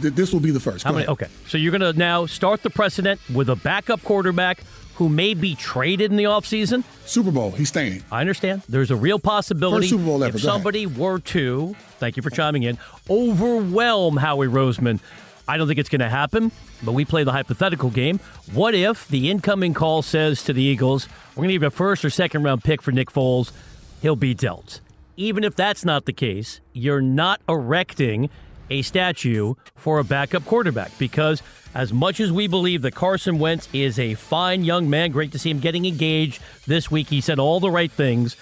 Th- 0.00 0.14
this 0.14 0.32
will 0.32 0.40
be 0.40 0.50
the 0.50 0.60
first. 0.60 0.82
How 0.84 0.92
Go 0.92 0.94
many? 0.94 1.04
ahead. 1.04 1.12
Okay, 1.12 1.26
so 1.46 1.58
you're 1.58 1.78
going 1.78 1.82
to 1.82 1.92
now 1.92 2.24
start 2.24 2.62
the 2.62 2.70
precedent 2.70 3.20
with 3.34 3.50
a 3.50 3.56
backup 3.56 4.02
quarterback 4.02 4.62
who 4.94 5.10
may 5.10 5.34
be 5.34 5.54
traded 5.56 6.10
in 6.10 6.16
the 6.16 6.24
offseason. 6.24 6.84
Super 7.04 7.30
Bowl, 7.30 7.50
he's 7.50 7.68
staying. 7.68 8.02
I 8.10 8.22
understand. 8.22 8.62
There's 8.66 8.90
a 8.90 8.96
real 8.96 9.18
possibility 9.18 9.82
First 9.82 9.90
Super 9.90 10.04
Bowl 10.04 10.24
ever. 10.24 10.38
if 10.38 10.42
somebody 10.42 10.86
were 10.86 11.18
to, 11.18 11.76
thank 11.98 12.16
you 12.16 12.22
for 12.22 12.30
chiming 12.30 12.62
in, 12.62 12.78
overwhelm 13.10 14.16
Howie 14.16 14.46
Roseman. 14.46 15.00
I 15.46 15.56
don't 15.56 15.68
think 15.68 15.78
it's 15.78 15.88
going 15.88 16.00
to 16.00 16.08
happen, 16.08 16.50
but 16.82 16.92
we 16.92 17.04
play 17.04 17.24
the 17.24 17.32
hypothetical 17.32 17.90
game. 17.90 18.18
What 18.52 18.74
if 18.74 19.06
the 19.08 19.30
incoming 19.30 19.74
call 19.74 20.02
says 20.02 20.42
to 20.44 20.52
the 20.52 20.62
Eagles, 20.62 21.08
we're 21.30 21.42
going 21.42 21.48
to 21.48 21.54
give 21.54 21.62
a 21.62 21.70
first 21.70 22.04
or 22.04 22.10
second 22.10 22.42
round 22.42 22.64
pick 22.64 22.80
for 22.80 22.92
Nick 22.92 23.12
Foles? 23.12 23.52
He'll 24.00 24.16
be 24.16 24.34
dealt. 24.34 24.80
Even 25.16 25.44
if 25.44 25.54
that's 25.54 25.84
not 25.84 26.06
the 26.06 26.12
case, 26.12 26.60
you're 26.72 27.02
not 27.02 27.40
erecting 27.48 28.30
a 28.70 28.82
statue 28.82 29.54
for 29.76 29.98
a 29.98 30.04
backup 30.04 30.44
quarterback 30.46 30.90
because 30.98 31.42
as 31.74 31.92
much 31.92 32.20
as 32.20 32.32
we 32.32 32.46
believe 32.46 32.82
that 32.82 32.94
Carson 32.94 33.38
Wentz 33.38 33.68
is 33.72 33.98
a 33.98 34.14
fine 34.14 34.64
young 34.64 34.88
man, 34.88 35.10
great 35.10 35.32
to 35.32 35.38
see 35.38 35.50
him 35.50 35.60
getting 35.60 35.84
engaged 35.84 36.40
this 36.66 36.90
week. 36.90 37.08
He 37.08 37.20
said 37.20 37.38
all 37.38 37.60
the 37.60 37.70
right 37.70 37.92
things. 37.92 38.36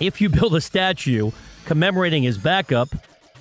If 0.00 0.20
you 0.20 0.28
build 0.28 0.54
a 0.54 0.60
statue 0.60 1.30
commemorating 1.66 2.22
his 2.22 2.38
backup, 2.38 2.88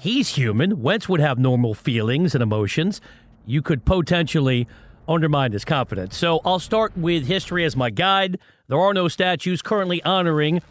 he's 0.06 0.30
human. 0.30 0.84
Wentz 0.84 1.10
would 1.10 1.20
have 1.20 1.40
normal 1.40 1.74
feelings 1.74 2.36
and 2.36 2.44
emotions. 2.44 3.02
You 3.48 3.64
could 3.64 3.86
potentially 3.86 4.68
undermine 5.08 5.52
his 5.52 5.66
confidence. 5.66 6.16
So 6.16 6.42
I'll 6.46 6.60
start 6.60 6.96
with 6.96 7.26
history 7.26 7.66
as 7.66 7.76
my 7.76 7.90
guide. 7.90 8.38
There 8.68 8.80
are 8.80 8.94
no 8.94 9.08
statues 9.08 9.64
currently 9.64 10.04
honoring 10.04 10.62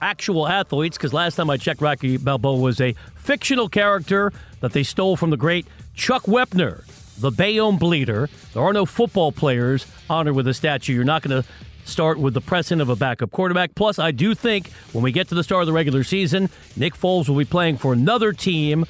actual 0.00 0.46
athletes 0.46 0.96
because 0.96 1.12
last 1.12 1.34
time 1.34 1.50
I 1.50 1.56
checked, 1.56 1.80
Rocky 1.80 2.18
Balboa 2.18 2.60
was 2.60 2.80
a 2.80 2.94
fictional 3.16 3.68
character 3.68 4.32
that 4.60 4.72
they 4.72 4.84
stole 4.84 5.16
from 5.16 5.30
the 5.30 5.36
great 5.36 5.66
Chuck 5.94 6.22
Wepner, 6.24 6.84
the 7.18 7.32
Bayonne 7.32 7.78
Bleeder. 7.78 8.28
There 8.52 8.62
are 8.62 8.72
no 8.72 8.86
football 8.86 9.32
players 9.32 9.86
honored 10.08 10.36
with 10.36 10.46
a 10.46 10.54
statue. 10.54 10.94
You're 10.94 11.02
not 11.02 11.22
going 11.22 11.42
to 11.42 11.48
start 11.84 12.18
with 12.18 12.34
the 12.34 12.40
precedent 12.40 12.82
of 12.82 12.88
a 12.88 12.96
backup 12.96 13.30
quarterback. 13.30 13.74
Plus, 13.74 13.98
I 13.98 14.10
do 14.10 14.34
think 14.34 14.70
when 14.92 15.04
we 15.04 15.12
get 15.12 15.28
to 15.28 15.34
the 15.34 15.44
start 15.44 15.62
of 15.62 15.66
the 15.66 15.72
regular 15.72 16.04
season, 16.04 16.50
Nick 16.76 16.94
Foles 16.94 17.28
will 17.28 17.36
be 17.36 17.44
playing 17.44 17.78
for 17.78 17.92
another 17.92 18.32
team. 18.32 18.84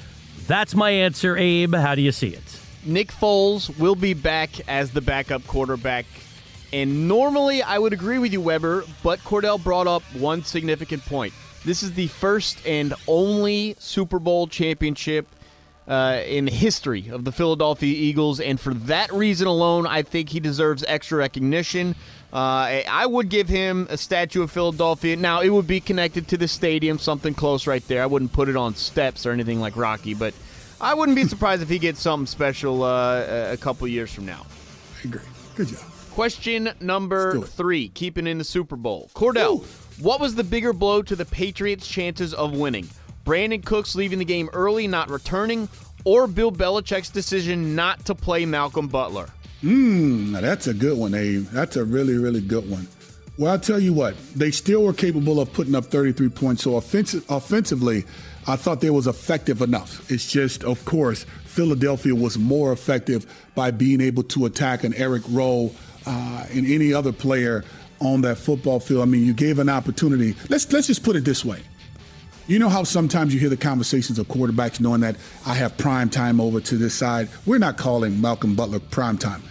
That's 0.47 0.75
my 0.75 0.91
answer, 0.91 1.37
Abe. 1.37 1.75
How 1.75 1.95
do 1.95 2.01
you 2.01 2.11
see 2.11 2.29
it? 2.29 2.61
Nick 2.85 3.11
Foles 3.11 3.77
will 3.79 3.95
be 3.95 4.13
back 4.13 4.67
as 4.69 4.91
the 4.91 5.01
backup 5.01 5.45
quarterback. 5.47 6.05
And 6.71 7.07
normally 7.07 7.63
I 7.63 7.79
would 7.79 7.93
agree 7.93 8.19
with 8.19 8.33
you, 8.33 8.41
Webber, 8.41 8.83
but 9.01 9.19
Kordell 9.19 9.63
brought 9.63 9.87
up 9.87 10.03
one 10.13 10.43
significant 10.43 11.03
point. 11.05 11.33
This 11.63 11.81
is 11.81 11.93
the 11.93 12.07
first 12.07 12.65
and 12.65 12.93
only 13.07 13.75
Super 13.79 14.19
Bowl 14.19 14.47
championship 14.47 15.27
uh, 15.87 16.21
in 16.25 16.45
the 16.45 16.51
history 16.51 17.09
of 17.09 17.25
the 17.25 17.31
Philadelphia 17.31 17.93
Eagles, 17.93 18.39
and 18.39 18.59
for 18.59 18.73
that 18.73 19.11
reason 19.13 19.47
alone, 19.47 19.85
I 19.85 20.01
think 20.01 20.29
he 20.29 20.39
deserves 20.39 20.83
extra 20.87 21.19
recognition. 21.19 21.95
Uh, 22.33 22.83
I 22.89 23.05
would 23.05 23.29
give 23.29 23.47
him 23.47 23.87
a 23.89 23.97
statue 23.97 24.41
of 24.41 24.51
Philadelphia. 24.51 25.15
Now, 25.15 25.41
it 25.41 25.49
would 25.49 25.67
be 25.67 25.79
connected 25.79 26.27
to 26.29 26.37
the 26.37 26.47
stadium, 26.47 26.99
something 26.99 27.33
close 27.33 27.65
right 27.65 27.85
there. 27.87 28.03
I 28.03 28.07
wouldn't 28.07 28.33
put 28.33 28.49
it 28.49 28.57
on 28.57 28.75
steps 28.75 29.25
or 29.25 29.31
anything 29.31 29.61
like 29.61 29.77
Rocky, 29.77 30.13
but 30.13 30.33
I 30.81 30.93
wouldn't 30.93 31.15
be 31.15 31.23
surprised 31.27 31.61
if 31.61 31.69
he 31.69 31.79
gets 31.79 32.01
something 32.01 32.27
special 32.27 32.83
uh, 32.83 33.51
a 33.51 33.57
couple 33.57 33.87
years 33.87 34.13
from 34.13 34.25
now. 34.25 34.45
I 35.01 35.07
agree. 35.07 35.21
Good 35.55 35.67
job. 35.69 35.79
Question 36.11 36.71
number 36.79 37.41
three, 37.41 37.89
keeping 37.89 38.25
in 38.25 38.37
the 38.37 38.43
Super 38.43 38.77
Bowl. 38.77 39.09
Kordell, 39.13 39.65
what 39.99 40.21
was 40.21 40.35
the 40.35 40.43
bigger 40.45 40.71
blow 40.71 41.01
to 41.01 41.15
the 41.15 41.25
Patriots' 41.25 41.87
chances 41.87 42.33
of 42.33 42.53
winning? 42.53 42.87
Brandin 43.25 43.65
Cooks 43.65 43.95
leaving 43.95 44.19
the 44.19 44.25
game 44.25 44.49
early, 44.53 44.87
not 44.87 45.09
returning, 45.09 45.67
or 46.05 46.27
Bill 46.27 46.51
Belichick's 46.51 47.09
decision 47.09 47.75
not 47.75 48.05
to 48.05 48.15
play 48.15 48.45
Malcolm 48.45 48.87
Butler? 48.87 49.27
Now, 49.61 50.41
that's 50.41 50.67
a 50.67 50.73
good 50.73 50.97
one, 50.97 51.13
Abe. 51.13 51.45
That's 51.45 51.75
a 51.75 51.83
really, 51.83 52.17
really 52.17 52.41
good 52.41 52.69
one. 52.69 52.87
Well, 53.37 53.51
I'll 53.51 53.59
tell 53.59 53.79
you 53.79 53.93
what, 53.93 54.15
they 54.33 54.51
still 54.51 54.83
were 54.83 54.93
capable 54.93 55.41
of 55.41 55.51
putting 55.51 55.75
up 55.75 55.85
33 55.85 56.29
points. 56.29 56.63
So 56.63 56.77
offensive, 56.77 57.25
offensively, 57.29 58.05
I 58.47 58.55
thought 58.55 58.79
they 58.79 58.89
was 58.89 59.07
effective 59.07 59.61
enough. 59.61 60.09
It's 60.09 60.31
just, 60.31 60.63
of 60.63 60.85
course, 60.85 61.25
Philadelphia 61.43 62.15
was 62.15 62.37
more 62.37 62.71
effective 62.71 63.25
by 63.53 63.71
being 63.71 63.99
able 63.99 64.23
to 64.23 64.45
attack 64.45 64.83
an 64.83 64.93
Eric 64.93 65.23
Rowe 65.29 65.71
uh, 66.05 66.45
and 66.51 66.65
any 66.65 66.93
other 66.93 67.11
player 67.11 67.65
on 67.99 68.21
that 68.21 68.37
football 68.37 68.79
field. 68.79 69.01
I 69.01 69.05
mean, 69.05 69.25
you 69.25 69.33
gave 69.33 69.59
an 69.59 69.69
opportunity. 69.69 70.35
Let's 70.49 70.71
let's 70.71 70.87
just 70.87 71.03
put 71.03 71.15
it 71.15 71.25
this 71.25 71.43
way. 71.43 71.61
You 72.47 72.59
know 72.59 72.69
how 72.69 72.83
sometimes 72.83 73.33
you 73.33 73.39
hear 73.39 73.49
the 73.49 73.57
conversations 73.57 74.19
of 74.19 74.27
quarterbacks 74.27 74.79
knowing 74.79 75.01
that 75.01 75.15
I 75.47 75.55
have 75.55 75.75
prime 75.79 76.11
time 76.11 76.39
over 76.39 76.61
to 76.61 76.77
this 76.77 76.93
side. 76.93 77.27
We're 77.47 77.57
not 77.57 77.75
calling 77.75 78.21
Malcolm 78.21 78.55
Butler 78.55 78.79
prime 78.79 79.17
time. 79.17 79.41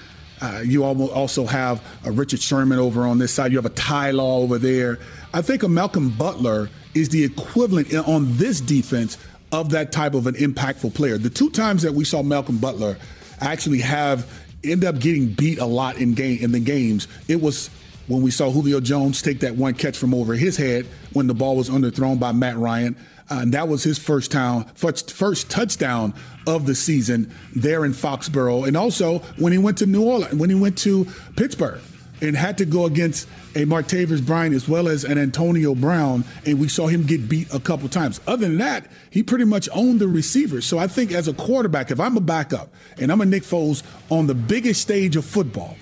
Uh, 0.40 0.62
you 0.64 0.84
also 0.84 1.44
have 1.44 1.82
a 2.04 2.12
Richard 2.12 2.40
Sherman 2.40 2.78
over 2.78 3.04
on 3.04 3.18
this 3.18 3.32
side. 3.32 3.50
You 3.50 3.58
have 3.58 3.66
a 3.66 3.70
Ty 3.70 4.12
Law 4.12 4.38
over 4.38 4.58
there. 4.58 5.00
I 5.32 5.42
think 5.42 5.64
a 5.64 5.68
Malcolm 5.68 6.10
Butler 6.10 6.70
is 6.94 7.08
the 7.08 7.24
equivalent 7.24 7.92
on 7.94 8.36
this 8.36 8.60
defense 8.60 9.18
of 9.50 9.70
that 9.70 9.90
type 9.90 10.14
of 10.14 10.28
an 10.28 10.34
impactful 10.34 10.94
player. 10.94 11.18
The 11.18 11.30
two 11.30 11.50
times 11.50 11.82
that 11.82 11.94
we 11.94 12.04
saw 12.04 12.22
Malcolm 12.22 12.58
Butler 12.58 12.96
actually 13.40 13.80
have 13.80 14.30
end 14.62 14.84
up 14.84 15.00
getting 15.00 15.28
beat 15.28 15.58
a 15.58 15.66
lot 15.66 15.96
in 15.96 16.14
game 16.14 16.38
in 16.40 16.52
the 16.52 16.60
games, 16.60 17.08
it 17.26 17.40
was 17.40 17.70
when 18.06 18.22
we 18.22 18.30
saw 18.30 18.50
Julio 18.50 18.80
Jones 18.80 19.22
take 19.22 19.40
that 19.40 19.56
one 19.56 19.74
catch 19.74 19.96
from 19.96 20.14
over 20.14 20.34
his 20.34 20.56
head 20.56 20.86
when 21.12 21.26
the 21.26 21.34
ball 21.34 21.56
was 21.56 21.70
underthrown 21.70 22.18
by 22.18 22.32
Matt 22.32 22.56
Ryan. 22.56 22.96
Uh, 23.30 23.38
and 23.40 23.54
that 23.54 23.68
was 23.68 23.82
his 23.82 23.98
first 23.98 24.30
town, 24.30 24.64
first, 24.74 25.12
first 25.12 25.50
touchdown 25.50 26.12
of 26.46 26.66
the 26.66 26.74
season 26.74 27.32
there 27.54 27.84
in 27.84 27.92
Foxborough. 27.92 28.66
And 28.66 28.76
also 28.76 29.20
when 29.38 29.52
he 29.52 29.58
went 29.58 29.78
to 29.78 29.86
New 29.86 30.04
Orleans, 30.04 30.34
when 30.34 30.50
he 30.50 30.56
went 30.56 30.76
to 30.78 31.06
Pittsburgh 31.36 31.80
and 32.20 32.36
had 32.36 32.58
to 32.58 32.64
go 32.64 32.84
against 32.84 33.28
a 33.54 33.64
Martavis 33.64 34.24
Bryant 34.24 34.54
as 34.54 34.68
well 34.68 34.88
as 34.88 35.04
an 35.04 35.18
Antonio 35.18 35.74
Brown, 35.74 36.24
and 36.44 36.60
we 36.60 36.68
saw 36.68 36.86
him 36.86 37.04
get 37.04 37.28
beat 37.28 37.52
a 37.52 37.60
couple 37.60 37.88
times. 37.88 38.20
Other 38.26 38.46
than 38.46 38.58
that, 38.58 38.86
he 39.10 39.22
pretty 39.22 39.44
much 39.44 39.68
owned 39.72 40.00
the 40.00 40.08
receivers. 40.08 40.66
So 40.66 40.78
I 40.78 40.86
think 40.86 41.12
as 41.12 41.28
a 41.28 41.34
quarterback, 41.34 41.90
if 41.90 42.00
I'm 42.00 42.16
a 42.16 42.20
backup 42.20 42.68
and 42.98 43.10
I'm 43.10 43.20
a 43.20 43.26
Nick 43.26 43.42
Foles 43.42 43.82
on 44.10 44.26
the 44.26 44.34
biggest 44.34 44.82
stage 44.82 45.16
of 45.16 45.24
football, 45.24 45.76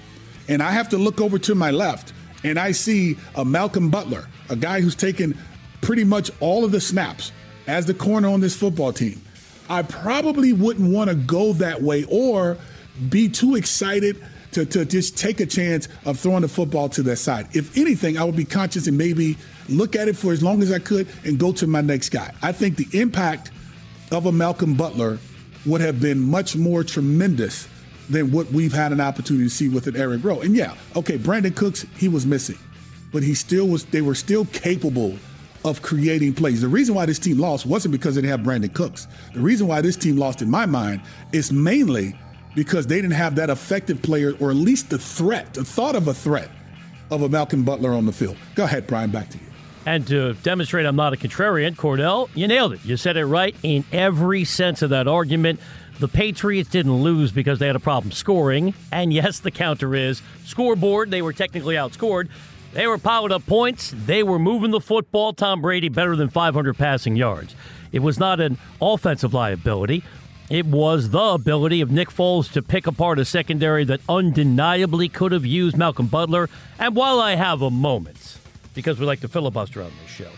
and 0.48 0.62
I 0.62 0.72
have 0.72 0.88
to 0.90 0.98
look 0.98 1.20
over 1.20 1.38
to 1.40 1.55
my 1.55 1.70
left 1.70 2.12
and 2.44 2.59
I 2.59 2.72
see 2.72 3.16
a 3.35 3.44
Malcolm 3.44 3.90
Butler, 3.90 4.28
a 4.48 4.57
guy 4.57 4.81
who's 4.81 4.96
taken 4.96 5.37
pretty 5.81 6.05
much 6.05 6.31
all 6.40 6.64
of 6.64 6.72
the 6.72 6.81
snaps 6.81 7.33
as 7.66 7.87
the 7.87 7.94
corner 7.94 8.28
on 8.28 8.40
this 8.40 8.57
football 8.57 8.92
team. 8.92 9.20
I 9.68 9.83
probably 9.83 10.52
wouldn't 10.52 10.92
want 10.92 11.11
to 11.11 11.16
go 11.16 11.52
that 11.55 11.83
way 11.83 12.05
or 12.09 12.59
be 13.09 13.28
too 13.28 13.55
excited 13.57 14.22
to, 14.52 14.66
to 14.66 14.85
just 14.85 15.16
take 15.16 15.40
a 15.40 15.46
chance 15.46 15.88
of 16.05 16.18
throwing 16.18 16.42
the 16.42 16.48
football 16.48 16.88
to 16.90 17.02
that 17.05 17.16
side. 17.16 17.48
If 17.57 17.76
anything, 17.76 18.18
I 18.18 18.24
would 18.24 18.37
be 18.37 18.44
conscious 18.44 18.87
and 18.87 18.98
maybe 18.98 19.37
look 19.68 19.96
at 19.96 20.09
it 20.09 20.16
for 20.16 20.33
as 20.33 20.42
long 20.42 20.62
as 20.62 20.70
I 20.70 20.78
could 20.78 21.09
and 21.24 21.38
go 21.38 21.52
to 21.52 21.66
my 21.66 21.81
next 21.81 22.11
guy. 22.11 22.35
I 22.42 22.52
think 22.52 22.76
the 22.76 23.00
impact 23.00 23.50
of 24.11 24.26
a 24.26 24.33
Malcolm 24.33 24.74
Butler 24.74 25.18
would 25.64 25.81
have 25.81 26.00
been 26.00 26.20
much 26.20 26.57
more 26.57 26.85
tremendous 26.85 27.66
than 28.12 28.31
what 28.31 28.46
we've 28.53 28.72
had 28.72 28.92
an 28.92 29.01
opportunity 29.01 29.44
to 29.44 29.51
see 29.51 29.68
with 29.68 29.87
an 29.87 29.96
Eric 29.96 30.22
Rowe. 30.25 30.40
And 30.40 30.55
yeah, 30.55 30.75
okay, 30.96 31.18
Brandin 31.18 31.57
Cooks, 31.57 31.87
he 31.96 32.09
was 32.09 32.27
missing, 32.27 32.59
but 33.12 33.22
he 33.22 33.35
still 33.35 33.66
was. 33.66 33.85
They 33.87 34.03
were 34.03 34.14
still 34.14 34.44
capable 34.46 35.16
of 35.64 35.81
creating 35.83 36.35
plays. 36.35 36.61
The 36.61 36.68
reason 36.68 36.94
why 36.94 37.07
this 37.07 37.18
team 37.18 37.38
lost 37.38 37.66
wasn't 37.66 37.92
because 37.92 38.14
they 38.14 38.20
didn't 38.20 38.38
have 38.38 38.46
Brandin 38.46 38.75
Cooks. 38.75 39.07
The 39.33 39.40
reason 39.40 39.66
why 39.66 39.81
this 39.81 39.96
team 39.96 40.16
lost, 40.16 40.42
in 40.42 40.51
my 40.51 40.66
mind, 40.66 41.03
is 41.33 41.53
mainly 41.53 42.16
because 42.55 42.87
they 42.87 42.96
didn't 42.96 43.12
have 43.12 43.37
that 43.37 43.48
effective 43.48 44.02
player, 44.02 44.35
or 44.40 44.50
at 44.50 44.56
least 44.56 44.90
the 44.90 44.98
threat, 44.98 45.54
the 45.54 45.65
thought 45.65 45.96
of 45.96 46.08
a 46.08 46.15
threat 46.15 46.50
of 47.10 47.23
a 47.23 47.29
Malcolm 47.29 47.65
Butler 47.65 47.92
on 47.92 48.06
the 48.06 48.13
field. 48.13 48.37
Go 48.54 48.65
ahead, 48.65 48.87
Brian. 48.87 49.10
Back 49.10 49.29
to 49.31 49.38
you. 49.38 49.44
And 49.85 50.06
to 50.08 50.35
demonstrate 50.35 50.87
I'm 50.87 50.96
not 50.96 51.13
a 51.13 51.17
contrarian, 51.17 51.75
Kordell, 51.75 52.29
you 52.35 52.46
nailed 52.46 52.75
it. 52.75 52.85
You 52.85 52.96
said 52.96 53.17
it 53.17 53.27
right 53.27 53.54
in 53.63 53.85
every 53.92 54.44
sense 54.44 54.83
of 54.83 54.90
that 54.90 55.08
argument. 55.08 55.60
The 56.03 56.09
Patriots 56.09 56.69
didn't 56.69 57.00
lose 57.00 57.31
because 57.31 57.61
they 57.61 57.69
had 57.69 57.77
a 57.77 57.79
problem 57.81 58.11
scoring. 58.11 58.75
And 58.90 59.13
yes, 59.13 59.38
the 59.38 59.53
counter 59.53 59.94
is 59.94 60.21
scoreboard. 60.44 61.13
They 61.13 61.23
were 61.23 61.33
technically 61.33 61.77
outscored. 61.77 62.29
They 62.73 62.88
were 62.88 62.98
piling 62.98 63.31
up 63.31 63.46
points. 63.46 63.94
They 63.94 64.25
were 64.25 64.40
moving 64.40 64.73
the 64.73 64.81
football. 64.81 65.33
Tom 65.33 65.63
Brady 65.63 65.88
better 65.88 66.17
than 66.17 66.29
500 66.29 66.77
passing 66.77 67.15
yards. 67.15 67.55
It 67.92 68.00
was 68.00 68.19
not 68.19 68.40
an 68.40 68.59
offensive 68.81 69.33
liability. 69.33 70.03
It 70.50 70.67
was 70.67 71.11
the 71.11 71.23
ability 71.23 71.81
of 71.83 71.92
Nick 71.92 72.09
Foles 72.09 72.50
to 72.55 72.63
pick 72.63 72.88
apart 72.88 73.21
a 73.21 73.25
secondary 73.25 73.85
that 73.85 74.00
undeniably 74.09 75.09
could 75.09 75.31
have 75.31 75.46
used 75.46 75.77
Malcolm 75.77 76.09
Butler. 76.09 76.50
And 76.81 76.96
while 76.96 77.21
I 77.21 77.37
have 77.37 77.63
a 77.63 77.71
moment, 77.71 78.38
because 78.75 78.98
we 78.98 79.07
like 79.07 79.21
to 79.21 79.29
filibuster 79.29 79.81
on 79.81 79.92
this 80.03 80.11
show, 80.11 80.33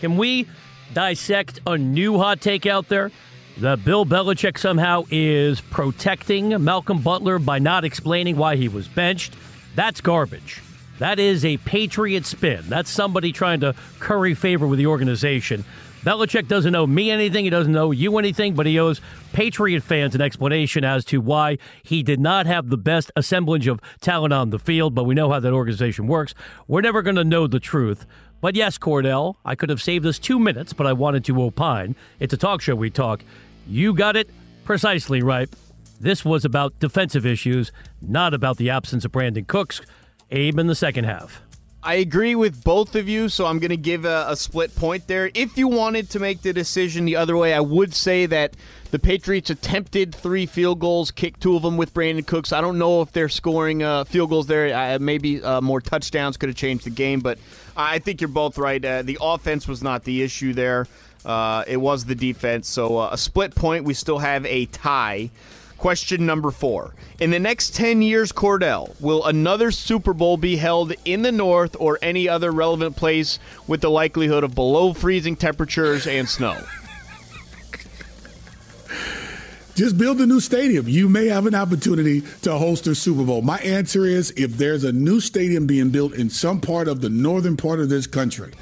can 0.00 0.16
we 0.16 0.48
dissect 0.94 1.60
a 1.66 1.76
new 1.76 2.16
hot 2.16 2.40
take 2.40 2.64
out 2.64 2.88
there 2.88 3.10
that 3.58 3.84
Bill 3.84 4.04
Belichick 4.04 4.58
somehow 4.58 5.04
is 5.10 5.60
protecting 5.60 6.62
Malcolm 6.64 7.00
Butler 7.00 7.38
by 7.38 7.58
not 7.58 7.84
explaining 7.84 8.36
why 8.36 8.56
he 8.56 8.68
was 8.68 8.88
benched. 8.88 9.34
That's 9.74 10.00
garbage. 10.00 10.60
That 10.98 11.18
is 11.18 11.44
a 11.44 11.56
Patriot 11.58 12.26
spin. 12.26 12.64
That's 12.68 12.90
somebody 12.90 13.32
trying 13.32 13.60
to 13.60 13.74
curry 13.98 14.34
favor 14.34 14.66
with 14.66 14.78
the 14.78 14.86
organization. 14.86 15.64
Belichick 16.02 16.48
doesn't 16.48 16.74
owe 16.74 16.86
me 16.86 17.10
anything. 17.10 17.44
He 17.44 17.50
doesn't 17.50 17.74
owe 17.74 17.90
you 17.90 18.18
anything, 18.18 18.54
but 18.54 18.66
he 18.66 18.78
owes 18.78 19.00
Patriot 19.32 19.82
fans 19.82 20.14
an 20.14 20.20
explanation 20.20 20.84
as 20.84 21.04
to 21.06 21.20
why 21.20 21.56
he 21.82 22.02
did 22.02 22.20
not 22.20 22.46
have 22.46 22.68
the 22.68 22.76
best 22.76 23.10
assemblage 23.16 23.66
of 23.66 23.80
talent 24.00 24.34
on 24.34 24.50
the 24.50 24.58
field. 24.58 24.94
But 24.94 25.04
we 25.04 25.14
know 25.14 25.30
how 25.30 25.40
that 25.40 25.52
organization 25.52 26.06
works. 26.06 26.34
We're 26.68 26.82
never 26.82 27.02
going 27.02 27.16
to 27.16 27.24
know 27.24 27.46
the 27.46 27.60
truth. 27.60 28.06
But 28.42 28.54
yes, 28.54 28.76
Kordell, 28.76 29.36
I 29.46 29.54
could 29.54 29.70
have 29.70 29.80
saved 29.80 30.04
us 30.04 30.18
two 30.18 30.38
minutes, 30.38 30.74
but 30.74 30.86
I 30.86 30.92
wanted 30.92 31.24
to 31.24 31.42
opine. 31.42 31.96
It's 32.20 32.34
a 32.34 32.36
talk 32.36 32.60
show. 32.60 32.74
We 32.74 32.90
talk. 32.90 33.24
You 33.66 33.94
got 33.94 34.16
it 34.16 34.28
precisely 34.64 35.22
right. 35.22 35.48
This 36.00 36.24
was 36.24 36.44
about 36.44 36.78
defensive 36.80 37.24
issues, 37.24 37.72
not 38.02 38.34
about 38.34 38.56
the 38.56 38.70
absence 38.70 39.04
of 39.04 39.12
Brandin 39.12 39.46
Cooks. 39.46 39.80
Abe 40.30 40.58
in 40.58 40.66
the 40.66 40.74
second 40.74 41.04
half. 41.04 41.40
I 41.86 41.96
agree 41.96 42.34
with 42.34 42.64
both 42.64 42.96
of 42.96 43.10
you, 43.10 43.28
so 43.28 43.44
I'm 43.44 43.58
going 43.58 43.70
to 43.70 43.76
give 43.76 44.06
a, 44.06 44.24
a, 44.30 44.36
split 44.36 44.74
point 44.74 45.06
there. 45.06 45.30
If 45.34 45.58
you 45.58 45.68
wanted 45.68 46.08
to 46.10 46.18
make 46.18 46.40
the 46.40 46.54
decision 46.54 47.04
the 47.04 47.16
other 47.16 47.36
way, 47.36 47.52
I 47.52 47.60
would 47.60 47.92
say 47.92 48.24
that 48.24 48.54
the 48.90 48.98
Patriots 48.98 49.50
attempted 49.50 50.14
three 50.14 50.46
field 50.46 50.80
goals, 50.80 51.10
kicked 51.10 51.42
two 51.42 51.56
of 51.56 51.62
them 51.62 51.76
with 51.76 51.92
Brandin 51.92 52.26
Cooks. 52.26 52.54
I 52.54 52.62
don't 52.62 52.78
know 52.78 53.02
if 53.02 53.12
they're 53.12 53.28
scoring 53.28 53.82
uh, 53.82 54.04
field 54.04 54.30
goals 54.30 54.46
there. 54.46 54.74
Uh, 54.74 54.98
maybe 54.98 55.42
uh, 55.42 55.60
more 55.60 55.82
touchdowns 55.82 56.38
could 56.38 56.48
have 56.48 56.56
changed 56.56 56.86
the 56.86 56.90
game, 56.90 57.20
but 57.20 57.38
I 57.76 57.98
think 57.98 58.22
you're 58.22 58.28
both 58.28 58.56
right. 58.56 58.82
Uh, 58.82 59.02
the 59.02 59.18
offense 59.20 59.68
was 59.68 59.82
not 59.82 60.04
the 60.04 60.22
issue 60.22 60.54
there. 60.54 60.86
Uh, 61.24 61.64
it 61.66 61.78
was 61.78 62.04
the 62.04 62.14
defense. 62.14 62.68
So 62.68 62.98
uh, 62.98 63.10
a 63.12 63.18
split 63.18 63.54
point. 63.54 63.84
We 63.84 63.94
still 63.94 64.18
have 64.18 64.44
a 64.46 64.66
tie. 64.66 65.30
Question 65.78 66.24
number 66.24 66.50
four. 66.50 66.94
In 67.20 67.30
the 67.30 67.38
next 67.38 67.74
10 67.74 68.00
years, 68.00 68.32
Kordell, 68.32 68.98
will 69.00 69.24
another 69.24 69.70
Super 69.70 70.12
Bowl 70.14 70.36
be 70.36 70.56
held 70.56 70.94
in 71.04 71.22
the 71.22 71.32
North 71.32 71.76
or 71.78 71.98
any 72.00 72.28
other 72.28 72.50
relevant 72.52 72.96
place 72.96 73.38
with 73.66 73.80
the 73.80 73.90
likelihood 73.90 74.44
of 74.44 74.54
below 74.54 74.92
freezing 74.92 75.36
temperatures 75.36 76.06
and 76.06 76.28
snow? 76.28 76.58
Just 79.74 79.98
build 79.98 80.20
a 80.20 80.26
new 80.26 80.40
stadium. 80.40 80.88
You 80.88 81.08
may 81.08 81.26
have 81.26 81.46
an 81.46 81.54
opportunity 81.54 82.22
to 82.42 82.56
host 82.56 82.86
a 82.86 82.94
Super 82.94 83.24
Bowl. 83.24 83.42
My 83.42 83.58
answer 83.58 84.06
is 84.06 84.32
if 84.36 84.56
there's 84.56 84.84
a 84.84 84.92
new 84.92 85.20
stadium 85.20 85.66
being 85.66 85.90
built 85.90 86.14
in 86.14 86.30
some 86.30 86.60
part 86.60 86.86
of 86.86 87.00
the 87.00 87.10
northern 87.10 87.56
part 87.56 87.80
of 87.80 87.88
this 87.88 88.06
country, 88.06 88.52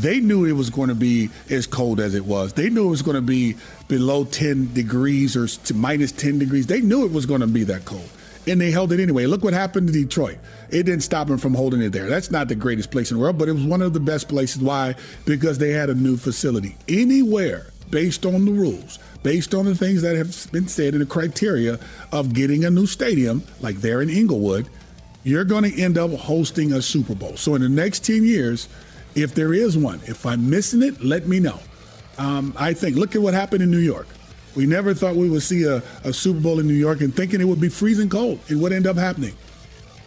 they 0.00 0.20
knew 0.20 0.44
it 0.44 0.52
was 0.52 0.70
going 0.70 0.88
to 0.88 0.94
be 0.94 1.30
as 1.50 1.66
cold 1.66 2.00
as 2.00 2.14
it 2.14 2.24
was. 2.24 2.52
They 2.52 2.70
knew 2.70 2.86
it 2.86 2.90
was 2.90 3.02
going 3.02 3.16
to 3.16 3.22
be 3.22 3.56
below 3.88 4.24
10 4.24 4.74
degrees 4.74 5.36
or 5.36 5.48
minus 5.74 6.12
10 6.12 6.38
degrees. 6.38 6.66
They 6.66 6.80
knew 6.80 7.04
it 7.04 7.12
was 7.12 7.26
going 7.26 7.40
to 7.40 7.46
be 7.46 7.64
that 7.64 7.84
cold. 7.84 8.08
And 8.48 8.60
they 8.60 8.70
held 8.70 8.92
it 8.92 9.00
anyway. 9.00 9.26
Look 9.26 9.42
what 9.42 9.54
happened 9.54 9.88
to 9.88 9.92
Detroit. 9.92 10.38
It 10.70 10.84
didn't 10.84 11.00
stop 11.00 11.26
them 11.26 11.38
from 11.38 11.54
holding 11.54 11.82
it 11.82 11.90
there. 11.90 12.08
That's 12.08 12.30
not 12.30 12.46
the 12.48 12.54
greatest 12.54 12.90
place 12.90 13.10
in 13.10 13.16
the 13.16 13.22
world, 13.22 13.38
but 13.38 13.48
it 13.48 13.52
was 13.52 13.64
one 13.64 13.82
of 13.82 13.92
the 13.92 14.00
best 14.00 14.28
places. 14.28 14.62
Why? 14.62 14.94
Because 15.24 15.58
they 15.58 15.70
had 15.70 15.90
a 15.90 15.94
new 15.94 16.16
facility. 16.16 16.76
Anywhere, 16.88 17.66
based 17.90 18.24
on 18.24 18.44
the 18.44 18.52
rules, 18.52 18.98
based 19.22 19.54
on 19.54 19.64
the 19.64 19.74
things 19.74 20.02
that 20.02 20.14
have 20.14 20.52
been 20.52 20.68
said 20.68 20.94
in 20.94 21.00
the 21.00 21.06
criteria 21.06 21.78
of 22.12 22.34
getting 22.34 22.64
a 22.64 22.70
new 22.70 22.86
stadium, 22.86 23.42
like 23.60 23.76
there 23.76 24.00
in 24.00 24.10
Inglewood, 24.10 24.68
you're 25.24 25.44
going 25.44 25.64
to 25.64 25.82
end 25.82 25.98
up 25.98 26.12
hosting 26.12 26.72
a 26.72 26.80
Super 26.80 27.16
Bowl. 27.16 27.36
So 27.36 27.56
in 27.56 27.62
the 27.62 27.68
next 27.68 28.04
10 28.04 28.24
years, 28.24 28.68
if 29.16 29.34
there 29.34 29.54
is 29.54 29.76
one. 29.76 30.00
If 30.04 30.26
I'm 30.26 30.48
missing 30.48 30.82
it, 30.82 31.02
let 31.02 31.26
me 31.26 31.40
know. 31.40 31.58
Um, 32.18 32.54
I 32.56 32.74
think, 32.74 32.96
look 32.96 33.16
at 33.16 33.22
what 33.22 33.34
happened 33.34 33.62
in 33.62 33.70
New 33.70 33.78
York. 33.78 34.06
We 34.54 34.66
never 34.66 34.94
thought 34.94 35.16
we 35.16 35.28
would 35.28 35.42
see 35.42 35.64
a, 35.64 35.82
a, 36.04 36.12
Super 36.12 36.40
Bowl 36.40 36.60
in 36.60 36.66
New 36.66 36.74
York 36.74 37.00
and 37.00 37.14
thinking 37.14 37.40
it 37.40 37.44
would 37.44 37.60
be 37.60 37.68
freezing 37.68 38.08
cold. 38.08 38.38
And 38.48 38.60
what 38.60 38.72
ended 38.72 38.90
up 38.90 38.96
happening? 38.96 39.34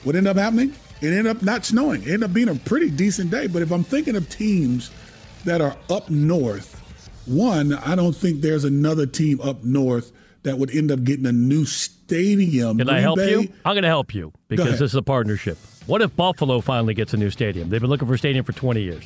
What 0.03 0.15
ended 0.15 0.31
up 0.35 0.37
happening? 0.37 0.73
It 1.01 1.07
ended 1.07 1.27
up 1.27 1.43
not 1.43 1.65
snowing. 1.65 2.01
It 2.01 2.07
ended 2.07 2.23
up 2.23 2.33
being 2.33 2.49
a 2.49 2.55
pretty 2.55 2.89
decent 2.89 3.29
day. 3.29 3.47
But 3.47 3.61
if 3.61 3.71
I'm 3.71 3.83
thinking 3.83 4.15
of 4.15 4.27
teams 4.29 4.89
that 5.45 5.61
are 5.61 5.75
up 5.89 6.09
north, 6.09 6.75
one, 7.27 7.73
I 7.73 7.95
don't 7.95 8.15
think 8.15 8.41
there's 8.41 8.63
another 8.63 9.05
team 9.05 9.39
up 9.41 9.63
north 9.63 10.11
that 10.43 10.57
would 10.57 10.73
end 10.75 10.91
up 10.91 11.03
getting 11.03 11.25
a 11.25 11.31
new 11.31 11.65
stadium. 11.65 12.77
Can 12.77 12.87
Green 12.87 12.97
I 12.97 13.01
help 13.01 13.17
Bay, 13.17 13.31
you? 13.31 13.39
I'm 13.65 13.73
going 13.73 13.83
to 13.83 13.89
help 13.89 14.13
you 14.13 14.31
because 14.47 14.79
this 14.79 14.81
is 14.91 14.95
a 14.95 15.01
partnership. 15.01 15.57
What 15.85 16.01
if 16.01 16.15
Buffalo 16.15 16.61
finally 16.61 16.93
gets 16.93 17.13
a 17.13 17.17
new 17.17 17.29
stadium? 17.29 17.69
They've 17.69 17.81
been 17.81 17.89
looking 17.89 18.07
for 18.07 18.13
a 18.13 18.17
stadium 18.17 18.45
for 18.45 18.53
20 18.53 18.81
years. 18.81 19.03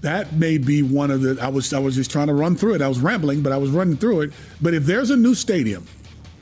That 0.00 0.32
may 0.32 0.58
be 0.58 0.82
one 0.82 1.10
of 1.10 1.22
the. 1.22 1.38
I 1.42 1.48
was 1.48 1.72
I 1.72 1.80
was 1.80 1.96
just 1.96 2.10
trying 2.10 2.28
to 2.28 2.34
run 2.34 2.54
through 2.54 2.74
it. 2.74 2.82
I 2.82 2.88
was 2.88 3.00
rambling, 3.00 3.42
but 3.42 3.52
I 3.52 3.56
was 3.56 3.70
running 3.70 3.96
through 3.96 4.22
it. 4.22 4.32
But 4.62 4.72
if 4.72 4.86
there's 4.86 5.10
a 5.10 5.16
new 5.16 5.34
stadium, 5.34 5.86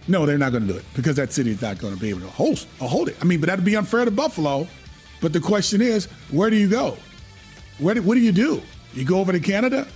no, 0.08 0.26
they're 0.26 0.36
not 0.36 0.52
going 0.52 0.66
to 0.66 0.72
do 0.72 0.78
it 0.78 0.84
because 0.94 1.16
that 1.16 1.32
city 1.32 1.52
is 1.52 1.62
not 1.62 1.78
going 1.78 1.94
to 1.94 2.00
be 2.00 2.10
able 2.10 2.20
to 2.20 2.28
host 2.28 2.68
or 2.80 2.88
hold 2.88 3.08
it. 3.08 3.16
I 3.20 3.24
mean, 3.24 3.40
but 3.40 3.46
that'd 3.48 3.64
be 3.64 3.76
unfair 3.76 4.04
to 4.04 4.10
Buffalo. 4.10 4.68
But 5.22 5.32
the 5.32 5.40
question 5.40 5.80
is, 5.80 6.04
where 6.30 6.50
do 6.50 6.56
you 6.56 6.68
go? 6.68 6.98
Where 7.78 7.94
do, 7.94 8.02
what 8.02 8.14
do 8.14 8.20
you 8.20 8.32
do? 8.32 8.62
You 8.92 9.04
go 9.04 9.20
over 9.20 9.32
to 9.32 9.40
Canada? 9.40 9.88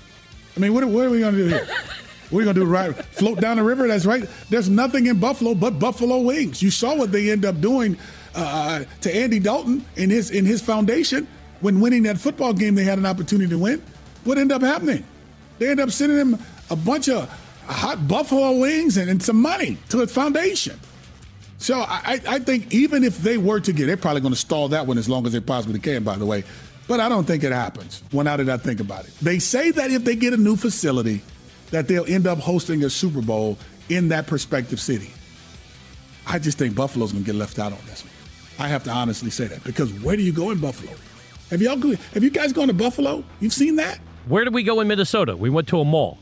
I 0.57 0.61
mean, 0.61 0.73
what, 0.73 0.85
what 0.87 1.07
are 1.07 1.11
we 1.11 1.21
going 1.21 1.35
to 1.35 1.45
do 1.45 1.49
here? 1.49 1.69
Going 2.31 2.47
to 2.47 2.55
do? 2.55 2.65
Right, 2.65 2.95
float 2.95 3.41
down 3.41 3.57
the 3.57 3.65
river? 3.65 3.89
That's 3.89 4.07
right. 4.07 4.25
There's 4.49 4.69
nothing 4.69 5.07
in 5.07 5.19
Buffalo 5.19 5.55
but 5.55 5.79
buffalo 5.79 6.21
wings. 6.21 6.63
You 6.63 6.71
saw 6.71 6.97
what 6.97 7.11
they 7.13 7.31
end 7.31 7.45
up 7.45 7.61
doing 7.61 7.97
uh, 8.35 8.85
to 9.01 9.15
Andy 9.15 9.39
Dalton 9.39 9.85
in 9.97 10.11
his 10.11 10.31
in 10.31 10.47
his 10.47 10.63
foundation 10.63 11.27
when 11.61 11.81
winning 11.81 12.05
that 12.05 12.19
football 12.19 12.53
game 12.53 12.75
they 12.75 12.85
had 12.85 12.99
an 12.99 13.07
opportunity 13.07 13.51
to 13.51 13.59
win. 13.59 13.83
What 14.25 14.39
ended 14.39 14.55
up 14.55 14.63
happening? 14.63 15.05
They 15.59 15.71
ended 15.71 15.85
up 15.85 15.91
sending 15.93 16.19
him 16.19 16.39
a 16.71 16.77
bunch 16.77 17.09
of 17.09 17.29
hot 17.67 18.07
buffalo 18.07 18.59
wings 18.59 18.97
and, 18.97 19.11
and 19.11 19.23
some 19.23 19.41
money 19.41 19.77
to 19.89 19.97
the 19.97 20.07
foundation. 20.07 20.79
So 21.59 21.81
I, 21.81 22.21
I 22.27 22.39
think 22.39 22.73
even 22.73 23.05
if 23.05 23.19
they 23.19 23.37
were 23.37 23.61
to 23.61 23.73
get, 23.73 23.87
they're 23.87 23.99
probably 23.99 24.23
going 24.23 24.33
to 24.33 24.41
stall 24.41 24.69
that 24.69 24.87
one 24.87 24.97
as 24.97 25.11
long 25.11 25.27
as 25.27 25.35
they 25.35 25.41
possibly 25.41 25.79
can. 25.79 26.03
By 26.03 26.17
the 26.17 26.25
way, 26.25 26.45
but 26.89 27.01
I 27.01 27.09
don't 27.09 27.25
think 27.25 27.45
it 27.45 27.53
happens. 27.53 28.03
When 28.13 28.25
now 28.25 28.37
did 28.37 28.49
I 28.49 28.57
think 28.57 28.81
about 28.81 29.05
it? 29.05 29.15
They 29.21 29.39
say 29.39 29.71
that 29.71 29.91
if 29.91 30.05
they 30.05 30.17
get 30.17 30.33
a 30.33 30.39
new 30.39 30.57
facility, 30.57 31.23
that 31.71 31.89
they'll 31.89 32.07
end 32.07 32.27
up 32.27 32.39
hosting 32.39 32.85
a 32.85 32.91
Super 32.91 33.23
Bowl 33.23 33.59
in 33.89 34.09
that 34.09 34.27
prospective 34.27 34.81
city. 34.81 35.11
I 36.27 36.39
just 36.39 36.59
think 36.59 36.75
Buffalo's 36.75 37.13
to 37.13 37.19
get 37.21 37.35
left 37.35 37.59
out 37.59 37.73
on 37.73 37.79
this 37.87 38.05
one. 38.05 38.13
I 38.59 38.69
have 38.69 38.85
to 38.85 38.91
honestly 38.91 39.31
say 39.31 39.47
that 39.47 39.65
because 39.65 39.93
where 40.03 40.17
do 40.17 40.23
you 40.23 40.33
go 40.33 40.51
in 40.51 40.59
Buffalo? 40.59 40.93
Have 41.51 41.63
y'all 41.63 41.79
have 41.79 42.23
you 42.23 42.31
guys 42.31 42.53
gone 42.53 42.69
to 42.69 42.75
Buffalo? 42.75 43.25
You've 43.41 43.53
seen 43.53 43.77
that? 43.77 43.99
Where 44.29 44.45
did 44.45 44.55
we 44.55 44.63
go 44.63 44.81
in 44.81 44.89
Minnesota? 44.89 45.37
We 45.37 45.51
went 45.51 45.67
to 45.69 45.81
a 45.81 45.85
mall. 45.85 46.19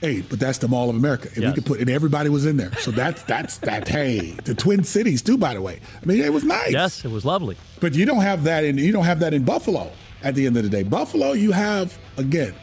Hey, 0.00 0.20
but 0.20 0.38
that's 0.38 0.58
the 0.58 0.68
Mall 0.68 0.90
of 0.90 0.96
America, 0.96 1.30
and 1.34 1.42
yes. 1.42 1.50
we 1.50 1.54
could 1.54 1.66
put 1.66 1.80
and 1.80 1.88
everybody 1.88 2.28
was 2.28 2.44
in 2.44 2.58
there. 2.58 2.70
So 2.74 2.90
that's 2.90 3.22
that's 3.22 3.58
that. 3.58 3.88
Hey, 3.88 4.32
the 4.44 4.54
Twin 4.54 4.84
Cities 4.84 5.22
too. 5.22 5.38
By 5.38 5.54
the 5.54 5.62
way, 5.62 5.80
I 6.02 6.04
mean 6.04 6.22
it 6.22 6.32
was 6.32 6.44
nice. 6.44 6.72
Yes, 6.72 7.02
it 7.02 7.10
was 7.10 7.24
lovely. 7.24 7.56
But 7.80 7.94
you 7.94 8.04
don't 8.04 8.20
have 8.20 8.44
that 8.44 8.64
in 8.64 8.76
you 8.76 8.92
don't 8.92 9.04
have 9.04 9.20
that 9.20 9.32
in 9.32 9.44
Buffalo. 9.44 9.90
At 10.22 10.34
the 10.34 10.46
end 10.46 10.56
of 10.56 10.64
the 10.64 10.68
day, 10.68 10.82
Buffalo, 10.82 11.32
you 11.32 11.52
have 11.52 11.96
again 12.18 12.54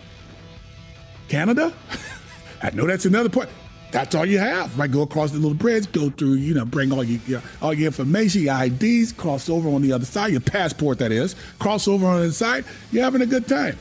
Canada. 1.27 1.73
I 2.64 2.72
know 2.72 2.88
that's 2.88 3.05
another 3.05 3.30
point. 3.30 3.49
That's 3.91 4.16
all 4.16 4.26
you 4.26 4.39
have. 4.39 4.78
Right, 4.80 4.89
go 4.89 5.03
across 5.03 5.32
the 5.32 5.38
little 5.38 5.53
bridge, 5.53 5.91
go 5.91 6.09
through, 6.09 6.34
you 6.34 6.55
know, 6.55 6.66
bring 6.66 6.91
all 6.91 7.03
your, 7.03 7.43
all 7.61 7.74
your 7.74 7.86
information, 7.86 8.41
your 8.41 8.64
IDs, 8.64 9.11
cross 9.11 9.49
over 9.49 9.70
on 9.70 9.84
the 9.84 9.93
other 9.93 10.05
side, 10.05 10.32
your 10.32 10.41
passport, 10.41 10.97
that 10.97 11.11
is, 11.11 11.36
cross 11.59 11.88
over 11.88 12.07
on 12.07 12.22
the 12.22 12.32
side. 12.32 12.66
You're 12.91 13.03
having 13.03 13.22
a 13.22 13.28
good 13.28 13.47
time. 13.47 13.78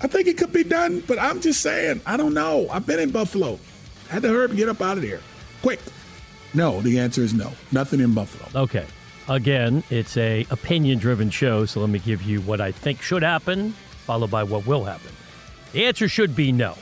I 0.00 0.06
think 0.06 0.28
it 0.28 0.38
could 0.38 0.52
be 0.52 0.62
done, 0.62 1.02
but 1.08 1.18
I'm 1.18 1.40
just 1.40 1.60
saying, 1.60 2.02
I 2.06 2.16
don't 2.16 2.34
know. 2.34 2.68
I've 2.70 2.86
been 2.86 3.00
in 3.00 3.10
Buffalo. 3.10 3.58
Had 4.08 4.22
to 4.22 4.28
hurry 4.28 4.44
up 4.44 4.56
get 4.56 4.68
up 4.68 4.80
out 4.80 4.98
of 4.98 5.02
there. 5.02 5.20
Quick. 5.62 5.80
No, 6.54 6.80
the 6.80 7.00
answer 7.00 7.22
is 7.22 7.32
no. 7.32 7.50
Nothing 7.72 8.00
in 8.00 8.14
Buffalo. 8.14 8.62
Okay. 8.62 8.86
Again, 9.28 9.82
it's 9.90 10.16
a 10.16 10.46
opinion 10.50 10.98
driven 10.98 11.30
show, 11.30 11.64
so 11.64 11.80
let 11.80 11.88
me 11.88 11.98
give 11.98 12.22
you 12.22 12.40
what 12.42 12.60
I 12.60 12.72
think 12.72 13.00
should 13.00 13.22
happen, 13.22 13.72
followed 14.04 14.30
by 14.30 14.42
what 14.42 14.66
will 14.66 14.84
happen. 14.84 15.10
The 15.72 15.86
answer 15.86 16.08
should 16.08 16.36
be 16.36 16.52
no. 16.52 16.76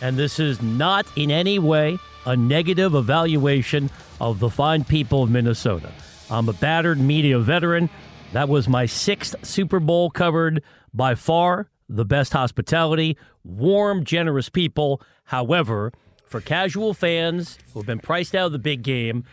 And 0.00 0.16
this 0.16 0.38
is 0.38 0.62
not 0.62 1.06
in 1.16 1.30
any 1.30 1.58
way 1.58 1.98
a 2.26 2.36
negative 2.36 2.94
evaluation 2.94 3.90
of 4.20 4.38
the 4.40 4.50
fine 4.50 4.84
people 4.84 5.22
of 5.22 5.30
Minnesota. 5.30 5.90
I'm 6.30 6.48
a 6.48 6.52
battered 6.52 7.00
media 7.00 7.38
veteran. 7.38 7.90
That 8.32 8.48
was 8.48 8.68
my 8.68 8.86
sixth 8.86 9.34
Super 9.44 9.80
Bowl 9.80 10.10
covered 10.10 10.62
by 10.94 11.14
far 11.14 11.68
the 11.88 12.04
best 12.04 12.32
hospitality, 12.32 13.16
warm, 13.44 14.04
generous 14.04 14.48
people. 14.48 15.02
However, 15.24 15.92
for 16.24 16.40
casual 16.40 16.94
fans 16.94 17.58
who 17.72 17.80
have 17.80 17.86
been 17.86 17.98
priced 17.98 18.34
out 18.34 18.46
of 18.46 18.52
the 18.52 18.58
big 18.58 18.82
game, 18.82 19.24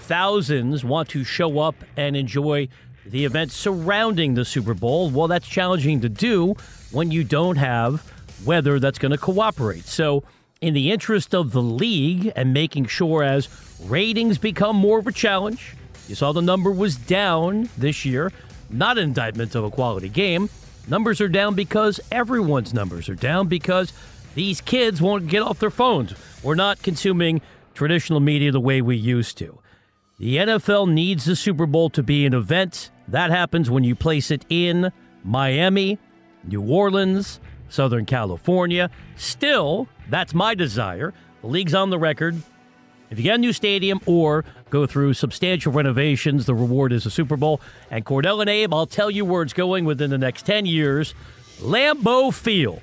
thousands 0.00 0.84
want 0.84 1.08
to 1.10 1.24
show 1.24 1.58
up 1.58 1.74
and 1.96 2.14
enjoy 2.14 2.68
the 3.06 3.24
events 3.24 3.54
surrounding 3.54 4.34
the 4.34 4.44
Super 4.44 4.74
Bowl. 4.74 5.08
Well, 5.10 5.28
that's 5.28 5.48
challenging 5.48 6.00
to 6.02 6.08
do 6.08 6.54
when 6.92 7.10
you 7.10 7.24
don't 7.24 7.56
have 7.56 8.12
weather 8.44 8.78
that's 8.78 8.98
going 8.98 9.12
to 9.12 9.18
cooperate. 9.18 9.86
So, 9.86 10.24
in 10.60 10.72
the 10.74 10.90
interest 10.90 11.34
of 11.34 11.52
the 11.52 11.62
league 11.62 12.32
and 12.34 12.54
making 12.54 12.86
sure 12.86 13.22
as 13.22 13.48
ratings 13.84 14.38
become 14.38 14.74
more 14.74 14.98
of 14.98 15.06
a 15.06 15.12
challenge, 15.12 15.76
you 16.08 16.14
saw 16.14 16.32
the 16.32 16.40
number 16.40 16.70
was 16.70 16.96
down 16.96 17.68
this 17.76 18.04
year, 18.04 18.32
not 18.70 18.96
an 18.96 19.04
indictment 19.04 19.54
of 19.54 19.64
a 19.64 19.70
quality 19.70 20.08
game. 20.08 20.48
Numbers 20.88 21.20
are 21.20 21.28
down 21.28 21.54
because 21.54 22.00
everyone's 22.10 22.72
numbers 22.72 23.08
are 23.08 23.14
down 23.14 23.48
because 23.48 23.92
these 24.34 24.60
kids 24.60 25.02
won't 25.02 25.26
get 25.26 25.42
off 25.42 25.58
their 25.58 25.70
phones. 25.70 26.14
We're 26.42 26.54
not 26.54 26.82
consuming 26.82 27.42
traditional 27.74 28.20
media 28.20 28.52
the 28.52 28.60
way 28.60 28.80
we 28.80 28.96
used 28.96 29.36
to. 29.38 29.58
The 30.18 30.36
NFL 30.36 30.92
needs 30.92 31.24
the 31.24 31.36
Super 31.36 31.66
Bowl 31.66 31.90
to 31.90 32.02
be 32.02 32.24
an 32.24 32.34
event. 32.34 32.90
That 33.08 33.30
happens 33.30 33.68
when 33.68 33.84
you 33.84 33.94
place 33.94 34.30
it 34.30 34.46
in 34.48 34.92
Miami, 35.24 35.98
New 36.44 36.62
Orleans, 36.62 37.40
Southern 37.68 38.06
California. 38.06 38.90
Still, 39.16 39.88
that's 40.08 40.34
my 40.34 40.54
desire. 40.54 41.12
The 41.40 41.48
league's 41.48 41.74
on 41.74 41.90
the 41.90 41.98
record. 41.98 42.40
If 43.10 43.18
you 43.18 43.24
get 43.24 43.36
a 43.36 43.38
new 43.38 43.52
stadium 43.52 44.00
or 44.06 44.44
go 44.70 44.86
through 44.86 45.14
substantial 45.14 45.72
renovations, 45.72 46.46
the 46.46 46.54
reward 46.54 46.92
is 46.92 47.06
a 47.06 47.10
Super 47.10 47.36
Bowl. 47.36 47.60
And 47.90 48.04
Kordell 48.04 48.40
and 48.40 48.50
Abe, 48.50 48.74
I'll 48.74 48.86
tell 48.86 49.10
you 49.10 49.24
where 49.24 49.42
it's 49.42 49.52
going 49.52 49.84
within 49.84 50.10
the 50.10 50.18
next 50.18 50.44
10 50.46 50.66
years 50.66 51.14
Lambeau 51.60 52.34
Field. 52.34 52.82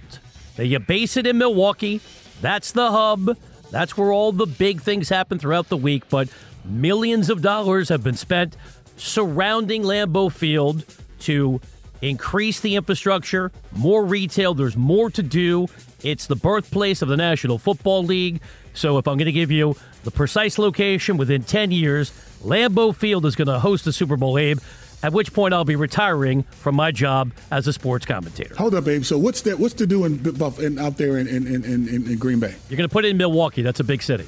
Now, 0.58 0.64
you 0.64 0.80
base 0.80 1.18
it 1.18 1.28
in 1.28 1.38
Milwaukee. 1.38 2.00
That's 2.42 2.72
the 2.72 2.92
hub. 2.92 3.38
That's 3.72 3.98
where 3.98 4.12
all 4.12 4.32
the 4.32 4.46
big 4.46 4.82
things 4.82 5.10
happen 5.10 5.40
throughout 5.40 5.70
the 5.70 5.78
week. 5.78 6.08
But 6.10 6.30
millions 6.64 7.30
of 7.30 7.42
dollars 7.42 7.90
have 7.90 8.04
been 8.04 8.16
spent 8.16 8.56
surrounding 8.96 9.84
Lambeau 9.84 10.32
Field 10.32 10.86
to 11.22 11.60
increase 12.04 12.60
the 12.60 12.76
infrastructure, 12.76 13.52
more 13.72 14.04
retail. 14.04 14.54
There's 14.54 14.76
more 14.76 15.10
to 15.12 15.24
do. 15.24 15.68
It's 16.04 16.28
the 16.28 16.36
birthplace 16.36 17.02
of 17.02 17.08
the 17.08 17.18
National 17.18 17.58
Football 17.58 18.04
League. 18.04 18.42
So 18.74 18.98
if 18.98 19.08
I'm 19.08 19.18
going 19.18 19.26
to 19.26 19.32
give 19.32 19.52
you 19.52 19.76
the 20.04 20.12
precise 20.12 20.58
location 20.58 21.18
within 21.18 21.44
10 21.44 21.72
years, 21.72 22.12
Lambeau 22.44 22.96
Field 22.96 23.26
is 23.26 23.36
going 23.36 23.48
to 23.48 23.60
host 23.60 23.86
the 23.86 23.94
Super 23.94 24.18
Bowl, 24.18 24.38
Abe. 24.38 24.60
At 25.02 25.12
which 25.12 25.34
point 25.34 25.54
I'll 25.54 25.66
be 25.66 25.76
retiring 25.76 26.44
from 26.44 26.76
my 26.76 26.90
job 26.92 27.34
as 27.52 27.68
a 27.68 27.74
sports 27.74 28.06
commentator. 28.06 28.56
Hold 28.56 28.74
up, 28.74 28.88
Abe. 28.88 29.04
So 29.04 29.18
what's 29.18 29.42
that? 29.42 29.60
What's 29.60 29.74
to 29.76 29.86
do 29.86 30.06
in, 30.06 30.26
in 30.60 30.80
out 30.80 30.98
there 30.98 31.18
in, 31.18 31.28
in, 31.28 31.46
in, 31.46 31.66
in, 31.66 31.88
in 31.90 32.18
Green 32.18 32.40
Bay? 32.40 32.56
You're 32.70 32.78
going 32.78 32.88
to 32.88 32.94
put 32.94 33.04
it 33.04 33.10
in 33.10 33.18
Milwaukee. 33.18 33.62
That's 33.62 33.82
a 33.82 33.84
big 33.84 34.02
city. 34.02 34.28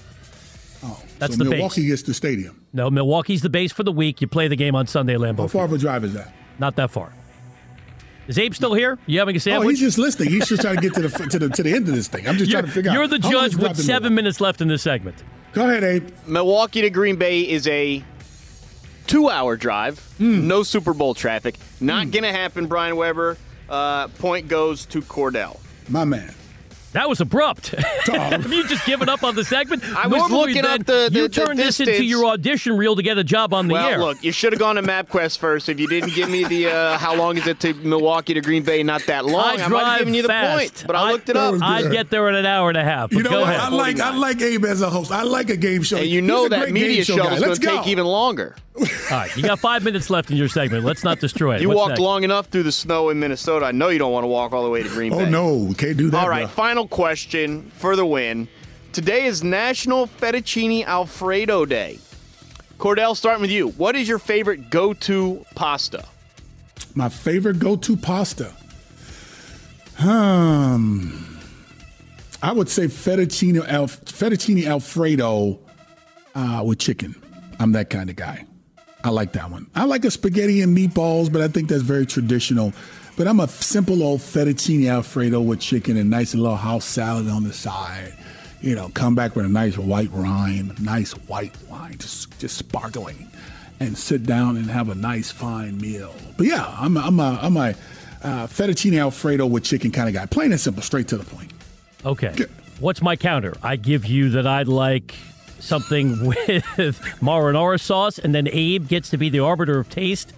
Oh, 0.84 1.02
That's 1.18 1.38
so 1.38 1.44
the 1.44 1.50
base. 1.50 1.60
Milwaukee 1.60 1.88
gets 1.88 2.04
the 2.04 2.14
stadium. 2.14 2.62
No, 2.74 2.90
Milwaukee's 2.90 3.42
the 3.42 3.50
base 3.50 3.72
for 3.72 3.84
the 3.84 3.92
week. 3.92 4.20
You 4.20 4.28
play 4.28 4.50
the 4.50 4.58
game 4.58 4.76
on 4.76 4.86
Sunday, 4.86 5.16
Lambeau. 5.16 5.38
How 5.38 5.48
far 5.48 5.62
Field. 5.62 5.64
of 5.66 5.74
a 5.74 5.78
drive 5.78 6.04
is 6.04 6.14
that? 6.14 6.34
Not 6.60 6.76
that 6.76 6.92
far. 6.92 7.14
Is 8.28 8.40
Abe 8.40 8.54
still 8.56 8.74
here? 8.74 8.98
You 9.06 9.20
having 9.20 9.36
a 9.36 9.56
Oh, 9.56 9.68
he's 9.68 9.80
just 9.80 9.98
listening. 9.98 10.30
He's 10.30 10.48
just 10.48 10.62
trying 10.62 10.76
to 10.76 10.82
get 10.82 10.94
to 10.96 11.02
the 11.08 11.10
to 11.30 11.40
the 11.40 11.50
to 11.50 11.64
the 11.64 11.74
end 11.74 11.88
of 11.88 11.96
this 11.96 12.08
thing. 12.08 12.28
I'm 12.28 12.38
just 12.38 12.50
you're, 12.52 12.62
trying 12.62 12.70
to 12.70 12.76
figure 12.76 12.92
out 12.92 12.94
you're 12.96 13.04
out. 13.04 13.10
the 13.12 13.20
how 13.22 13.32
long 13.34 13.44
judge 13.44 13.52
is 13.52 13.58
the 13.58 13.60
drive 13.60 13.78
with 13.78 13.86
seven 13.86 14.04
Milwaukee? 14.04 14.16
minutes 14.16 14.42
left 14.42 14.62
in 14.62 14.68
this 14.68 14.82
segment. 14.82 15.24
Go 15.54 15.64
ahead, 15.70 15.84
Abe. 15.84 16.10
Milwaukee 16.26 16.82
to 16.82 16.90
Green 16.90 17.16
Bay 17.18 17.42
is 17.42 17.68
a 17.68 18.04
two-hour 19.08 19.56
drive. 19.58 20.00
Hmm. 20.18 20.48
No 20.48 20.64
Super 20.64 20.94
Bowl 20.94 21.14
traffic. 21.14 21.56
Not 21.80 22.12
gonna 22.12 22.32
happen. 22.32 22.66
Brian 22.68 22.96
Webber. 22.96 23.38
Uh, 23.70 24.08
point 24.10 24.48
goes 24.48 24.86
to 24.88 25.02
Kordell. 25.02 25.60
My 25.90 26.04
man. 26.04 26.34
That 26.96 27.10
was 27.10 27.20
abrupt. 27.20 27.68
Have 28.08 28.50
you 28.54 28.66
just 28.68 28.86
given 28.86 29.10
up 29.10 29.22
on 29.24 29.36
the 29.36 29.44
segment? 29.44 29.84
I 29.96 30.08
was 30.08 30.18
Normally 30.20 30.40
looking 30.54 30.62
then, 30.64 30.80
up 30.82 30.86
the- 30.88 31.10
the- 31.12 31.20
You 31.20 31.28
the 31.28 31.46
turned 31.46 31.60
this 31.60 31.80
into 31.82 32.04
your 32.06 32.26
audition 32.26 32.78
reel 32.78 32.96
to 32.96 33.04
get 33.04 33.18
a 33.18 33.24
job 33.24 33.54
on 33.54 33.68
the 33.68 33.74
well, 33.74 33.88
air. 33.90 34.00
look, 34.00 34.24
you 34.24 34.32
should 34.32 34.54
have 34.54 34.60
gone 34.60 34.76
to 34.78 34.82
MapQuest 34.82 35.38
first. 35.38 35.68
If 35.68 35.78
you 35.80 35.88
didn't 35.90 36.14
give 36.16 36.30
me 36.30 36.46
the 36.46 36.68
uh, 36.68 36.98
how 36.98 37.14
long 37.16 37.38
is 37.38 37.46
it 37.48 37.60
to 37.60 37.74
Milwaukee 37.74 38.34
to 38.34 38.40
Green 38.42 38.64
Bay, 38.64 38.82
not 38.82 39.06
that 39.08 39.26
long, 39.26 39.44
I 39.44 39.66
I, 39.66 39.68
drive 39.68 39.72
might 39.72 39.84
have 39.90 40.00
given 40.00 40.14
you 40.14 40.22
the 40.22 40.28
fast. 40.30 40.58
point. 40.58 40.84
But 40.88 40.96
I 40.96 41.12
looked 41.12 41.28
it 41.30 41.36
up. 41.36 41.62
I'd 41.62 41.92
get 41.92 42.10
there 42.10 42.30
in 42.30 42.36
an 42.36 42.46
hour 42.46 42.70
and 42.70 42.78
a 42.78 42.84
half. 42.84 43.12
You 43.12 43.24
know 43.24 43.42
what? 43.42 43.50
I 43.56 43.68
like 43.70 44.00
I 44.00 44.16
like 44.16 44.42
Abe 44.42 44.64
as 44.66 44.82
a 44.82 44.90
host. 44.90 45.12
I 45.12 45.24
like 45.24 45.50
a 45.50 45.58
game 45.58 45.84
show. 45.84 45.98
And 45.98 46.08
you 46.08 46.22
know 46.22 46.46
a 46.46 46.50
that 46.50 46.60
great 46.62 46.74
media 46.74 47.04
show 47.04 47.18
show 47.18 47.30
is 47.34 47.42
going 47.42 47.56
to 47.56 47.62
take 47.62 47.88
even 47.88 48.06
longer. 48.06 48.56
All 48.78 48.86
right, 49.12 49.36
you 49.38 49.44
got 49.44 49.60
five 49.60 49.84
minutes 49.84 50.10
left 50.10 50.32
in 50.32 50.38
your 50.38 50.50
segment. 50.50 50.84
Let's 50.84 51.04
not 51.04 51.20
destroy 51.20 51.56
it. 51.56 51.62
You 51.62 51.70
What's 51.70 51.78
walked 51.78 51.90
next? 51.92 52.02
long 52.02 52.24
enough 52.24 52.48
through 52.48 52.64
the 52.64 52.72
snow 52.72 53.10
in 53.10 53.20
Minnesota. 53.20 53.66
I 53.66 53.72
know 53.72 53.88
you 53.90 54.00
don't 54.00 54.12
want 54.12 54.24
to 54.26 54.28
walk 54.28 54.52
all 54.52 54.64
the 54.64 54.70
way 54.70 54.84
to 54.84 54.90
Green 54.90 55.12
Bay. 55.12 55.26
Oh 55.26 55.30
no, 55.30 55.56
we 55.56 55.74
can't 55.76 55.96
do 55.98 56.10
that. 56.10 56.22
All 56.22 56.30
right, 56.30 56.42
bro. 56.46 56.48
final 56.50 56.88
question 56.88 57.72
for 57.78 57.96
the 57.96 58.06
win. 58.06 58.48
Today 58.92 59.26
is 59.26 59.44
National 59.44 60.08
Fettuccine 60.08 60.86
Alfredo 60.86 61.66
Day. 61.66 62.00
Kordell, 62.78 63.16
starting 63.16 63.42
with 63.42 63.52
you. 63.52 63.70
What 63.70 63.96
is 63.96 64.08
your 64.08 64.20
favorite 64.20 64.70
go-to 64.70 65.46
pasta? 65.56 66.06
My 66.94 67.08
favorite 67.10 67.60
go-to 67.60 67.96
pasta. 67.96 68.54
Um, 70.00 71.40
I 72.44 72.52
would 72.52 72.70
say 72.70 72.88
fettuccine 72.88 73.66
Alf- 73.68 74.04
fettuccine 74.06 74.66
Alfredo 74.66 75.60
uh, 76.36 76.64
with 76.66 76.80
chicken. 76.80 77.16
I'm 77.60 77.72
that 77.74 77.90
kind 77.90 78.10
of 78.10 78.18
guy. 78.18 78.46
I 79.06 79.10
like 79.10 79.34
that 79.34 79.52
one. 79.52 79.68
I 79.76 79.86
like 79.86 80.04
a 80.04 80.10
spaghetti 80.10 80.62
and 80.64 80.76
meatballs, 80.76 81.32
but 81.32 81.40
I 81.40 81.48
think 81.48 81.70
that's 81.70 81.84
very 81.84 82.08
traditional. 82.08 82.74
But 83.16 83.28
I'm 83.28 83.40
a 83.40 83.48
simple 83.48 84.02
old 84.02 84.20
fettuccine 84.20 84.90
Alfredo 84.90 85.40
with 85.42 85.60
chicken 85.60 85.96
and 85.96 86.10
nice 86.10 86.34
little 86.34 86.56
house 86.56 86.86
salad 86.86 87.30
on 87.30 87.44
the 87.44 87.54
side. 87.54 88.16
You 88.62 88.74
know, 88.74 88.90
come 88.90 89.14
back 89.14 89.36
with 89.36 89.46
a 89.46 89.50
nice 89.50 89.78
white 89.78 90.12
wine, 90.12 90.76
nice 90.82 91.12
white 91.28 91.54
wine, 91.70 92.00
just 92.00 92.40
just 92.40 92.58
sparkling, 92.58 93.30
and 93.80 93.96
sit 93.96 94.24
down 94.24 94.58
and 94.58 94.66
have 94.72 94.90
a 94.90 94.96
nice 94.96 95.32
fine 95.32 95.80
meal. 95.80 96.16
But 96.36 96.48
yeah, 96.48 96.76
I'm 96.76 96.98
a, 96.98 97.02
I'm 97.02 97.20
a, 97.20 97.40
I'm 97.44 97.58
a 97.58 97.76
uh, 98.24 98.48
fettuccine 98.48 99.00
Alfredo 99.00 99.46
with 99.46 99.64
chicken 99.64 99.92
kind 99.92 100.10
of 100.10 100.16
guy. 100.16 100.26
Plain 100.26 100.52
and 100.52 100.60
simple, 100.60 100.82
straight 100.82 101.08
to 101.10 101.18
the 101.18 101.26
point. 101.26 101.52
Okay. 102.04 102.34
Good. 102.36 102.50
What's 102.80 103.04
my 103.04 103.16
counter? 103.16 103.54
I 103.62 103.76
give 103.76 104.08
you 104.08 104.32
that 104.32 104.48
I'd 104.48 104.68
like 104.68 105.14
something 105.60 106.26
with 106.26 107.00
marinara 107.22 107.80
sauce, 107.80 108.20
and 108.20 108.34
then 108.36 108.48
Abe 108.52 108.88
gets 108.88 109.10
to 109.12 109.18
be 109.18 109.30
the 109.30 109.40
arbiter 109.40 109.80
of 109.80 109.90
taste. 109.90 110.34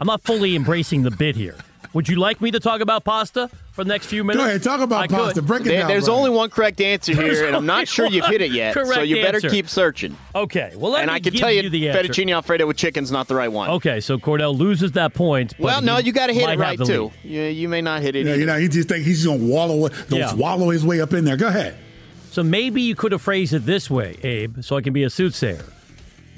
I'm 0.00 0.06
not 0.06 0.22
fully 0.22 0.56
embracing 0.56 1.02
the 1.02 1.10
bit 1.10 1.36
here. 1.36 1.56
Would 1.92 2.08
you 2.08 2.16
like 2.20 2.40
me 2.40 2.52
to 2.52 2.60
talk 2.60 2.80
about 2.80 3.02
pasta 3.02 3.50
for 3.72 3.82
the 3.82 3.88
next 3.88 4.06
few 4.06 4.22
minutes? 4.22 4.44
Go 4.44 4.48
ahead, 4.48 4.62
talk 4.62 4.80
about 4.80 5.00
I 5.02 5.06
could. 5.08 5.16
pasta. 5.16 5.42
Break 5.42 5.62
it 5.62 5.64
There- 5.64 5.78
down. 5.80 5.88
there's 5.88 6.04
Brian. 6.04 6.18
only 6.20 6.30
one 6.30 6.48
correct 6.48 6.80
answer 6.80 7.12
There's 7.16 7.38
here, 7.38 7.48
and 7.48 7.56
I'm 7.56 7.66
not 7.66 7.88
sure 7.88 8.06
you've 8.06 8.26
hit 8.26 8.40
it 8.40 8.52
yet. 8.52 8.74
So 8.74 9.00
you 9.02 9.16
better 9.16 9.38
answer. 9.38 9.50
keep 9.50 9.68
searching. 9.68 10.16
Okay. 10.32 10.72
Well, 10.76 10.92
let 10.92 11.02
and 11.02 11.08
me 11.10 11.14
I 11.16 11.18
can 11.18 11.32
give 11.32 11.40
tell 11.40 11.50
you, 11.50 11.68
the 11.68 11.88
answer. 11.88 12.04
fettuccine 12.04 12.32
alfredo 12.32 12.68
with 12.68 12.76
chicken's 12.76 13.10
not 13.10 13.26
the 13.26 13.34
right 13.34 13.50
one. 13.50 13.70
Okay, 13.70 13.98
so 14.00 14.18
Kordell 14.18 14.56
loses 14.56 14.92
that 14.92 15.14
point. 15.14 15.54
but 15.58 15.64
Well, 15.64 15.82
no, 15.82 15.98
you 15.98 16.12
got 16.12 16.28
to 16.28 16.32
hit 16.32 16.48
it 16.48 16.60
right 16.60 16.78
too. 16.78 17.06
lead. 17.06 17.12
You, 17.24 17.42
you 17.42 17.68
may 17.68 17.80
not 17.82 18.02
hit 18.02 18.14
it. 18.14 18.24
Yeah, 18.24 18.32
either. 18.34 18.40
you 18.40 18.46
know, 18.46 18.58
he 18.60 18.68
just 18.68 18.88
think 18.88 19.04
he's 19.04 19.26
gonna 19.26 19.38
wallow, 19.44 19.88
gonna 19.88 20.16
Yeah. 20.16 20.34
wallow 20.34 20.70
his 20.70 20.86
way 20.86 21.00
up 21.00 21.12
in 21.12 21.24
there. 21.24 21.36
Go 21.36 21.48
ahead. 21.48 21.74
So 22.30 22.42
maybe 22.42 22.80
you 22.82 22.94
could 22.94 23.12
have 23.12 23.22
phrased 23.22 23.52
it 23.54 23.66
this 23.66 23.90
way, 23.90 24.16
Abe, 24.22 24.62
so 24.62 24.76
I 24.76 24.82
can 24.82 24.92
be 24.92 25.02
a 25.02 25.10
soothsayer. 25.10 25.64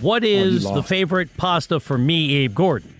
What 0.01 0.25
is 0.25 0.65
the 0.65 0.83
favorite 0.83 1.37
pasta 1.37 1.79
for 1.81 1.99
me, 1.99 2.35
Abe 2.37 2.55
Gordon? 2.55 2.95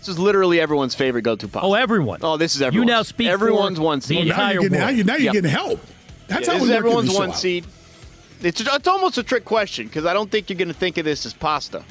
This 0.00 0.08
is 0.08 0.18
literally 0.18 0.60
everyone's 0.60 0.94
favorite 0.94 1.22
go-to 1.22 1.48
pasta. 1.48 1.66
Oh, 1.66 1.72
everyone. 1.74 2.20
Oh, 2.22 2.36
this 2.36 2.54
is 2.56 2.60
everyone. 2.60 2.88
You 2.88 2.92
everyone's. 2.92 3.08
now 3.08 3.08
speak 3.08 3.28
Everyone's 3.28 3.78
for 3.78 3.84
one 3.84 3.98
the 4.00 4.06
seed. 4.06 4.28
now 4.28 4.50
you're 4.50 4.62
getting, 4.62 4.78
now 4.78 4.88
you're, 4.88 5.04
now 5.06 5.14
you're 5.14 5.22
Yep. 5.24 5.32
getting 5.32 5.50
help. 5.50 5.80
That's 6.26 6.46
Yeah, 6.46 6.52
how 6.54 6.58
this 6.58 6.62
we 6.62 6.68
work 6.68 6.70
in 6.70 6.76
everyone's 6.76 7.06
this 7.06 7.14
show 7.14 7.20
one 7.20 7.30
out. 7.30 7.36
seed. 7.38 7.64
It's, 8.42 8.60
it's 8.60 8.88
almost 8.88 9.16
a 9.16 9.22
trick 9.22 9.44
question 9.46 9.86
because 9.86 10.04
I 10.04 10.12
don't 10.12 10.30
think 10.30 10.50
you're 10.50 10.58
going 10.58 10.68
to 10.68 10.74
think 10.74 10.98
of 10.98 11.04
this 11.06 11.24
as 11.24 11.32
pasta. 11.32 11.82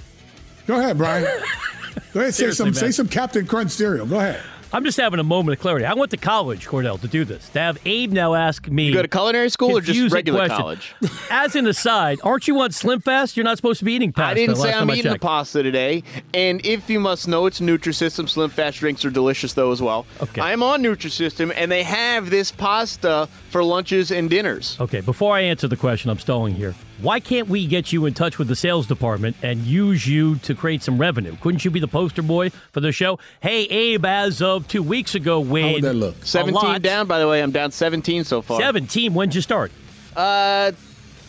Go 0.67 0.77
ahead, 0.79 0.97
Brian. 0.97 1.23
Go 2.13 2.19
ahead, 2.19 2.33
say 2.35 2.41
Seriously, 2.43 2.51
some, 2.53 2.65
man. 2.67 2.73
say 2.75 2.91
some 2.91 3.07
Captain 3.07 3.47
Crunch 3.47 3.71
cereal. 3.71 4.05
Go 4.05 4.19
ahead. 4.19 4.41
I'm 4.73 4.83
just 4.83 4.97
having 4.97 5.19
a 5.19 5.23
moment 5.23 5.55
of 5.55 5.61
clarity. 5.61 5.85
I 5.85 5.93
went 5.93 6.09
to 6.11 6.17
college, 6.17 6.67
Kordell, 6.67 6.99
to 7.01 7.07
do 7.07 7.25
this. 7.25 7.47
To 7.49 7.59
have 7.59 7.77
Abe 7.85 8.11
now 8.11 8.33
ask 8.33 8.67
me. 8.67 8.85
You 8.87 8.93
go 8.93 9.03
to 9.03 9.07
culinary 9.07 9.49
school 9.49 9.77
or 9.77 9.81
just 9.81 10.11
regular 10.11 10.47
question. 10.47 10.57
college? 10.57 10.95
As 11.29 11.55
an 11.55 11.67
aside, 11.67 12.19
aren't 12.23 12.47
you 12.47 12.59
on 12.59 12.71
Slim 12.71 12.99
Fast? 12.99 13.37
You're 13.37 13.43
not 13.43 13.57
supposed 13.57 13.77
to 13.79 13.85
be 13.85 13.93
eating 13.93 14.11
pasta. 14.11 14.31
I 14.31 14.33
didn't 14.33 14.55
say 14.55 14.73
I'm 14.73 14.89
eating 14.89 15.11
the 15.11 15.19
pasta 15.19 15.61
today. 15.61 16.01
And 16.33 16.65
if 16.65 16.89
you 16.89 16.99
must 16.99 17.27
know, 17.27 17.45
it's 17.45 17.59
Nutrisystem. 17.59 18.27
Slim 18.27 18.49
Fast 18.49 18.79
drinks 18.79 19.05
are 19.05 19.11
delicious, 19.11 19.53
though, 19.53 19.71
as 19.71 19.79
well. 19.79 20.07
Okay. 20.21 20.41
I'm 20.41 20.63
on 20.63 20.81
Nutrisystem, 20.81 21.53
and 21.55 21.71
they 21.71 21.83
have 21.83 22.31
this 22.31 22.51
pasta 22.51 23.29
for 23.51 23.63
lunches 23.63 24.09
and 24.09 24.27
dinners. 24.27 24.77
Okay, 24.79 25.01
before 25.01 25.35
I 25.35 25.41
answer 25.41 25.67
the 25.67 25.77
question, 25.77 26.09
I'm 26.09 26.17
stalling 26.17 26.55
here. 26.55 26.73
Why 27.01 27.19
can't 27.19 27.47
we 27.49 27.65
get 27.65 27.91
you 27.91 28.05
in 28.05 28.13
touch 28.13 28.37
with 28.37 28.47
the 28.47 28.55
sales 28.55 28.85
department 28.85 29.35
and 29.41 29.61
use 29.61 30.07
you 30.07 30.35
to 30.37 30.53
create 30.53 30.83
some 30.83 30.99
revenue? 30.99 31.35
Couldn't 31.41 31.65
you 31.65 31.71
be 31.71 31.79
the 31.79 31.87
poster 31.87 32.21
boy 32.21 32.49
for 32.71 32.81
the 32.81 32.91
show? 32.91 33.17
Hey, 33.41 33.63
Abe, 33.63 34.05
as 34.05 34.41
of 34.41 34.67
two 34.67 34.83
weeks 34.83 35.15
ago, 35.15 35.39
weighed 35.39 35.83
that 35.83 35.95
look? 35.95 36.15
17 36.23 36.53
lot. 36.53 36.81
down, 36.83 37.07
by 37.07 37.19
the 37.19 37.27
way. 37.27 37.41
I'm 37.41 37.51
down 37.51 37.71
17 37.71 38.23
so 38.23 38.41
far. 38.43 38.61
17. 38.61 39.13
When'd 39.13 39.33
you 39.33 39.41
start? 39.41 39.71
Uh, 40.15 40.71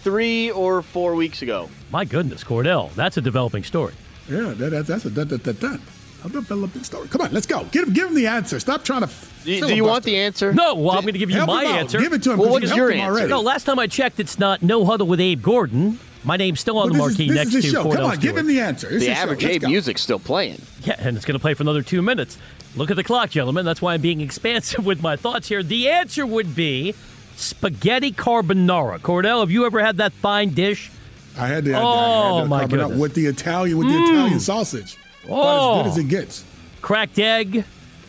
three 0.02 0.50
or 0.50 0.82
four 0.82 1.14
weeks 1.14 1.40
ago. 1.40 1.70
My 1.90 2.04
goodness, 2.04 2.44
Kordell, 2.44 2.92
that's 2.94 3.16
a 3.16 3.22
developing 3.22 3.64
story. 3.64 3.94
Yeah, 4.28 4.52
that, 4.54 4.70
that, 4.70 4.86
that's 4.86 5.04
a 5.06 5.10
that, 5.10 5.30
that, 5.30 5.44
that, 5.44 5.60
that. 5.60 5.80
A 6.24 6.28
developing 6.30 6.82
story. 6.84 7.06
Come 7.08 7.20
on, 7.20 7.32
let's 7.32 7.46
go. 7.46 7.64
Give 7.64 7.86
him, 7.86 7.92
give 7.94 8.08
him 8.08 8.14
the 8.14 8.26
answer. 8.26 8.58
Stop 8.58 8.82
trying 8.84 9.02
to. 9.02 9.10
Do 9.44 9.52
you, 9.52 9.66
do 9.66 9.74
you 9.74 9.84
want 9.84 10.04
the 10.04 10.16
answer? 10.16 10.54
No, 10.54 10.74
well, 10.74 10.92
I'm 10.96 11.02
going 11.02 11.12
to 11.12 11.18
give 11.18 11.28
you 11.30 11.36
Help 11.36 11.48
my 11.48 11.64
him 11.64 11.70
out. 11.72 11.78
answer. 11.80 11.98
Give 12.00 12.12
it 12.14 12.22
to 12.22 12.32
him. 12.32 12.38
Well, 12.38 12.48
'cause 12.52 12.62
what's 12.62 12.74
your 12.76 12.90
answer? 12.90 13.04
already. 13.12 13.28
No, 13.28 13.40
last 13.42 13.64
time 13.64 13.78
I 13.78 13.86
checked, 13.86 14.18
it's 14.20 14.38
not 14.38 14.62
no 14.62 14.86
huddle 14.86 15.06
with 15.06 15.20
Abe 15.20 15.42
Gordon. 15.42 15.98
My 16.24 16.38
name's 16.38 16.60
still 16.60 16.78
on 16.78 16.88
Well, 16.90 17.02
the 17.02 17.08
this 17.08 17.20
is- 17.20 17.28
marquee 17.28 17.34
next 17.34 17.52
to 17.52 17.60
show. 17.60 17.84
Kordell 17.84 17.94
Come 17.96 18.04
on, 18.06 18.18
give 18.20 18.36
him 18.38 18.46
the 18.46 18.58
answer. 18.60 18.88
It's 18.90 19.04
The 19.04 19.10
average 19.10 19.42
Let's 19.42 19.56
Abe 19.56 19.62
music's 19.64 20.00
still 20.00 20.18
playing. 20.18 20.62
Yeah, 20.84 20.96
and 20.98 21.14
it's 21.18 21.26
going 21.26 21.34
to 21.34 21.38
play 21.40 21.52
for 21.52 21.62
another 21.62 21.82
two 21.82 22.00
minutes. 22.00 22.38
Look 22.74 22.90
at 22.90 22.96
the 22.96 23.04
clock, 23.04 23.28
gentlemen. 23.28 23.66
That's 23.66 23.82
why 23.82 23.92
I'm 23.92 24.00
being 24.00 24.22
expansive 24.22 24.86
with 24.86 25.02
my 25.02 25.16
thoughts 25.16 25.48
here. 25.48 25.62
The 25.62 25.90
answer 25.90 26.24
would 26.24 26.54
be 26.56 26.94
spaghetti 27.36 28.12
carbonara. 28.12 28.98
Kordell, 29.00 29.40
have 29.40 29.50
you 29.50 29.66
ever 29.66 29.84
had 29.84 29.98
that 29.98 30.14
fine 30.14 30.54
dish? 30.54 30.90
I 31.38 31.48
had 31.48 31.66
to. 31.66 31.74
I 31.74 31.80
Oh, 31.82 31.82
had 31.82 31.84
to 31.84 32.44
oh, 32.44 32.46
my 32.46 32.58
carve 32.60 32.72
it 32.72 32.80
up 32.80 32.86
goodness. 32.88 33.00
with 33.02 33.14
the 33.14 33.26
Italian 33.26 33.76
with 33.76 33.88
the 33.88 33.92
mm. 33.94 34.08
Italian 34.12 34.40
sausage. 34.40 34.96
Oh. 35.28 35.80
as 35.80 35.84
good 35.84 35.90
as 35.90 35.98
it 35.98 36.08
gets. 36.08 36.44
Cracked 36.82 37.18
egg, 37.18 37.64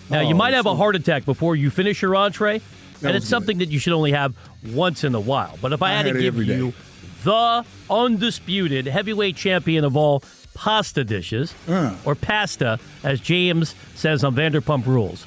Now, 0.10 0.22
you 0.22 0.34
Oh, 0.36 0.38
might 0.38 0.54
have 0.54 0.66
a 0.66 0.76
heart 0.76 0.96
attack 0.96 1.26
before 1.26 1.56
you 1.56 1.70
finish 1.70 2.02
your 2.02 2.16
entree, 2.16 2.56
and 3.02 3.14
was 3.14 3.16
it's 3.16 3.28
something 3.28 3.58
that 3.60 3.70
you 3.70 3.80
should 3.80 3.94
only 3.94 4.12
have 4.12 4.36
once 4.74 5.04
in 5.04 5.16
a 5.16 5.20
while. 5.20 5.58
But 5.62 5.74
if 5.74 5.82
I, 5.82 5.90
I 5.90 5.94
had 5.94 6.04
to 6.04 6.08
had 6.10 6.18
it 6.18 6.22
give 6.22 6.38
you 6.44 6.74
the 7.24 7.66
undisputed 7.90 8.86
heavyweight 8.86 9.36
champion 9.36 9.84
of 9.84 9.98
all 9.98 10.24
pasta 10.54 11.04
dishes, 11.04 11.54
Uh. 11.68 11.96
or 12.06 12.16
pasta, 12.16 12.80
as 13.04 13.20
James 13.20 13.74
says 13.96 14.24
on 14.24 14.36
Vanderpump 14.36 14.86
Rules. 14.86 15.26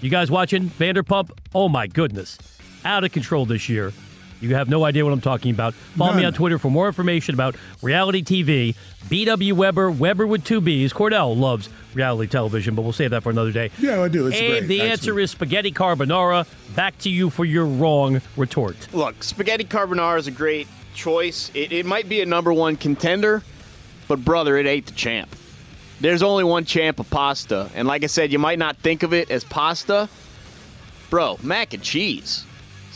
You 0.00 0.10
guys 0.10 0.30
watching 0.30 0.68
Vanderpump? 0.70 1.30
Oh 1.54 1.68
my 1.68 1.86
goodness. 1.86 2.38
Out 2.84 3.02
of 3.04 3.10
control 3.12 3.46
this 3.46 3.68
year. 3.68 3.92
You 4.40 4.54
have 4.54 4.68
no 4.68 4.84
idea 4.84 5.04
what 5.04 5.12
I'm 5.12 5.20
talking 5.20 5.50
about. 5.50 5.74
Follow 5.74 6.14
me 6.14 6.24
on 6.24 6.32
Twitter 6.32 6.58
for 6.58 6.70
more 6.70 6.86
information 6.86 7.34
about 7.34 7.56
reality 7.82 8.22
TV. 8.22 8.76
BW 9.08 9.54
Webber, 9.54 9.90
Webber 9.90 10.26
with 10.26 10.44
two 10.44 10.60
B's. 10.60 10.92
Kordell 10.92 11.36
loves 11.36 11.68
reality 11.94 12.30
television, 12.30 12.74
but 12.74 12.82
we'll 12.82 12.92
save 12.92 13.10
that 13.10 13.22
for 13.22 13.30
another 13.30 13.52
day. 13.52 13.70
Yeah, 13.78 14.02
I 14.02 14.08
do. 14.08 14.26
It's 14.26 14.36
and 14.36 14.46
great, 14.46 14.66
the 14.66 14.80
actually. 14.80 14.90
answer 14.90 15.20
is 15.20 15.30
spaghetti 15.30 15.72
carbonara. 15.72 16.46
Back 16.76 16.98
to 16.98 17.10
you 17.10 17.30
for 17.30 17.44
your 17.44 17.66
wrong 17.66 18.20
retort. 18.36 18.76
Look, 18.92 19.22
spaghetti 19.24 19.64
carbonara 19.64 20.18
is 20.18 20.26
a 20.26 20.32
great 20.32 20.68
choice. 20.94 21.50
It, 21.54 21.72
it 21.72 21.86
might 21.86 22.08
be 22.08 22.20
a 22.20 22.26
number 22.26 22.52
one 22.52 22.76
contender, 22.76 23.42
but 24.06 24.24
brother, 24.24 24.56
it 24.56 24.66
ain't 24.66 24.86
the 24.86 24.92
champ. 24.92 25.34
There's 26.00 26.22
only 26.22 26.44
one 26.44 26.64
champ 26.64 27.00
of 27.00 27.10
pasta, 27.10 27.70
and 27.74 27.88
like 27.88 28.04
I 28.04 28.06
said, 28.06 28.30
you 28.30 28.38
might 28.38 28.58
not 28.58 28.76
think 28.76 29.02
of 29.02 29.12
it 29.12 29.30
as 29.32 29.42
pasta, 29.42 30.08
bro. 31.10 31.38
Mac 31.42 31.74
and 31.74 31.82
cheese. 31.82 32.44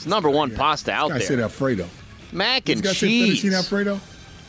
It's 0.02 0.08
number 0.08 0.28
one 0.28 0.50
pasta 0.52 0.90
out 0.90 1.10
there. 1.10 1.18
I 1.18 1.20
said 1.20 1.38
Alfredo. 1.38 1.88
Mac 2.32 2.68
and 2.68 2.84
said 2.84 2.96
cheese. 2.96 3.40
fettuccine 3.44 3.52
Alfredo. 3.54 4.00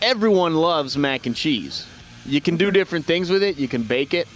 Everyone 0.02 0.56
loves 0.56 0.98
mac 0.98 1.28
and 1.28 1.36
cheese. 1.36 1.86
You 2.26 2.42
can 2.42 2.58
do 2.58 2.72
different 2.72 3.06
things 3.06 3.30
with 3.30 3.44
it. 3.44 3.58
You 3.58 3.68
can 3.68 3.84
bake 3.84 4.16
it. 4.16 4.28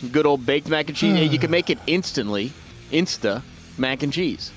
Some 0.00 0.08
good 0.08 0.26
old 0.26 0.44
baked 0.44 0.68
mac 0.68 0.88
and 0.88 0.96
cheese. 0.96 1.32
you 1.32 1.38
can 1.38 1.52
make 1.52 1.70
it 1.70 1.78
instantly, 1.86 2.52
insta 2.90 3.42
mac 3.76 4.02
and 4.02 4.12
cheese. 4.12 4.50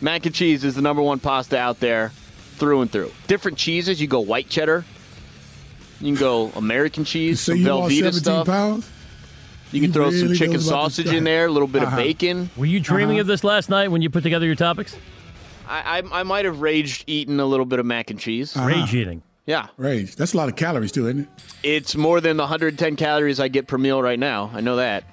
Mac 0.00 0.26
and 0.26 0.34
cheese 0.34 0.64
is 0.64 0.74
the 0.74 0.82
number 0.82 1.00
one 1.00 1.20
pasta 1.20 1.56
out 1.56 1.78
there, 1.78 2.08
through 2.56 2.80
and 2.80 2.90
through. 2.90 3.12
Different 3.28 3.56
cheeses. 3.56 4.00
You 4.00 4.08
go 4.08 4.18
white 4.18 4.48
cheddar. 4.48 4.84
You 6.00 6.12
can 6.12 6.20
go 6.20 6.50
American 6.56 7.04
cheese, 7.04 7.38
So 7.38 7.52
some 7.52 7.60
you 7.60 7.72
lost 7.72 7.92
Velveeta 7.92 7.98
17 7.98 8.12
stuff. 8.20 8.46
pounds? 8.48 8.90
You 9.74 9.80
can 9.80 9.90
He 9.90 9.92
throw 9.94 10.10
some 10.10 10.32
chicken 10.34 10.52
knows 10.54 10.68
about 10.68 10.84
this 10.86 10.94
sausage 10.96 11.12
in 11.12 11.24
there, 11.24 11.46
a 11.46 11.50
little 11.50 11.66
bit 11.68 11.82
Uh-huh. 11.82 11.96
of 11.96 12.02
bacon. 12.02 12.48
Were 12.56 12.64
you 12.66 12.78
dreaming 12.80 13.16
Uh-huh. 13.16 13.22
of 13.22 13.26
this 13.26 13.42
last 13.42 13.68
night 13.68 13.90
when 13.90 14.02
you 14.02 14.10
put 14.10 14.22
together 14.22 14.46
your 14.46 14.54
topics? 14.54 14.96
I, 15.68 16.00
I, 16.02 16.20
I 16.20 16.22
might 16.22 16.44
have 16.44 16.60
raged 16.60 17.04
eating 17.06 17.40
a 17.40 17.46
little 17.46 17.66
bit 17.66 17.78
of 17.80 17.86
mac 17.86 18.10
and 18.10 18.18
cheese. 18.20 18.56
Uh-huh. 18.56 18.66
Rage 18.68 18.94
eating. 18.94 19.22
Yeah. 19.46 19.66
Rage. 19.76 20.14
That's 20.16 20.32
a 20.32 20.36
lot 20.36 20.48
of 20.48 20.56
calories 20.56 20.92
too, 20.92 21.06
isn't 21.08 21.20
it? 21.22 21.28
It's 21.62 21.96
more 21.96 22.20
than 22.20 22.36
the 22.36 22.44
110 22.44 22.96
calories 22.96 23.40
I 23.40 23.48
get 23.48 23.66
per 23.66 23.76
meal 23.78 24.00
right 24.02 24.18
now. 24.18 24.50
I 24.54 24.60
know 24.60 24.76
that. 24.76 25.04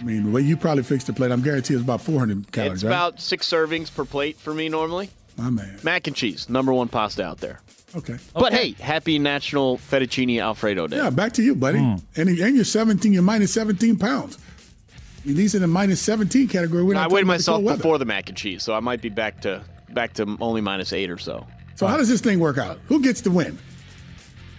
I 0.00 0.04
mean, 0.04 0.24
the 0.24 0.30
way 0.30 0.42
you 0.42 0.56
probably 0.56 0.82
fixed 0.84 1.06
the 1.06 1.12
plate, 1.12 1.30
I'm 1.32 1.42
guaranteed 1.42 1.76
it's 1.76 1.84
about 1.84 2.00
400 2.00 2.50
calories, 2.52 2.74
it's 2.74 2.84
right? 2.84 2.90
about 2.90 3.20
six 3.20 3.48
servings 3.48 3.94
per 3.94 4.04
plate 4.04 4.36
for 4.38 4.54
me 4.54 4.68
normally. 4.68 5.10
My 5.36 5.50
man. 5.50 5.78
Mac 5.82 6.06
and 6.06 6.14
cheese, 6.14 6.48
number 6.48 6.72
one 6.72 6.88
pasta 6.88 7.24
out 7.24 7.38
there. 7.40 7.60
Okay. 7.96 8.16
But 8.32 8.52
hey, 8.52 8.72
happy 8.72 9.18
National 9.18 9.78
Fettuccine 9.78 10.40
Alfredo 10.42 10.88
Day. 10.88 10.96
Yeah, 10.96 11.10
back 11.10 11.32
to 11.34 11.42
you, 11.42 11.54
buddy. 11.54 11.78
Hmm. 11.78 11.96
And, 12.16 12.28
and 12.28 12.56
you're 12.56 12.64
17, 12.64 13.12
you're 13.12 13.22
minus 13.22 13.52
17 13.52 13.98
pounds. 13.98 14.38
I 15.24 15.28
mean, 15.28 15.36
these 15.36 15.54
are 15.54 15.58
the 15.60 15.66
minus 15.66 16.00
17 16.00 16.48
category. 16.48 16.82
We're 16.82 16.94
not 16.94 17.10
I 17.10 17.14
weighed 17.14 17.26
myself 17.26 17.56
cold 17.56 17.64
weather. 17.66 17.76
before 17.78 17.98
the 17.98 18.04
mac 18.04 18.28
and 18.28 18.36
cheese, 18.36 18.62
so 18.62 18.74
I 18.74 18.80
might 18.80 19.00
be 19.00 19.08
back 19.08 19.40
to 19.42 19.62
back 19.90 20.14
to 20.14 20.36
only 20.40 20.60
minus 20.60 20.92
eight 20.92 21.08
or 21.10 21.18
so. 21.18 21.46
So 21.76 21.86
how 21.86 21.96
does 21.96 22.08
this 22.08 22.20
thing 22.20 22.40
work 22.40 22.58
out? 22.58 22.78
Who 22.86 23.00
gets 23.00 23.20
the 23.20 23.30
win? 23.30 23.58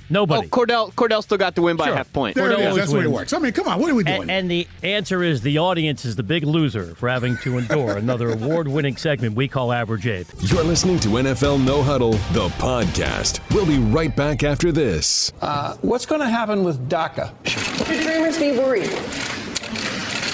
Nobody. 0.10 0.48
Oh, 0.48 0.50
Kordell 0.50 0.94
Kordell 0.94 1.24
still 1.24 1.38
got 1.38 1.56
the 1.56 1.62
win 1.62 1.78
by 1.78 1.86
Sure. 1.86 1.94
a 1.94 1.98
half 1.98 2.12
point. 2.14 2.36
There 2.36 2.52
it 2.52 2.58
Kordell 2.58 2.70
is. 2.72 2.76
That's 2.76 2.92
the 2.92 2.98
way 2.98 3.04
it 3.06 3.12
works. 3.12 3.34
I 3.34 3.40
mean, 3.40 3.52
come 3.54 3.68
on. 3.68 3.80
What 3.80 3.90
are 3.90 3.96
we 3.96 4.04
doing? 4.04 4.22
And, 4.24 4.32
and 4.32 4.52
the 4.52 4.68
answer 4.84 5.24
is 5.24 5.42
the 5.42 5.58
audience 5.58 6.06
is 6.06 6.16
the 6.16 6.24
big 6.24 6.44
loser 6.44 6.96
for 6.96 7.10
having 7.10 7.38
to 7.38 7.58
endure 7.58 7.98
another 7.98 8.30
award 8.32 8.68
winning 8.68 8.98
segment 8.98 9.36
we 9.36 9.48
call 9.48 9.72
Average 9.72 10.08
Abe. 10.08 10.28
You're 10.40 10.64
listening 10.64 11.00
to 11.02 11.08
NFL 11.10 11.64
No 11.64 11.82
Huddle, 11.82 12.12
the 12.34 12.50
podcast. 12.60 13.40
We'll 13.54 13.66
be 13.66 13.80
right 13.80 14.16
back 14.16 14.44
after 14.44 14.72
this. 14.72 15.32
Uh, 15.42 15.76
what's 15.82 16.06
going 16.06 16.22
to 16.22 16.30
happen 16.30 16.64
with 16.64 16.90
DACA? 16.90 17.32
The 17.88 18.04
Dreamers 18.04 18.38
be 18.40 18.52
worried. 18.58 18.90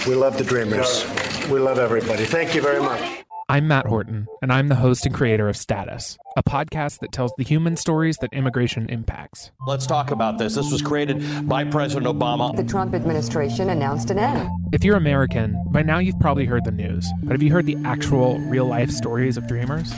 We 0.08 0.16
love 0.16 0.38
the 0.38 0.44
Dreamers. 0.44 1.06
We 1.50 1.60
love 1.60 1.78
everybody. 1.80 2.26
Thank 2.26 2.56
you 2.56 2.62
very 2.62 2.82
much. 2.82 3.21
I'm 3.52 3.68
Matt 3.68 3.86
Horton, 3.86 4.28
and 4.42 4.50
I'm 4.50 4.70
the 4.70 4.76
host 4.76 5.06
and 5.06 5.14
creator 5.14 5.50
of 5.50 5.58
Status, 5.58 6.18
a 6.38 6.42
podcast 6.42 7.00
that 7.00 7.12
tells 7.12 7.34
the 7.38 7.44
human 7.44 7.76
stories 7.76 8.16
that 8.22 8.32
immigration 8.32 8.88
impacts. 8.88 9.52
Let's 9.68 9.86
talk 9.86 10.10
about 10.10 10.38
this. 10.38 10.56
This 10.56 10.72
was 10.72 10.82
created 10.82 11.50
by 11.50 11.66
President 11.66 12.08
Obama. 12.08 12.56
The 12.56 12.64
Trump 12.64 12.96
administration 12.96 13.70
announced 13.70 14.10
an 14.10 14.20
end. 14.20 14.50
If 14.72 14.86
you're 14.86 14.96
American, 14.96 15.62
by 15.70 15.82
now 15.82 16.00
you've 16.00 16.18
probably 16.18 16.46
heard 16.46 16.64
the 16.64 16.72
news, 16.72 17.06
but 17.24 17.34
have 17.34 17.44
you 17.44 17.52
heard 17.52 17.66
the 17.66 17.76
actual, 17.84 18.40
real 18.40 18.68
life 18.68 18.90
stories 18.90 19.36
of 19.36 19.50
dreamers? 19.50 19.94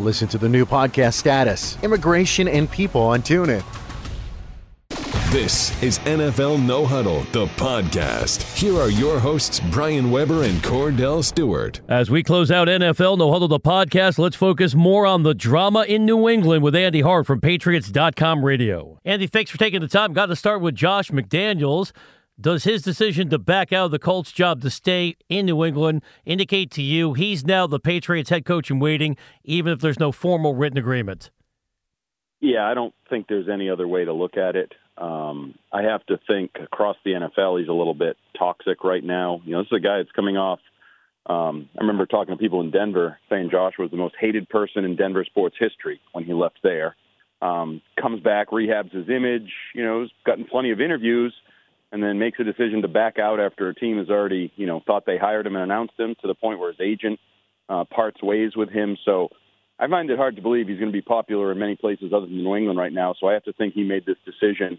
Listen 0.00 0.26
to 0.26 0.38
the 0.38 0.48
new 0.48 0.66
podcast 0.66 1.14
Status 1.14 1.78
Immigration 1.84 2.48
and 2.48 2.68
People 2.68 3.02
on 3.02 3.22
TuneIn. 3.22 3.62
This 5.32 5.82
is 5.82 5.98
NFL 6.00 6.62
No 6.62 6.84
Huddle, 6.84 7.20
the 7.32 7.46
podcast. 7.56 8.42
Here 8.54 8.76
are 8.76 8.90
your 8.90 9.18
hosts, 9.18 9.60
Brian 9.70 10.10
Webber 10.10 10.42
and 10.42 10.62
Kordell 10.62 11.24
Stewart. 11.24 11.80
As 11.88 12.10
we 12.10 12.22
close 12.22 12.50
out 12.50 12.68
NFL 12.68 13.16
No 13.16 13.32
Huddle 13.32 13.48
the 13.48 13.58
podcast, 13.58 14.18
let's 14.18 14.36
focus 14.36 14.74
more 14.74 15.06
on 15.06 15.22
the 15.22 15.32
drama 15.32 15.84
in 15.88 16.04
New 16.04 16.28
England 16.28 16.62
with 16.62 16.76
Andy 16.76 17.00
Hart 17.00 17.26
from 17.26 17.40
Patriots.com 17.40 18.44
radio. 18.44 18.98
Andy, 19.06 19.26
thanks 19.26 19.50
for 19.50 19.56
taking 19.56 19.80
the 19.80 19.88
time. 19.88 20.12
Got 20.12 20.26
to 20.26 20.36
start 20.36 20.60
with 20.60 20.74
Josh 20.74 21.10
McDaniels. 21.10 21.92
Does 22.38 22.64
his 22.64 22.82
decision 22.82 23.30
to 23.30 23.38
back 23.38 23.72
out 23.72 23.86
of 23.86 23.90
the 23.90 23.98
Colts 23.98 24.32
job 24.32 24.60
to 24.60 24.68
stay 24.68 25.16
in 25.30 25.46
New 25.46 25.64
England 25.64 26.02
indicate 26.26 26.70
to 26.72 26.82
you 26.82 27.14
he's 27.14 27.42
now 27.42 27.66
the 27.66 27.80
Patriots 27.80 28.28
head 28.28 28.44
coach 28.44 28.70
in 28.70 28.80
waiting, 28.80 29.16
even 29.44 29.72
if 29.72 29.80
there's 29.80 29.98
no 29.98 30.12
formal 30.12 30.54
written 30.54 30.76
agreement? 30.76 31.30
Yeah, 32.42 32.68
I 32.68 32.74
don't 32.74 32.92
think 33.08 33.28
there's 33.28 33.48
any 33.48 33.70
other 33.70 33.88
way 33.88 34.04
to 34.04 34.12
look 34.12 34.36
at 34.36 34.56
it. 34.56 34.72
Um, 35.02 35.56
I 35.72 35.82
have 35.82 36.06
to 36.06 36.20
think 36.28 36.52
across 36.62 36.96
the 37.04 37.10
NFL, 37.10 37.58
he's 37.58 37.68
a 37.68 37.72
little 37.72 37.94
bit 37.94 38.16
toxic 38.38 38.84
right 38.84 39.02
now. 39.02 39.42
You 39.44 39.52
know, 39.52 39.62
this 39.62 39.72
is 39.72 39.78
a 39.78 39.80
guy 39.80 39.96
that's 39.96 40.12
coming 40.12 40.36
off. 40.36 40.60
Um, 41.26 41.68
I 41.76 41.80
remember 41.80 42.06
talking 42.06 42.32
to 42.32 42.38
people 42.38 42.60
in 42.60 42.70
Denver 42.70 43.18
saying 43.28 43.50
Josh 43.50 43.74
was 43.80 43.90
the 43.90 43.96
most 43.96 44.14
hated 44.20 44.48
person 44.48 44.84
in 44.84 44.94
Denver 44.94 45.24
sports 45.24 45.56
history 45.58 46.00
when 46.12 46.24
he 46.24 46.32
left 46.32 46.60
there. 46.62 46.94
Um, 47.40 47.82
comes 48.00 48.22
back, 48.22 48.50
rehabs 48.50 48.92
his 48.92 49.08
image, 49.08 49.50
you 49.74 49.84
know, 49.84 50.02
has 50.02 50.10
gotten 50.24 50.44
plenty 50.44 50.70
of 50.70 50.80
interviews, 50.80 51.34
and 51.90 52.00
then 52.00 52.20
makes 52.20 52.38
a 52.38 52.44
decision 52.44 52.82
to 52.82 52.88
back 52.88 53.18
out 53.18 53.40
after 53.40 53.68
a 53.68 53.74
team 53.74 53.98
has 53.98 54.08
already, 54.08 54.52
you 54.54 54.66
know, 54.66 54.82
thought 54.86 55.04
they 55.04 55.18
hired 55.18 55.48
him 55.48 55.56
and 55.56 55.64
announced 55.64 55.94
him 55.98 56.14
to 56.20 56.28
the 56.28 56.34
point 56.34 56.60
where 56.60 56.70
his 56.70 56.80
agent 56.80 57.18
uh, 57.68 57.82
parts 57.84 58.22
ways 58.22 58.52
with 58.54 58.70
him. 58.70 58.96
So 59.04 59.30
I 59.80 59.88
find 59.88 60.08
it 60.10 60.16
hard 60.16 60.36
to 60.36 60.42
believe 60.42 60.68
he's 60.68 60.78
going 60.78 60.92
to 60.92 60.96
be 60.96 61.02
popular 61.02 61.50
in 61.50 61.58
many 61.58 61.74
places 61.74 62.12
other 62.14 62.26
than 62.26 62.44
New 62.44 62.54
England 62.54 62.78
right 62.78 62.92
now. 62.92 63.16
So 63.18 63.26
I 63.26 63.32
have 63.32 63.44
to 63.44 63.52
think 63.52 63.74
he 63.74 63.82
made 63.82 64.06
this 64.06 64.18
decision 64.24 64.78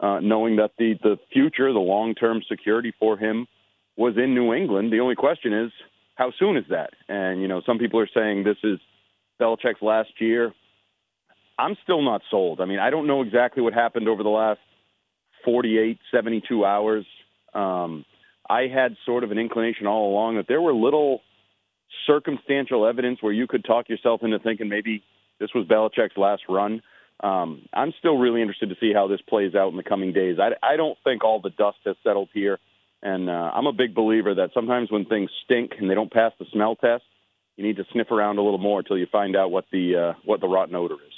uh, 0.00 0.20
knowing 0.20 0.56
that 0.56 0.72
the 0.78 0.94
the 1.02 1.18
future, 1.32 1.72
the 1.72 1.78
long 1.78 2.14
term 2.14 2.42
security 2.48 2.92
for 2.98 3.16
him 3.16 3.46
was 3.96 4.14
in 4.16 4.34
New 4.34 4.54
England. 4.54 4.92
The 4.92 5.00
only 5.00 5.14
question 5.14 5.52
is 5.52 5.70
how 6.14 6.32
soon 6.38 6.56
is 6.56 6.64
that? 6.70 6.90
And 7.08 7.40
you 7.40 7.48
know, 7.48 7.62
some 7.64 7.78
people 7.78 8.00
are 8.00 8.08
saying 8.12 8.44
this 8.44 8.56
is 8.64 8.78
Belichick's 9.40 9.82
last 9.82 10.10
year. 10.18 10.52
I'm 11.58 11.76
still 11.82 12.02
not 12.02 12.22
sold. 12.30 12.60
I 12.60 12.64
mean, 12.64 12.78
I 12.78 12.90
don't 12.90 13.06
know 13.06 13.20
exactly 13.22 13.62
what 13.62 13.74
happened 13.74 14.08
over 14.08 14.22
the 14.22 14.30
last 14.30 14.60
48, 15.44 15.98
72 16.10 16.64
hours. 16.64 17.04
Um, 17.52 18.04
I 18.48 18.62
had 18.62 18.96
sort 19.04 19.24
of 19.24 19.30
an 19.30 19.38
inclination 19.38 19.86
all 19.86 20.10
along 20.10 20.36
that 20.36 20.46
there 20.48 20.60
were 20.60 20.72
little 20.72 21.20
circumstantial 22.06 22.86
evidence 22.86 23.18
where 23.20 23.32
you 23.32 23.46
could 23.46 23.64
talk 23.64 23.88
yourself 23.88 24.22
into 24.22 24.38
thinking 24.38 24.68
maybe 24.68 25.02
this 25.38 25.50
was 25.54 25.66
Belichick's 25.66 26.16
last 26.16 26.42
run. 26.48 26.82
Um, 27.22 27.62
I'm 27.72 27.92
still 27.98 28.16
really 28.16 28.40
interested 28.40 28.70
to 28.70 28.76
see 28.80 28.92
how 28.94 29.06
this 29.06 29.20
plays 29.28 29.54
out 29.54 29.70
in 29.70 29.76
the 29.76 29.82
coming 29.82 30.12
days. 30.12 30.38
I, 30.40 30.52
I 30.66 30.76
don't 30.76 30.96
think 31.04 31.22
all 31.22 31.40
the 31.40 31.50
dust 31.50 31.78
has 31.84 31.96
settled 32.02 32.30
here, 32.32 32.58
and 33.02 33.28
uh, 33.28 33.50
I'm 33.54 33.66
a 33.66 33.72
big 33.72 33.94
believer 33.94 34.34
that 34.36 34.50
sometimes 34.54 34.90
when 34.90 35.04
things 35.04 35.30
stink 35.44 35.72
and 35.78 35.90
they 35.90 35.94
don't 35.94 36.12
pass 36.12 36.32
the 36.38 36.46
smell 36.52 36.76
test, 36.76 37.04
you 37.56 37.66
need 37.66 37.76
to 37.76 37.84
sniff 37.92 38.10
around 38.10 38.38
a 38.38 38.42
little 38.42 38.58
more 38.58 38.78
until 38.78 38.96
you 38.96 39.06
find 39.12 39.36
out 39.36 39.50
what 39.50 39.66
the 39.70 39.96
uh, 39.96 40.18
what 40.24 40.40
the 40.40 40.48
rotten 40.48 40.74
odor 40.74 40.94
is. 40.94 41.12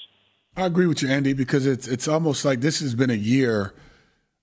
I 0.56 0.66
agree 0.66 0.86
with 0.86 1.02
you, 1.02 1.08
Andy, 1.08 1.34
because 1.34 1.66
it's 1.66 1.86
it's 1.86 2.08
almost 2.08 2.44
like 2.44 2.60
this 2.60 2.80
has 2.80 2.94
been 2.96 3.10
a 3.10 3.14
year 3.14 3.72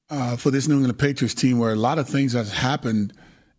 uh, 0.10 0.38
for 0.38 0.50
this 0.50 0.68
New 0.68 0.76
England 0.76 0.98
Patriots 0.98 1.36
team 1.36 1.60
where 1.60 1.72
a 1.72 1.76
lot 1.76 2.00
of 2.00 2.08
things 2.08 2.34
have 2.34 2.52
happened 2.52 3.14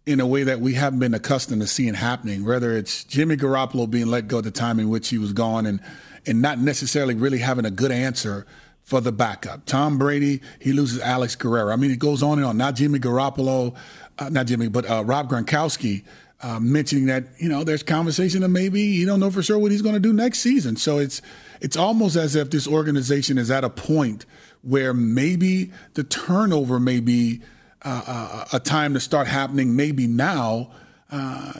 in 0.07 0.21
a 0.21 0.27
way 0.27 0.43
that 0.45 0.61
we 0.61 0.75
haven't 0.75 0.99
been 0.99 1.15
accustomed 1.15 1.61
to 1.61 1.67
seeing 1.67 1.95
happening. 1.95 2.45
Whether 2.45 2.77
it's 2.77 3.05
Jimmy 3.05 3.37
Garoppolo 3.37 3.89
being 3.89 4.07
let 4.07 4.29
go 4.29 4.39
at 4.39 4.45
the 4.45 4.51
time 4.51 4.79
in 4.81 4.89
which 4.89 5.09
he 5.09 5.19
was 5.19 5.33
gone, 5.33 5.67
and 5.67 5.81
and 6.27 6.43
not 6.43 6.59
necessarily 6.59 7.15
really 7.15 7.39
having 7.39 7.65
a 7.65 7.71
good 7.71 7.93
answer 7.93 8.47
for 8.83 9.01
the 9.01 9.13
backup. 9.13 9.65
Tom 9.67 9.99
Brady, 9.99 10.41
he 10.59 10.73
loses 10.73 11.01
Alex 11.01 11.37
Guerrero. 11.37 11.73
I 11.73 11.77
mean, 11.77 11.91
it 11.91 11.99
goes 11.99 12.23
on 12.23 12.39
and 12.39 12.47
on. 12.47 12.57
Not 12.57 12.75
Jimmy 12.75 12.99
Garoppolo, 12.99 13.77
uh, 14.19 14.29
not 14.31 14.47
Jimmy, 14.47 14.69
but 14.69 14.89
uh, 14.89 15.05
Rob 15.05 15.31
Gronkowski. 15.31 16.05
Uh, 16.43 16.59
mentioning 16.59 17.05
that 17.05 17.25
you 17.37 17.51
know 17.51 17.65
there's 17.65 17.83
conversation 17.83 18.43
of 18.43 18.51
maybe 18.51 18.81
you 18.81 19.05
don't 19.05 19.21
know 19.21 19.31
for 19.31 19.43
sure 19.43 19.59
what 19.59 19.71
he's 19.71 19.83
going 19.83 19.95
to 19.95 20.01
do 20.01 20.11
next 20.11 20.39
season. 20.39 20.75
So 20.75 20.99
it's 20.99 21.21
it's 21.61 21.77
almost 21.77 22.17
as 22.17 22.35
if 22.35 22.49
this 22.49 22.67
organization 22.67 23.37
is 23.37 23.51
at 23.51 23.63
a 23.63 23.69
point 23.69 24.25
where 24.63 24.95
maybe 24.95 25.71
the 25.95 26.05
turnover 26.05 26.81
may 26.81 27.01
be 27.01 27.43
uh, 27.83 28.45
a 28.53 28.61
time 28.61 28.95
to 28.95 29.01
start 29.01 29.27
happening 29.27 29.77
maybe 29.77 30.07
now. 30.07 30.71
Uh, 31.11 31.55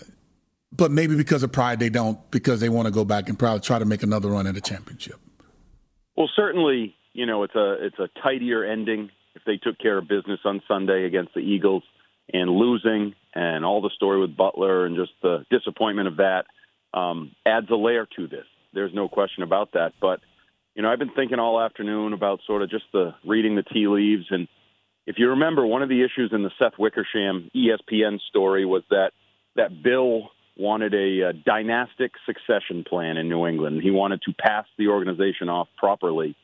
but 0.73 0.91
maybe 0.91 1.17
because 1.17 1.43
of 1.43 1.51
pride, 1.51 1.81
they 1.81 1.91
don't 1.91 2.31
because 2.31 2.61
they 2.61 2.69
want 2.69 2.87
to 2.87 2.93
go 2.93 3.05
back 3.05 3.29
and 3.29 3.39
probably 3.39 3.61
try 3.61 3.79
to 3.79 3.85
make 3.85 4.03
another 4.03 4.29
run 4.29 4.47
at 4.47 4.57
a 4.57 4.61
championship. 4.61 5.19
Well, 6.17 6.31
certainly, 6.37 6.95
you 7.13 7.27
know 7.27 7.43
it's 7.43 7.55
a 7.55 7.85
it's 7.85 7.99
a 7.99 8.09
tidier 8.23 8.65
ending 8.65 9.11
if 9.35 9.43
they 9.45 9.57
took 9.57 9.79
care 9.79 9.99
of 9.99 10.09
business 10.09 10.41
on 10.45 10.63
Sunday 10.69 11.05
against 11.05 11.35
the 11.35 11.41
Eagles 11.41 11.83
and 12.33 12.51
losing 12.51 13.15
and 13.35 13.65
all 13.65 13.81
the 13.81 13.91
story 13.95 14.21
with 14.21 14.37
Butler 14.37 14.87
and 14.87 14.97
just 14.97 15.13
the 15.23 15.45
disappointment 15.51 16.09
of 16.09 16.17
that 16.19 16.45
um, 16.95 17.33
adds 17.47 17.69
a 17.71 17.77
layer 17.77 18.07
to 18.17 18.27
this. 18.27 18.47
There's 18.73 18.95
no 18.95 19.09
question 19.09 19.43
about 19.43 19.73
that. 19.73 19.93
But 20.01 20.21
you 20.75 20.83
know, 20.83 20.91
I've 20.91 20.99
been 20.99 21.15
thinking 21.15 21.39
all 21.39 21.61
afternoon 21.61 22.13
about 22.13 22.41
sort 22.47 22.63
of 22.63 22.71
just 22.71 22.85
the 22.93 23.15
reading 23.27 23.57
the 23.57 23.63
tea 23.63 23.89
leaves 23.89 24.27
and 24.31 24.47
if 25.07 25.17
you 25.19 25.31
remember, 25.31 25.67
one 25.67 25.83
of 25.83 25.89
the 25.89 26.03
issues 26.03 26.31
in 26.33 26.43
the 26.43 26.51
Seth 26.59 26.79
Wickersham 26.79 27.51
ESPN 27.55 28.21
story 28.29 28.65
was 28.65 28.83
that 28.91 29.13
that 29.57 29.83
Bill 29.83 30.31
wanted 30.57 30.95
a, 30.95 31.31
a 31.31 31.33
dynastic 31.33 32.13
succession 32.27 32.85
plan 32.85 33.17
in 33.17 33.29
New 33.29 33.47
England. 33.47 33.81
He 33.83 33.91
wanted 33.91 34.23
to 34.23 34.33
pass 34.33 34.67
the 34.79 34.89
organization 34.89 35.49
off 35.49 35.69
properly. 35.77 36.37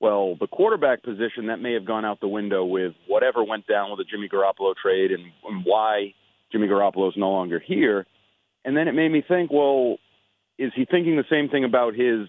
Well, 0.00 0.36
the 0.36 0.46
quarterback 0.46 1.02
position 1.02 1.48
that 1.48 1.58
may 1.60 1.72
have 1.72 1.84
gone 1.84 2.04
out 2.04 2.20
the 2.20 2.28
window 2.28 2.64
with 2.64 2.94
whatever 3.08 3.42
went 3.42 3.66
down 3.66 3.90
with 3.90 3.98
the 3.98 4.04
Jimmy 4.04 4.28
Garoppolo 4.28 4.74
trade 4.80 5.10
and, 5.10 5.24
and 5.44 5.64
why 5.64 6.14
Jimmy 6.52 6.68
Garoppolo 6.68 7.08
is 7.08 7.16
no 7.16 7.30
longer 7.30 7.58
here. 7.58 8.06
And 8.64 8.76
then 8.76 8.86
it 8.86 8.94
made 8.94 9.10
me 9.10 9.24
think, 9.26 9.50
well, 9.50 9.96
is 10.56 10.72
he 10.74 10.84
thinking 10.84 11.16
the 11.16 11.24
same 11.28 11.48
thing 11.48 11.64
about 11.64 11.94
his 11.94 12.28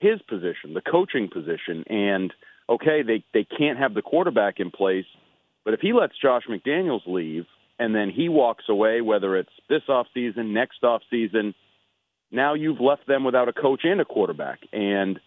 his 0.00 0.20
position, 0.28 0.74
the 0.74 0.82
coaching 0.82 1.28
position? 1.32 1.84
And 1.88 2.32
okay, 2.68 3.02
they 3.02 3.24
they 3.32 3.44
can't 3.44 3.78
have 3.78 3.94
the 3.94 4.02
quarterback 4.02 4.60
in 4.60 4.70
place, 4.70 5.06
but 5.64 5.74
if 5.74 5.80
he 5.80 5.92
lets 5.92 6.14
Josh 6.20 6.44
McDaniels 6.48 7.06
leave, 7.06 7.46
and 7.78 7.94
then 7.94 8.10
he 8.10 8.28
walks 8.28 8.64
away, 8.68 9.00
whether 9.00 9.36
it's 9.36 9.52
this 9.68 9.82
off 9.88 10.06
season, 10.14 10.52
next 10.52 10.82
off 10.84 11.02
season, 11.10 11.54
now 12.30 12.54
you've 12.54 12.80
left 12.80 13.06
them 13.06 13.24
without 13.24 13.48
a 13.48 13.52
coach 13.52 13.82
and 13.84 14.00
a 14.00 14.04
quarterback, 14.04 14.60
and 14.72 15.18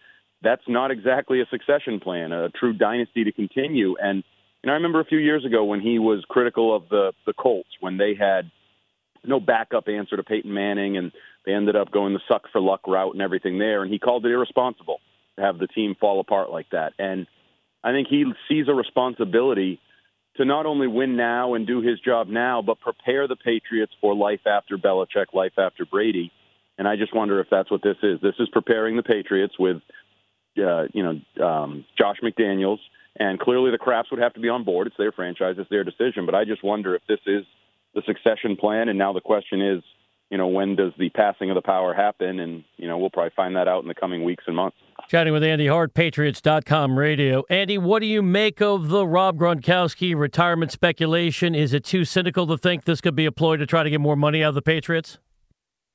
that's 0.42 0.62
not 0.68 0.90
exactly 0.90 1.40
a 1.40 1.46
succession 1.46 2.00
plan, 2.00 2.32
a 2.32 2.48
true 2.50 2.72
dynasty 2.72 3.24
to 3.24 3.32
continue. 3.32 3.96
And 4.00 4.24
and 4.62 4.72
I 4.72 4.74
remember 4.74 5.00
a 5.00 5.04
few 5.04 5.18
years 5.18 5.44
ago 5.44 5.64
when 5.64 5.80
he 5.80 5.98
was 5.98 6.24
critical 6.28 6.74
of 6.74 6.88
the 6.88 7.12
the 7.26 7.32
Colts 7.32 7.70
when 7.80 7.96
they 7.96 8.14
had 8.14 8.50
no 9.24 9.40
backup 9.40 9.88
answer 9.88 10.16
to 10.16 10.22
Peyton 10.22 10.52
Manning, 10.52 10.96
and 10.96 11.12
they 11.44 11.52
ended 11.52 11.76
up 11.76 11.90
going 11.90 12.14
the 12.14 12.20
suck 12.28 12.44
for 12.52 12.60
luck 12.60 12.86
route 12.86 13.12
and 13.12 13.22
everything 13.22 13.58
there, 13.58 13.82
and 13.82 13.92
he 13.92 13.98
called 13.98 14.24
it 14.24 14.32
irresponsible 14.32 15.00
have 15.38 15.58
the 15.58 15.66
team 15.66 15.94
fall 16.00 16.20
apart 16.20 16.50
like 16.50 16.70
that. 16.70 16.92
And 16.98 17.26
I 17.82 17.92
think 17.92 18.08
he 18.08 18.24
sees 18.48 18.66
a 18.68 18.74
responsibility 18.74 19.80
to 20.36 20.44
not 20.44 20.66
only 20.66 20.86
win 20.86 21.16
now 21.16 21.54
and 21.54 21.66
do 21.66 21.80
his 21.80 21.98
job 22.00 22.28
now, 22.28 22.62
but 22.62 22.80
prepare 22.80 23.26
the 23.26 23.36
Patriots 23.36 23.92
for 24.00 24.14
life 24.14 24.46
after 24.46 24.78
Belichick, 24.78 25.34
life 25.34 25.58
after 25.58 25.84
Brady. 25.84 26.32
And 26.78 26.86
I 26.86 26.96
just 26.96 27.14
wonder 27.14 27.40
if 27.40 27.48
that's 27.50 27.70
what 27.70 27.82
this 27.82 27.96
is. 28.02 28.20
This 28.20 28.36
is 28.38 28.48
preparing 28.52 28.96
the 28.96 29.02
Patriots 29.02 29.54
with, 29.58 29.78
uh, 30.58 30.84
you 30.92 31.02
know, 31.02 31.44
um, 31.44 31.84
Josh 31.98 32.18
McDaniels, 32.22 32.78
and 33.18 33.40
clearly 33.40 33.72
the 33.72 33.78
Krafts 33.78 34.12
would 34.12 34.20
have 34.20 34.34
to 34.34 34.40
be 34.40 34.48
on 34.48 34.62
board. 34.62 34.86
It's 34.86 34.96
their 34.96 35.10
franchise, 35.10 35.56
it's 35.58 35.70
their 35.70 35.82
decision. 35.82 36.24
But 36.24 36.36
I 36.36 36.44
just 36.44 36.62
wonder 36.62 36.94
if 36.94 37.02
this 37.08 37.18
is 37.26 37.44
the 37.94 38.02
succession 38.06 38.56
plan. 38.56 38.88
And 38.88 38.98
now 38.98 39.12
the 39.12 39.20
question 39.20 39.60
is, 39.60 39.82
you 40.30 40.38
know, 40.38 40.46
when 40.46 40.76
does 40.76 40.92
the 40.98 41.08
passing 41.10 41.50
of 41.50 41.56
the 41.56 41.62
power 41.62 41.94
happen? 41.94 42.38
And 42.38 42.64
you 42.76 42.86
know, 42.86 42.98
we'll 42.98 43.10
probably 43.10 43.32
find 43.34 43.56
that 43.56 43.66
out 43.66 43.82
in 43.82 43.88
the 43.88 43.94
coming 43.94 44.22
weeks 44.22 44.44
and 44.46 44.54
months. 44.54 44.76
Chatting 45.08 45.32
with 45.32 45.42
Andy 45.42 45.66
Hart, 45.68 45.94
Patriots.com 45.94 46.98
radio. 46.98 47.42
Andy, 47.48 47.78
what 47.78 48.00
do 48.00 48.06
you 48.06 48.20
make 48.20 48.60
of 48.60 48.90
the 48.90 49.06
Rob 49.06 49.38
Gronkowski 49.38 50.14
retirement 50.14 50.70
speculation? 50.70 51.54
Is 51.54 51.72
it 51.72 51.82
too 51.82 52.04
cynical 52.04 52.46
to 52.46 52.58
think 52.58 52.84
this 52.84 53.00
could 53.00 53.16
be 53.16 53.24
a 53.24 53.32
ploy 53.32 53.56
to 53.56 53.64
try 53.64 53.82
to 53.82 53.88
get 53.88 54.02
more 54.02 54.16
money 54.16 54.44
out 54.44 54.50
of 54.50 54.54
the 54.54 54.60
Patriots? 54.60 55.16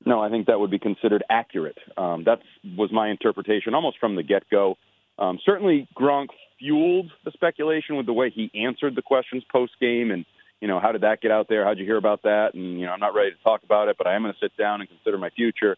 No, 0.04 0.20
I 0.20 0.30
think 0.30 0.48
that 0.48 0.58
would 0.58 0.72
be 0.72 0.80
considered 0.80 1.22
accurate. 1.30 1.78
Um, 1.96 2.24
that 2.24 2.40
was 2.76 2.90
my 2.90 3.08
interpretation 3.08 3.72
almost 3.72 4.00
from 4.00 4.16
the 4.16 4.24
get 4.24 4.50
go. 4.50 4.74
Um, 5.16 5.38
certainly, 5.46 5.86
Gronk 5.96 6.30
fueled 6.58 7.12
the 7.24 7.30
speculation 7.30 7.94
with 7.94 8.06
the 8.06 8.12
way 8.12 8.30
he 8.30 8.50
answered 8.66 8.96
the 8.96 9.02
questions 9.02 9.44
post 9.52 9.74
game 9.80 10.10
and 10.10 10.26
you 10.60 10.66
know, 10.66 10.80
how 10.80 10.90
did 10.92 11.02
that 11.02 11.20
get 11.20 11.30
out 11.30 11.46
there? 11.48 11.64
How'd 11.64 11.78
you 11.78 11.84
hear 11.84 11.98
about 11.98 12.22
that? 12.22 12.54
And, 12.54 12.80
you 12.80 12.86
know, 12.86 12.92
I'm 12.92 13.00
not 13.00 13.14
ready 13.14 13.30
to 13.30 13.42
talk 13.44 13.62
about 13.64 13.88
it, 13.88 13.96
but 13.98 14.06
I 14.06 14.14
am 14.14 14.22
going 14.22 14.32
to 14.32 14.38
sit 14.40 14.56
down 14.56 14.80
and 14.80 14.88
consider 14.88 15.18
my 15.18 15.28
future 15.30 15.76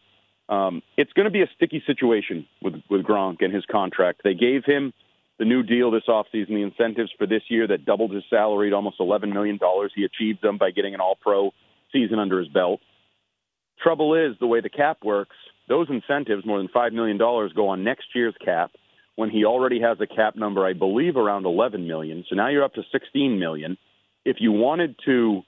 um, 0.49 0.81
it's 0.95 1.11
going 1.13 1.25
to 1.25 1.31
be 1.31 1.41
a 1.41 1.49
sticky 1.55 1.83
situation 1.85 2.47
with 2.61 2.75
with 2.89 3.03
Gronk 3.03 3.37
and 3.41 3.53
his 3.53 3.65
contract. 3.65 4.21
They 4.23 4.33
gave 4.33 4.63
him 4.65 4.93
the 5.39 5.45
new 5.45 5.63
deal 5.63 5.91
this 5.91 6.03
offseason, 6.07 6.49
the 6.49 6.63
incentives 6.63 7.11
for 7.17 7.27
this 7.27 7.43
year 7.49 7.67
that 7.67 7.85
doubled 7.85 8.11
his 8.11 8.23
salary 8.29 8.71
to 8.71 8.75
almost 8.75 8.99
$11 8.99 9.31
million. 9.31 9.59
He 9.95 10.03
achieved 10.03 10.41
them 10.41 10.57
by 10.57 10.71
getting 10.71 10.95
an 10.95 10.99
all 10.99 11.17
pro 11.21 11.51
season 11.91 12.17
under 12.17 12.39
his 12.39 12.47
belt. 12.47 12.79
Trouble 13.81 14.15
is, 14.15 14.35
the 14.39 14.47
way 14.47 14.61
the 14.61 14.69
cap 14.69 14.97
works, 15.03 15.35
those 15.69 15.87
incentives, 15.89 16.45
more 16.45 16.57
than 16.57 16.69
$5 16.69 16.93
million, 16.93 17.17
go 17.17 17.67
on 17.67 17.83
next 17.83 18.07
year's 18.15 18.33
cap 18.43 18.71
when 19.15 19.29
he 19.29 19.45
already 19.45 19.79
has 19.81 19.97
a 19.99 20.07
cap 20.07 20.35
number, 20.35 20.65
I 20.65 20.73
believe, 20.73 21.17
around 21.17 21.45
11 21.45 21.87
million. 21.87 22.25
So 22.29 22.35
now 22.35 22.49
you're 22.49 22.63
up 22.63 22.73
to 22.75 22.83
16 22.91 23.39
million. 23.39 23.77
If 24.25 24.37
you 24.39 24.51
wanted 24.51 24.95
to 25.05 25.43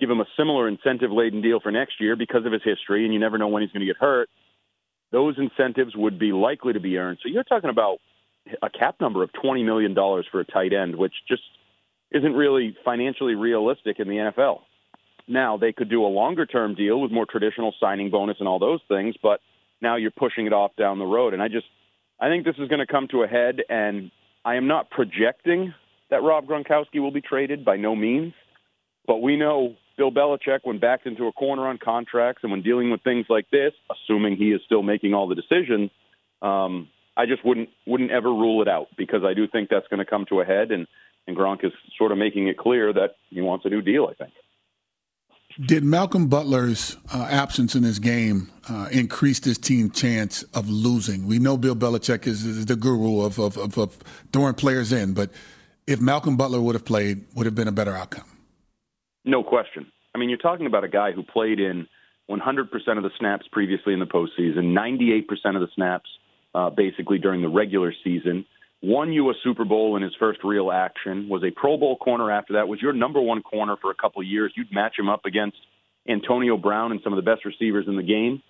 give 0.00 0.10
him 0.10 0.20
a 0.20 0.26
similar 0.36 0.68
incentive 0.68 1.10
laden 1.10 1.42
deal 1.42 1.60
for 1.60 1.70
next 1.70 2.00
year 2.00 2.16
because 2.16 2.46
of 2.46 2.52
his 2.52 2.62
history, 2.64 3.04
and 3.04 3.12
you 3.12 3.20
never 3.20 3.38
know 3.38 3.48
when 3.48 3.62
he's 3.62 3.72
going 3.72 3.80
to 3.80 3.86
get 3.86 3.96
hurt, 3.96 4.28
those 5.14 5.38
incentives 5.38 5.94
would 5.94 6.18
be 6.18 6.32
likely 6.32 6.72
to 6.72 6.80
be 6.80 6.98
earned. 6.98 7.18
So 7.22 7.28
you're 7.28 7.44
talking 7.44 7.70
about 7.70 7.98
a 8.60 8.68
cap 8.68 8.96
number 9.00 9.22
of 9.22 9.30
$20 9.32 9.64
million 9.64 9.94
for 9.94 10.40
a 10.40 10.44
tight 10.44 10.72
end, 10.72 10.96
which 10.96 11.14
just 11.28 11.42
isn't 12.10 12.32
really 12.34 12.76
financially 12.84 13.36
realistic 13.36 14.00
in 14.00 14.08
the 14.08 14.16
NFL. 14.16 14.62
Now, 15.28 15.56
they 15.56 15.72
could 15.72 15.88
do 15.88 16.04
a 16.04 16.08
longer 16.08 16.46
term 16.46 16.74
deal 16.74 17.00
with 17.00 17.12
more 17.12 17.26
traditional 17.26 17.72
signing 17.78 18.10
bonus 18.10 18.38
and 18.40 18.48
all 18.48 18.58
those 18.58 18.80
things, 18.88 19.14
but 19.22 19.40
now 19.80 19.94
you're 19.94 20.10
pushing 20.10 20.46
it 20.46 20.52
off 20.52 20.72
down 20.76 20.98
the 20.98 21.06
road. 21.06 21.32
And 21.32 21.40
I 21.40 21.46
just, 21.46 21.66
I 22.20 22.28
think 22.28 22.44
this 22.44 22.56
is 22.58 22.68
going 22.68 22.80
to 22.80 22.92
come 22.92 23.06
to 23.12 23.22
a 23.22 23.28
head, 23.28 23.62
and 23.68 24.10
I 24.44 24.56
am 24.56 24.66
not 24.66 24.90
projecting 24.90 25.72
that 26.10 26.24
Rob 26.24 26.46
Gronkowski 26.46 27.00
will 27.00 27.12
be 27.12 27.20
traded 27.20 27.64
by 27.64 27.76
no 27.76 27.94
means, 27.94 28.34
but 29.06 29.22
we 29.22 29.36
know 29.36 29.76
Bill 29.96 30.10
Belichick, 30.10 30.60
when 30.64 30.78
backed 30.78 31.06
into 31.06 31.26
a 31.26 31.32
corner 31.32 31.66
on 31.68 31.78
contracts 31.78 32.42
and 32.42 32.50
when 32.50 32.62
dealing 32.62 32.90
with 32.90 33.02
things 33.02 33.26
like 33.28 33.48
this, 33.50 33.72
assuming 33.90 34.36
he 34.36 34.50
is 34.52 34.60
still 34.64 34.82
making 34.82 35.14
all 35.14 35.28
the 35.28 35.34
decisions, 35.34 35.90
um, 36.42 36.88
I 37.16 37.26
just 37.26 37.44
wouldn't 37.44 37.68
wouldn't 37.86 38.10
ever 38.10 38.28
rule 38.28 38.60
it 38.62 38.68
out 38.68 38.88
because 38.96 39.22
I 39.24 39.34
do 39.34 39.46
think 39.46 39.68
that's 39.70 39.86
going 39.88 39.98
to 39.98 40.04
come 40.04 40.26
to 40.30 40.40
a 40.40 40.44
head, 40.44 40.70
and 40.72 40.86
and 41.26 41.36
Gronk 41.36 41.64
is 41.64 41.72
sort 41.96 42.12
of 42.12 42.18
making 42.18 42.48
it 42.48 42.58
clear 42.58 42.92
that 42.92 43.16
he 43.30 43.40
wants 43.40 43.64
a 43.64 43.68
new 43.68 43.82
deal. 43.82 44.08
I 44.10 44.14
think. 44.14 44.34
Did 45.64 45.84
Malcolm 45.84 46.26
Butler's 46.26 46.96
uh, 47.12 47.28
absence 47.30 47.76
in 47.76 47.84
this 47.84 48.00
game 48.00 48.50
uh, 48.68 48.88
increase 48.90 49.38
this 49.38 49.56
team's 49.56 49.98
chance 49.98 50.42
of 50.52 50.68
losing? 50.68 51.28
We 51.28 51.38
know 51.38 51.56
Bill 51.56 51.76
Belichick 51.76 52.26
is, 52.26 52.44
is 52.44 52.66
the 52.66 52.74
guru 52.74 53.20
of, 53.20 53.38
of, 53.38 53.56
of, 53.56 53.78
of 53.78 53.96
throwing 54.32 54.54
players 54.54 54.92
in, 54.92 55.14
but 55.14 55.30
if 55.86 56.00
Malcolm 56.00 56.36
Butler 56.36 56.60
would 56.60 56.74
have 56.74 56.84
played, 56.84 57.24
would 57.36 57.46
have 57.46 57.54
been 57.54 57.68
a 57.68 57.72
better 57.72 57.94
outcome. 57.94 58.24
No 59.24 59.42
question. 59.42 59.90
I 60.14 60.18
mean, 60.18 60.28
you're 60.28 60.38
talking 60.38 60.66
about 60.66 60.84
a 60.84 60.88
guy 60.88 61.12
who 61.12 61.22
played 61.22 61.58
in 61.58 61.86
100% 62.30 62.70
of 62.96 63.02
the 63.02 63.10
snaps 63.18 63.46
previously 63.50 63.92
in 63.92 64.00
the 64.00 64.06
postseason, 64.06 64.72
98% 64.72 65.26
of 65.54 65.60
the 65.60 65.68
snaps 65.74 66.08
uh, 66.54 66.70
basically 66.70 67.18
during 67.18 67.42
the 67.42 67.48
regular 67.48 67.92
season, 68.04 68.44
won 68.82 69.12
you 69.12 69.30
a 69.30 69.34
Super 69.42 69.64
Bowl 69.64 69.96
in 69.96 70.02
his 70.02 70.12
first 70.18 70.40
real 70.44 70.70
action, 70.70 71.28
was 71.28 71.42
a 71.42 71.50
Pro 71.50 71.76
Bowl 71.76 71.96
corner 71.96 72.30
after 72.30 72.54
that, 72.54 72.68
was 72.68 72.80
your 72.80 72.92
number 72.92 73.20
one 73.20 73.42
corner 73.42 73.76
for 73.80 73.90
a 73.90 73.94
couple 73.94 74.20
of 74.20 74.26
years. 74.26 74.52
You'd 74.56 74.72
match 74.72 74.94
him 74.98 75.08
up 75.08 75.24
against 75.24 75.56
Antonio 76.08 76.56
Brown 76.56 76.92
and 76.92 77.00
some 77.02 77.12
of 77.12 77.16
the 77.16 77.28
best 77.28 77.44
receivers 77.44 77.86
in 77.88 77.96
the 77.96 78.02
game. 78.02 78.42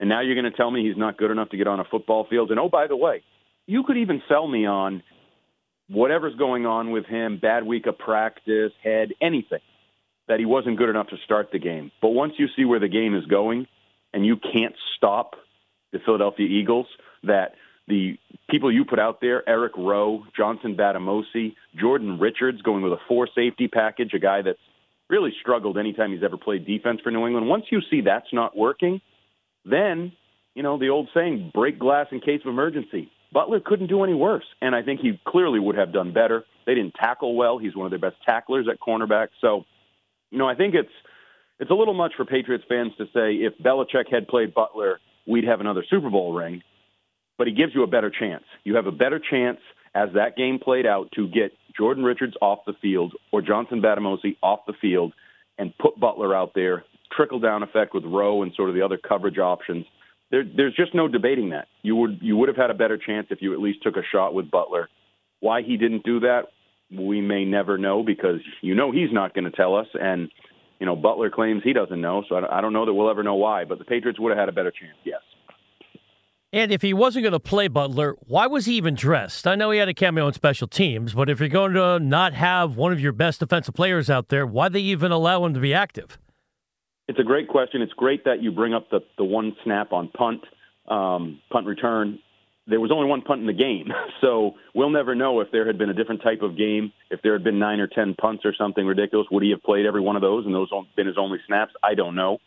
And 0.00 0.08
now 0.08 0.20
you're 0.20 0.34
going 0.34 0.50
to 0.50 0.56
tell 0.56 0.70
me 0.70 0.86
he's 0.86 0.96
not 0.96 1.16
good 1.16 1.30
enough 1.30 1.50
to 1.50 1.56
get 1.56 1.68
on 1.68 1.80
a 1.80 1.84
football 1.84 2.26
field. 2.28 2.50
And 2.50 2.58
oh, 2.58 2.68
by 2.68 2.88
the 2.88 2.96
way, 2.96 3.22
you 3.66 3.84
could 3.84 3.96
even 3.98 4.22
sell 4.28 4.46
me 4.48 4.66
on 4.66 5.02
whatever's 5.88 6.34
going 6.34 6.66
on 6.66 6.90
with 6.90 7.06
him, 7.06 7.38
bad 7.40 7.64
week 7.64 7.86
of 7.86 7.98
practice, 7.98 8.72
head, 8.82 9.10
anything 9.20 9.60
that 10.28 10.38
he 10.38 10.46
wasn't 10.46 10.78
good 10.78 10.88
enough 10.88 11.08
to 11.08 11.16
start 11.24 11.50
the 11.52 11.58
game. 11.58 11.90
But 12.00 12.10
once 12.10 12.34
you 12.38 12.48
see 12.56 12.64
where 12.64 12.80
the 12.80 12.88
game 12.88 13.14
is 13.14 13.26
going 13.26 13.66
and 14.12 14.24
you 14.24 14.36
can't 14.36 14.74
stop 14.96 15.34
the 15.92 15.98
Philadelphia 15.98 16.46
Eagles, 16.46 16.86
that 17.24 17.54
the 17.86 18.18
people 18.48 18.72
you 18.72 18.84
put 18.84 18.98
out 18.98 19.20
there, 19.20 19.46
Eric 19.48 19.72
Rowe, 19.76 20.24
Johnson 20.36 20.76
Bademosi, 20.76 21.54
Jordan 21.78 22.18
Richards 22.18 22.62
going 22.62 22.82
with 22.82 22.92
a 22.92 23.00
four 23.08 23.28
safety 23.34 23.68
package, 23.68 24.14
a 24.14 24.18
guy 24.18 24.42
that's 24.42 24.58
really 25.10 25.32
struggled 25.40 25.76
anytime 25.76 26.12
he's 26.12 26.22
ever 26.22 26.38
played 26.38 26.66
defense 26.66 27.00
for 27.02 27.10
New 27.10 27.26
England. 27.26 27.48
Once 27.48 27.66
you 27.70 27.80
see 27.90 28.00
that's 28.00 28.32
not 28.32 28.56
working, 28.56 29.00
then, 29.64 30.12
you 30.54 30.62
know, 30.62 30.78
the 30.78 30.88
old 30.88 31.08
saying, 31.12 31.50
break 31.52 31.78
glass 31.78 32.06
in 32.10 32.20
case 32.20 32.40
of 32.44 32.48
emergency. 32.48 33.10
Butler 33.32 33.60
couldn't 33.60 33.88
do 33.88 34.04
any 34.04 34.14
worse, 34.14 34.44
and 34.62 34.74
I 34.74 34.82
think 34.82 35.00
he 35.00 35.20
clearly 35.26 35.58
would 35.58 35.76
have 35.76 35.92
done 35.92 36.12
better. 36.12 36.44
They 36.66 36.74
didn't 36.74 36.94
tackle 36.94 37.34
well. 37.34 37.58
He's 37.58 37.76
one 37.76 37.84
of 37.84 37.90
their 37.90 37.98
best 37.98 38.22
tacklers 38.24 38.66
at 38.70 38.78
cornerback. 38.80 39.28
So 39.40 39.64
you 40.34 40.38
know, 40.40 40.48
I 40.48 40.56
think 40.56 40.74
it's 40.74 40.90
it's 41.60 41.70
a 41.70 41.74
little 41.74 41.94
much 41.94 42.14
for 42.16 42.24
Patriots 42.24 42.64
fans 42.68 42.90
to 42.98 43.04
say 43.14 43.34
if 43.34 43.54
Belichick 43.62 44.10
had 44.10 44.26
played 44.26 44.52
Butler, 44.52 44.98
we'd 45.28 45.44
have 45.44 45.60
another 45.60 45.84
Super 45.88 46.10
Bowl 46.10 46.34
ring. 46.34 46.60
But 47.38 47.46
he 47.46 47.52
gives 47.52 47.72
you 47.72 47.84
a 47.84 47.86
better 47.86 48.10
chance. 48.10 48.42
You 48.64 48.74
have 48.74 48.86
a 48.86 48.92
better 48.92 49.20
chance 49.20 49.58
as 49.94 50.08
that 50.14 50.36
game 50.36 50.58
played 50.58 50.86
out 50.86 51.10
to 51.12 51.28
get 51.28 51.52
Jordan 51.76 52.02
Richards 52.02 52.34
off 52.42 52.60
the 52.66 52.72
field 52.82 53.14
or 53.32 53.42
Johnson 53.42 53.80
Bademosi 53.80 54.36
off 54.42 54.60
the 54.66 54.72
field 54.80 55.12
and 55.56 55.76
put 55.78 55.98
Butler 55.98 56.34
out 56.34 56.50
there, 56.54 56.84
trickle 57.16 57.38
down 57.38 57.62
effect 57.62 57.94
with 57.94 58.04
Rowe 58.04 58.42
and 58.42 58.52
sort 58.54 58.68
of 58.68 58.74
the 58.74 58.82
other 58.82 58.98
coverage 58.98 59.38
options. 59.38 59.86
There, 60.32 60.42
there's 60.44 60.74
just 60.74 60.94
no 60.96 61.06
debating 61.06 61.50
that. 61.50 61.68
You 61.82 61.94
would 61.94 62.18
you 62.22 62.36
would 62.36 62.48
have 62.48 62.56
had 62.56 62.70
a 62.70 62.74
better 62.74 62.98
chance 62.98 63.28
if 63.30 63.40
you 63.40 63.52
at 63.52 63.60
least 63.60 63.84
took 63.84 63.96
a 63.96 64.02
shot 64.10 64.34
with 64.34 64.50
Butler. 64.50 64.88
Why 65.38 65.62
he 65.62 65.76
didn't 65.76 66.04
do 66.04 66.20
that, 66.20 66.46
we 66.98 67.20
may 67.20 67.44
never 67.44 67.78
know 67.78 68.02
because 68.02 68.40
you 68.62 68.74
know 68.74 68.92
he's 68.92 69.12
not 69.12 69.34
going 69.34 69.44
to 69.44 69.50
tell 69.50 69.76
us, 69.76 69.86
and 69.94 70.30
you 70.80 70.86
know 70.86 70.96
Butler 70.96 71.30
claims 71.30 71.62
he 71.64 71.72
doesn't 71.72 72.00
know. 72.00 72.24
So 72.28 72.36
I 72.36 72.60
don't 72.60 72.72
know 72.72 72.86
that 72.86 72.94
we'll 72.94 73.10
ever 73.10 73.22
know 73.22 73.36
why. 73.36 73.64
But 73.64 73.78
the 73.78 73.84
Patriots 73.84 74.20
would 74.20 74.30
have 74.30 74.38
had 74.38 74.48
a 74.48 74.52
better 74.52 74.70
chance. 74.70 74.96
Yes. 75.04 75.20
And 76.52 76.70
if 76.70 76.82
he 76.82 76.94
wasn't 76.94 77.24
going 77.24 77.32
to 77.32 77.40
play 77.40 77.66
Butler, 77.66 78.14
why 78.28 78.46
was 78.46 78.66
he 78.66 78.74
even 78.74 78.94
dressed? 78.94 79.44
I 79.44 79.56
know 79.56 79.72
he 79.72 79.80
had 79.80 79.88
a 79.88 79.94
cameo 79.94 80.26
on 80.26 80.34
special 80.34 80.68
teams, 80.68 81.12
but 81.12 81.28
if 81.28 81.40
you're 81.40 81.48
going 81.48 81.72
to 81.72 81.98
not 81.98 82.32
have 82.32 82.76
one 82.76 82.92
of 82.92 83.00
your 83.00 83.10
best 83.10 83.40
defensive 83.40 83.74
players 83.74 84.08
out 84.08 84.28
there, 84.28 84.46
why 84.46 84.68
they 84.68 84.78
even 84.78 85.10
allow 85.10 85.44
him 85.44 85.52
to 85.54 85.58
be 85.58 85.74
active? 85.74 86.16
It's 87.08 87.18
a 87.18 87.24
great 87.24 87.48
question. 87.48 87.82
It's 87.82 87.92
great 87.94 88.24
that 88.24 88.40
you 88.40 88.52
bring 88.52 88.72
up 88.72 88.88
the 88.90 89.00
the 89.18 89.24
one 89.24 89.56
snap 89.64 89.92
on 89.92 90.08
punt, 90.08 90.42
um, 90.88 91.40
punt 91.50 91.66
return. 91.66 92.20
There 92.66 92.80
was 92.80 92.90
only 92.90 93.06
one 93.06 93.22
punt 93.22 93.40
in 93.40 93.46
the 93.46 93.52
game, 93.52 93.92
so 94.20 94.54
we'll 94.74 94.90
never 94.90 95.14
know 95.14 95.40
if 95.40 95.48
there 95.52 95.66
had 95.66 95.78
been 95.78 95.90
a 95.90 95.94
different 95.94 96.22
type 96.22 96.42
of 96.42 96.56
game. 96.56 96.92
If 97.10 97.20
there 97.22 97.32
had 97.32 97.44
been 97.44 97.58
nine 97.58 97.80
or 97.80 97.86
ten 97.86 98.14
punts 98.14 98.44
or 98.44 98.54
something 98.56 98.86
ridiculous, 98.86 99.26
would 99.30 99.42
he 99.42 99.50
have 99.50 99.62
played 99.62 99.86
every 99.86 100.00
one 100.00 100.16
of 100.16 100.22
those 100.22 100.46
and 100.46 100.54
those 100.54 100.70
been 100.96 101.06
his 101.06 101.18
only 101.18 101.38
snaps? 101.46 101.72
I 101.82 101.94
don't 101.94 102.14
know. 102.14 102.38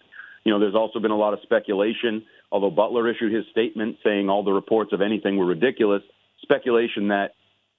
You 0.43 0.53
know, 0.53 0.59
there's 0.59 0.75
also 0.75 0.99
been 0.99 1.11
a 1.11 1.17
lot 1.17 1.33
of 1.33 1.39
speculation 1.43 2.23
although 2.51 2.69
Butler 2.69 3.09
issued 3.09 3.33
his 3.33 3.45
statement 3.51 3.97
saying 4.03 4.29
all 4.29 4.43
the 4.43 4.51
reports 4.51 4.93
of 4.93 5.01
anything 5.01 5.37
were 5.37 5.45
ridiculous, 5.45 6.01
speculation 6.41 7.09
that 7.09 7.31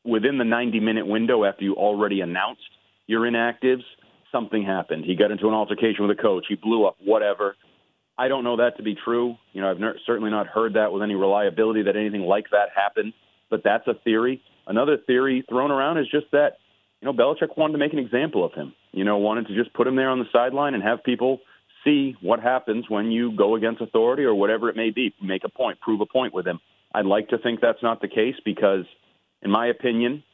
within 0.04 0.38
the 0.38 0.44
90 0.44 0.80
minute 0.80 1.06
window 1.06 1.44
after 1.44 1.64
you 1.64 1.74
already 1.74 2.20
announced 2.20 2.62
your 3.06 3.22
inactives, 3.22 3.84
something 4.30 4.62
happened. 4.62 5.04
He 5.04 5.16
got 5.16 5.30
into 5.30 5.48
an 5.48 5.54
altercation 5.54 6.06
with 6.06 6.18
a 6.18 6.20
coach. 6.20 6.46
He 6.48 6.54
blew 6.54 6.86
up, 6.86 6.96
whatever. 7.04 7.56
I 8.18 8.28
don't 8.28 8.42
know 8.44 8.56
that 8.56 8.76
to 8.78 8.82
be 8.82 8.96
true. 8.96 9.36
You 9.52 9.62
know, 9.62 9.70
I've 9.70 9.78
ner- 9.78 9.98
certainly 10.04 10.30
not 10.30 10.48
heard 10.48 10.74
that 10.74 10.92
with 10.92 11.02
any 11.02 11.14
reliability 11.14 11.82
that 11.84 11.96
anything 11.96 12.22
like 12.22 12.46
that 12.50 12.70
happened, 12.74 13.12
but 13.48 13.62
that's 13.62 13.86
a 13.86 13.94
theory. 13.94 14.42
Another 14.66 14.96
theory 15.06 15.44
thrown 15.48 15.70
around 15.70 15.98
is 15.98 16.06
just 16.10 16.26
that, 16.32 16.58
you 17.00 17.06
know, 17.06 17.12
Belichick 17.12 17.56
wanted 17.56 17.72
to 17.74 17.78
make 17.78 17.92
an 17.92 18.00
example 18.00 18.44
of 18.44 18.52
him. 18.52 18.74
You 18.92 19.04
know, 19.04 19.18
wanted 19.18 19.46
to 19.46 19.54
just 19.54 19.72
put 19.72 19.86
him 19.86 19.94
there 19.94 20.10
on 20.10 20.18
the 20.18 20.24
sideline 20.32 20.74
and 20.74 20.82
have 20.82 21.04
people 21.04 21.40
see 21.84 22.16
what 22.20 22.40
happens 22.40 22.86
when 22.88 23.12
you 23.12 23.36
go 23.36 23.54
against 23.54 23.80
authority 23.80 24.24
or 24.24 24.34
whatever 24.34 24.68
it 24.68 24.76
may 24.76 24.90
be. 24.90 25.14
Make 25.22 25.44
a 25.44 25.48
point, 25.48 25.80
prove 25.80 26.00
a 26.00 26.06
point 26.06 26.34
with 26.34 26.46
him. 26.46 26.58
I'd 26.92 27.06
like 27.06 27.28
to 27.28 27.38
think 27.38 27.60
that's 27.60 27.82
not 27.82 28.00
the 28.00 28.08
case 28.08 28.34
because, 28.44 28.84
in 29.42 29.50
my 29.50 29.68
opinion, 29.68 30.24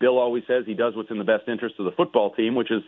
Bill 0.00 0.18
always 0.18 0.44
says 0.46 0.64
he 0.66 0.74
does 0.74 0.96
what's 0.96 1.10
in 1.10 1.18
the 1.18 1.24
best 1.24 1.48
interest 1.48 1.74
of 1.78 1.84
the 1.84 1.92
football 1.92 2.32
team, 2.32 2.54
which 2.54 2.70
is 2.70 2.82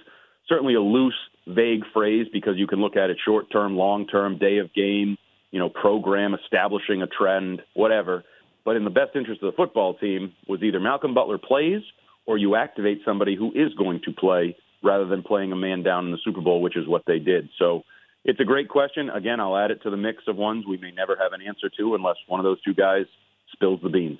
certainly 0.48 0.74
a 0.74 0.80
loose, 0.80 1.14
vague 1.46 1.82
phrase 1.92 2.26
because 2.32 2.54
you 2.56 2.66
can 2.66 2.80
look 2.80 2.96
at 2.96 3.10
it 3.10 3.18
short 3.24 3.50
term, 3.50 3.76
long 3.76 4.06
term, 4.06 4.38
day 4.38 4.58
of 4.58 4.72
game, 4.74 5.16
you 5.50 5.58
know, 5.58 5.68
program, 5.68 6.34
establishing 6.34 7.02
a 7.02 7.06
trend, 7.06 7.62
whatever. 7.74 8.24
But 8.64 8.76
in 8.76 8.84
the 8.84 8.90
best 8.90 9.14
interest 9.14 9.42
of 9.42 9.52
the 9.52 9.56
football 9.56 9.94
team 9.94 10.32
was 10.48 10.62
either 10.62 10.80
Malcolm 10.80 11.14
Butler 11.14 11.38
plays 11.38 11.82
or 12.26 12.38
you 12.38 12.56
activate 12.56 13.02
somebody 13.04 13.36
who 13.36 13.52
is 13.52 13.74
going 13.74 14.00
to 14.06 14.12
play 14.12 14.56
rather 14.82 15.04
than 15.06 15.22
playing 15.22 15.52
a 15.52 15.56
man 15.56 15.82
down 15.82 16.06
in 16.06 16.12
the 16.12 16.18
Super 16.24 16.40
Bowl, 16.40 16.62
which 16.62 16.76
is 16.76 16.86
what 16.88 17.02
they 17.06 17.18
did. 17.18 17.48
So 17.58 17.82
it's 18.24 18.40
a 18.40 18.44
great 18.44 18.68
question. 18.68 19.10
Again, 19.10 19.40
I'll 19.40 19.56
add 19.56 19.70
it 19.70 19.82
to 19.82 19.90
the 19.90 19.96
mix 19.96 20.22
of 20.26 20.36
ones 20.36 20.64
we 20.66 20.78
may 20.78 20.92
never 20.92 21.16
have 21.20 21.32
an 21.32 21.42
answer 21.46 21.70
to 21.78 21.94
unless 21.94 22.16
one 22.26 22.40
of 22.40 22.44
those 22.44 22.60
two 22.62 22.74
guys 22.74 23.04
spills 23.52 23.80
the 23.82 23.90
beans. 23.90 24.18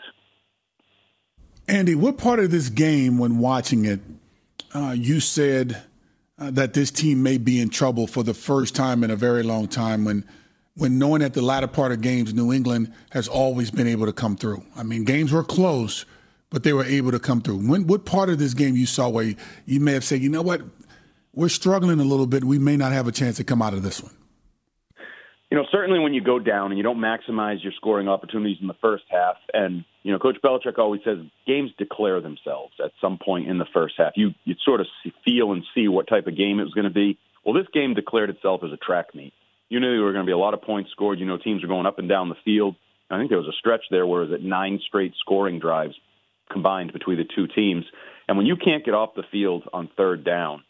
Andy, 1.67 1.95
what 1.95 2.19
part 2.19 2.41
of 2.41 2.51
this 2.51 2.69
game, 2.69 3.19
when 3.19 3.39
watching 3.39 3.87
it, 3.87 4.01
uh, 4.75 4.95
you 4.97 5.21
said 5.21 5.83
uh, 6.39 6.51
that 6.51 6.75
this 6.75 6.91
team 6.91 7.23
may 7.23 7.39
be 7.39 7.61
in 7.61 7.69
trouble 7.69 8.07
for 8.07 8.23
the 8.23 8.35
first 8.35 8.75
time 8.75 9.05
in 9.05 9.11
a 9.11 9.17
very 9.17 9.43
long 9.43 9.69
time 9.69 10.05
when 10.05 10.25
when 10.77 10.99
knowing 10.99 11.21
that 11.21 11.35
the 11.35 11.43
latter 11.43 11.69
part 11.69 11.93
of 11.93 12.01
games, 12.01 12.35
New 12.35 12.53
England 12.53 12.93
has 13.11 13.29
always 13.29 13.71
been 13.71 13.87
able 13.87 14.07
to 14.07 14.13
come 14.13 14.37
through. 14.37 14.65
I 14.77 14.83
mean, 14.83 15.05
games 15.05 15.31
were 15.31 15.45
close, 15.45 16.05
but 16.51 16.65
they 16.65 16.73
were 16.73 16.85
able 16.85 17.13
to 17.13 17.21
come 17.21 17.41
through. 17.41 17.59
When, 17.59 17.87
what 17.87 18.05
part 18.05 18.29
of 18.29 18.41
this 18.41 18.55
game 18.55 18.75
you 18.75 18.87
saw 18.87 19.09
where 19.09 19.25
you, 19.25 19.37
you 19.67 19.79
may 19.79 19.93
have 19.93 20.03
said, 20.03 20.21
you 20.21 20.29
know 20.29 20.43
what, 20.43 20.63
we're 21.33 21.49
struggling 21.49 22.01
a 22.01 22.05
little 22.05 22.27
bit. 22.27 22.43
We 22.43 22.59
may 22.59 22.77
not 22.77 22.91
have 22.91 23.07
a 23.07 23.13
chance 23.13 23.37
to 23.37 23.45
come 23.45 23.63
out 23.63 23.73
of 23.73 23.85
this 23.85 24.03
one. 24.03 24.13
You 25.55 25.61
know, 25.61 25.69
certainly 25.71 26.01
when 26.01 26.15
you 26.15 26.21
go 26.21 26.41
down 26.41 26.73
and 26.73 26.77
you 26.77 26.83
don't 26.83 26.99
maximize 26.99 27.63
your 27.63 27.73
scoring 27.77 28.09
opportunities 28.09 28.57
in 28.61 28.67
the 28.67 28.75
first 28.83 29.05
half, 29.09 29.37
and 29.53 29.85
you 30.03 30.11
know, 30.11 30.19
Coach 30.19 30.39
Belichick 30.43 30.79
always 30.79 31.01
says 31.05 31.19
games 31.47 31.71
declare 31.79 32.21
themselves 32.21 32.73
at 32.85 32.91
some 33.01 33.19
point 33.25 33.49
in 33.49 33.59
the 33.59 33.65
first 33.73 33.95
half. 33.97 34.15
You 34.17 34.31
you 34.43 34.57
sort 34.65 34.81
of 34.81 34.89
feel 35.25 35.53
and 35.53 35.63
see 35.73 35.87
what 35.87 36.09
type 36.09 36.27
of 36.27 36.37
game 36.37 36.59
it 36.59 36.65
was 36.65 36.75
going 36.75 36.89
to 36.89 36.91
be. 36.91 37.21
Well, 37.45 37.55
this 37.55 37.69
game 37.73 37.95
declared 37.95 38.31
itself 38.31 38.63
as 38.65 38.73
a 38.73 38.77
track 38.77 39.15
meet. 39.15 39.33
You 39.69 39.79
knew 39.79 39.93
there 39.93 40.03
were 40.03 40.13
going 40.13 40.25
to 40.25 40.29
be 40.29 40.33
a 40.33 40.37
lot 40.37 40.55
of 40.55 40.63
points 40.63 40.91
scored. 40.91 41.21
You 41.21 41.27
know, 41.27 41.39
teams 41.39 41.63
are 41.63 41.69
going 41.69 41.87
up 41.87 42.01
and 42.01 42.09
down 42.09 42.31
the 42.31 42.43
field. 42.45 42.75
I 43.09 43.19
think 43.19 43.31
there 43.31 43.39
was 43.39 43.47
a 43.47 43.57
stretch 43.57 43.85
there 43.93 44.09
where 44.09 44.25
it 44.25 44.31
was 44.31 44.35
at 44.35 44.45
nine 44.45 44.81
straight 44.85 45.13
scoring 45.21 45.61
drives 45.61 45.95
combined 46.51 46.93
between 46.93 47.19
the 47.19 47.29
two 47.33 47.47
teams. 47.47 47.85
And 48.27 48.37
when 48.37 48.47
you 48.47 48.57
can't 48.57 48.85
get 48.85 48.95
off 48.95 49.15
the 49.15 49.23
field 49.31 49.63
on 49.73 49.89
third 49.97 50.25
down, 50.25 50.65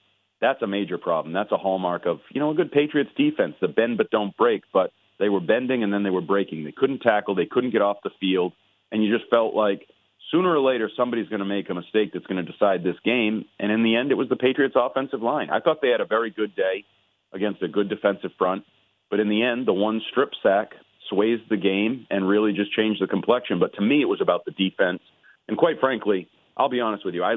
that's 0.45 0.63
a 0.63 0.67
major 0.67 0.99
problem. 0.99 1.33
That's 1.33 1.53
a 1.53 1.57
hallmark 1.57 2.07
of, 2.07 2.21
you 2.31 2.41
know, 2.41 2.51
a 2.51 2.55
good 2.55 2.71
Patriots 2.71 3.11
defense, 3.17 3.55
the 3.61 3.69
bend 3.69 3.97
but 3.97 4.11
don't 4.11 4.37
break. 4.37 4.63
But 4.73 4.93
they 5.19 5.29
were 5.29 5.41
bending 5.41 5.83
and 5.83 5.93
then 5.93 6.03
they 6.03 6.11
were 6.11 6.21
breaking. 6.21 6.65
They 6.65 6.73
couldn't 6.73 7.01
tackle, 7.01 7.35
they 7.35 7.47
couldn't 7.47 7.71
get 7.71 7.83
off 7.83 7.99
the 8.05 8.11
field. 8.21 8.53
And 8.93 9.03
you 9.03 9.17
just 9.17 9.31
felt 9.31 9.55
like 9.55 9.87
sooner 10.31 10.51
or 10.51 10.61
later 10.61 10.91
somebody's 10.97 11.29
going 11.29 11.41
to 11.41 11.47
make 11.47 11.71
a 11.71 11.75
mistake 11.75 12.13
that's 12.13 12.27
going 12.27 12.45
to 12.45 12.51
decide 12.51 12.85
this 12.85 12.97
game. 13.05 13.47
And 13.59 13.73
in 13.73 13.83
the 13.83 13.97
end, 13.97 14.13
it 14.13 14.17
was 14.17 14.29
the 14.29 14.37
Patriots' 14.37 14.77
offensive 14.77 15.23
line. 15.23 15.51
I 15.51 15.61
thought 15.61 15.81
they 15.83 15.91
had 15.91 16.01
a 16.01 16.07
very 16.07 16.31
good 16.31 16.55
day 16.55 16.85
against 17.33 17.63
a 17.63 17.69
good 17.69 17.89
defensive 17.89 18.31
front. 18.39 18.65
But 19.11 19.21
in 19.21 19.29
the 19.29 19.43
end, 19.43 19.67
the 19.67 19.73
one 19.73 20.01
strip 20.11 20.31
sack 20.43 20.73
sways 21.09 21.39
the 21.51 21.57
game 21.57 22.07
and 22.11 22.29
really 22.29 22.53
just 22.53 22.73
changed 22.73 23.03
the 23.03 23.07
complexion. 23.07 23.59
But 23.59 23.75
to 23.75 23.83
me, 23.83 24.01
it 24.01 24.09
was 24.09 24.21
about 24.21 24.45
the 24.45 24.53
defense 24.53 25.01
and 25.49 25.59
quite 25.59 25.81
frankly, 25.81 26.29
I'll 26.57 26.69
be 26.69 26.81
honest 26.81 27.05
with 27.05 27.15
you. 27.15 27.25
I 27.25 27.35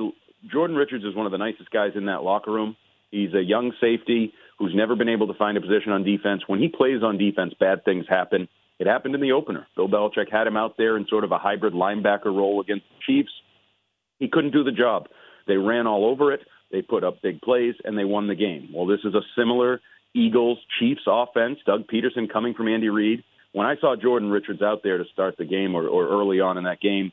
Jordan 0.51 0.75
Richards 0.75 1.03
is 1.03 1.15
one 1.15 1.25
of 1.25 1.31
the 1.31 1.37
nicest 1.37 1.71
guys 1.71 1.91
in 1.95 2.05
that 2.05 2.23
locker 2.23 2.51
room. 2.51 2.75
He's 3.11 3.33
a 3.33 3.41
young 3.41 3.73
safety 3.79 4.33
who's 4.59 4.73
never 4.75 4.95
been 4.95 5.09
able 5.09 5.27
to 5.27 5.33
find 5.33 5.57
a 5.57 5.61
position 5.61 5.91
on 5.91 6.03
defense. 6.03 6.43
When 6.47 6.59
he 6.59 6.67
plays 6.67 7.03
on 7.03 7.17
defense, 7.17 7.53
bad 7.59 7.85
things 7.85 8.05
happen. 8.09 8.47
It 8.79 8.87
happened 8.87 9.15
in 9.15 9.21
the 9.21 9.31
opener. 9.31 9.67
Bill 9.75 9.87
Belichick 9.87 10.31
had 10.31 10.47
him 10.47 10.57
out 10.57 10.75
there 10.77 10.97
in 10.97 11.07
sort 11.07 11.23
of 11.23 11.31
a 11.31 11.37
hybrid 11.37 11.73
linebacker 11.73 12.25
role 12.25 12.61
against 12.61 12.85
the 12.89 12.99
Chiefs. 13.05 13.31
He 14.19 14.27
couldn't 14.27 14.51
do 14.51 14.63
the 14.63 14.71
job. 14.71 15.07
They 15.47 15.57
ran 15.57 15.87
all 15.87 16.05
over 16.05 16.31
it. 16.31 16.41
They 16.71 16.81
put 16.81 17.03
up 17.03 17.21
big 17.21 17.41
plays 17.41 17.75
and 17.85 17.97
they 17.97 18.03
won 18.03 18.27
the 18.27 18.35
game. 18.35 18.69
Well, 18.73 18.85
this 18.85 18.99
is 19.03 19.15
a 19.15 19.21
similar 19.37 19.79
Eagles 20.13 20.59
Chiefs 20.79 21.03
offense. 21.07 21.59
Doug 21.65 21.87
Pederson 21.87 22.31
coming 22.31 22.53
from 22.53 22.67
Andy 22.67 22.89
Reid. 22.89 23.23
When 23.53 23.65
I 23.65 23.75
saw 23.77 23.95
Jordan 23.95 24.29
Richards 24.29 24.61
out 24.61 24.81
there 24.83 24.97
to 24.97 25.05
start 25.13 25.37
the 25.37 25.45
game 25.45 25.73
or, 25.73 25.87
or 25.87 26.07
early 26.07 26.39
on 26.41 26.57
in 26.57 26.65
that 26.65 26.81
game, 26.81 27.11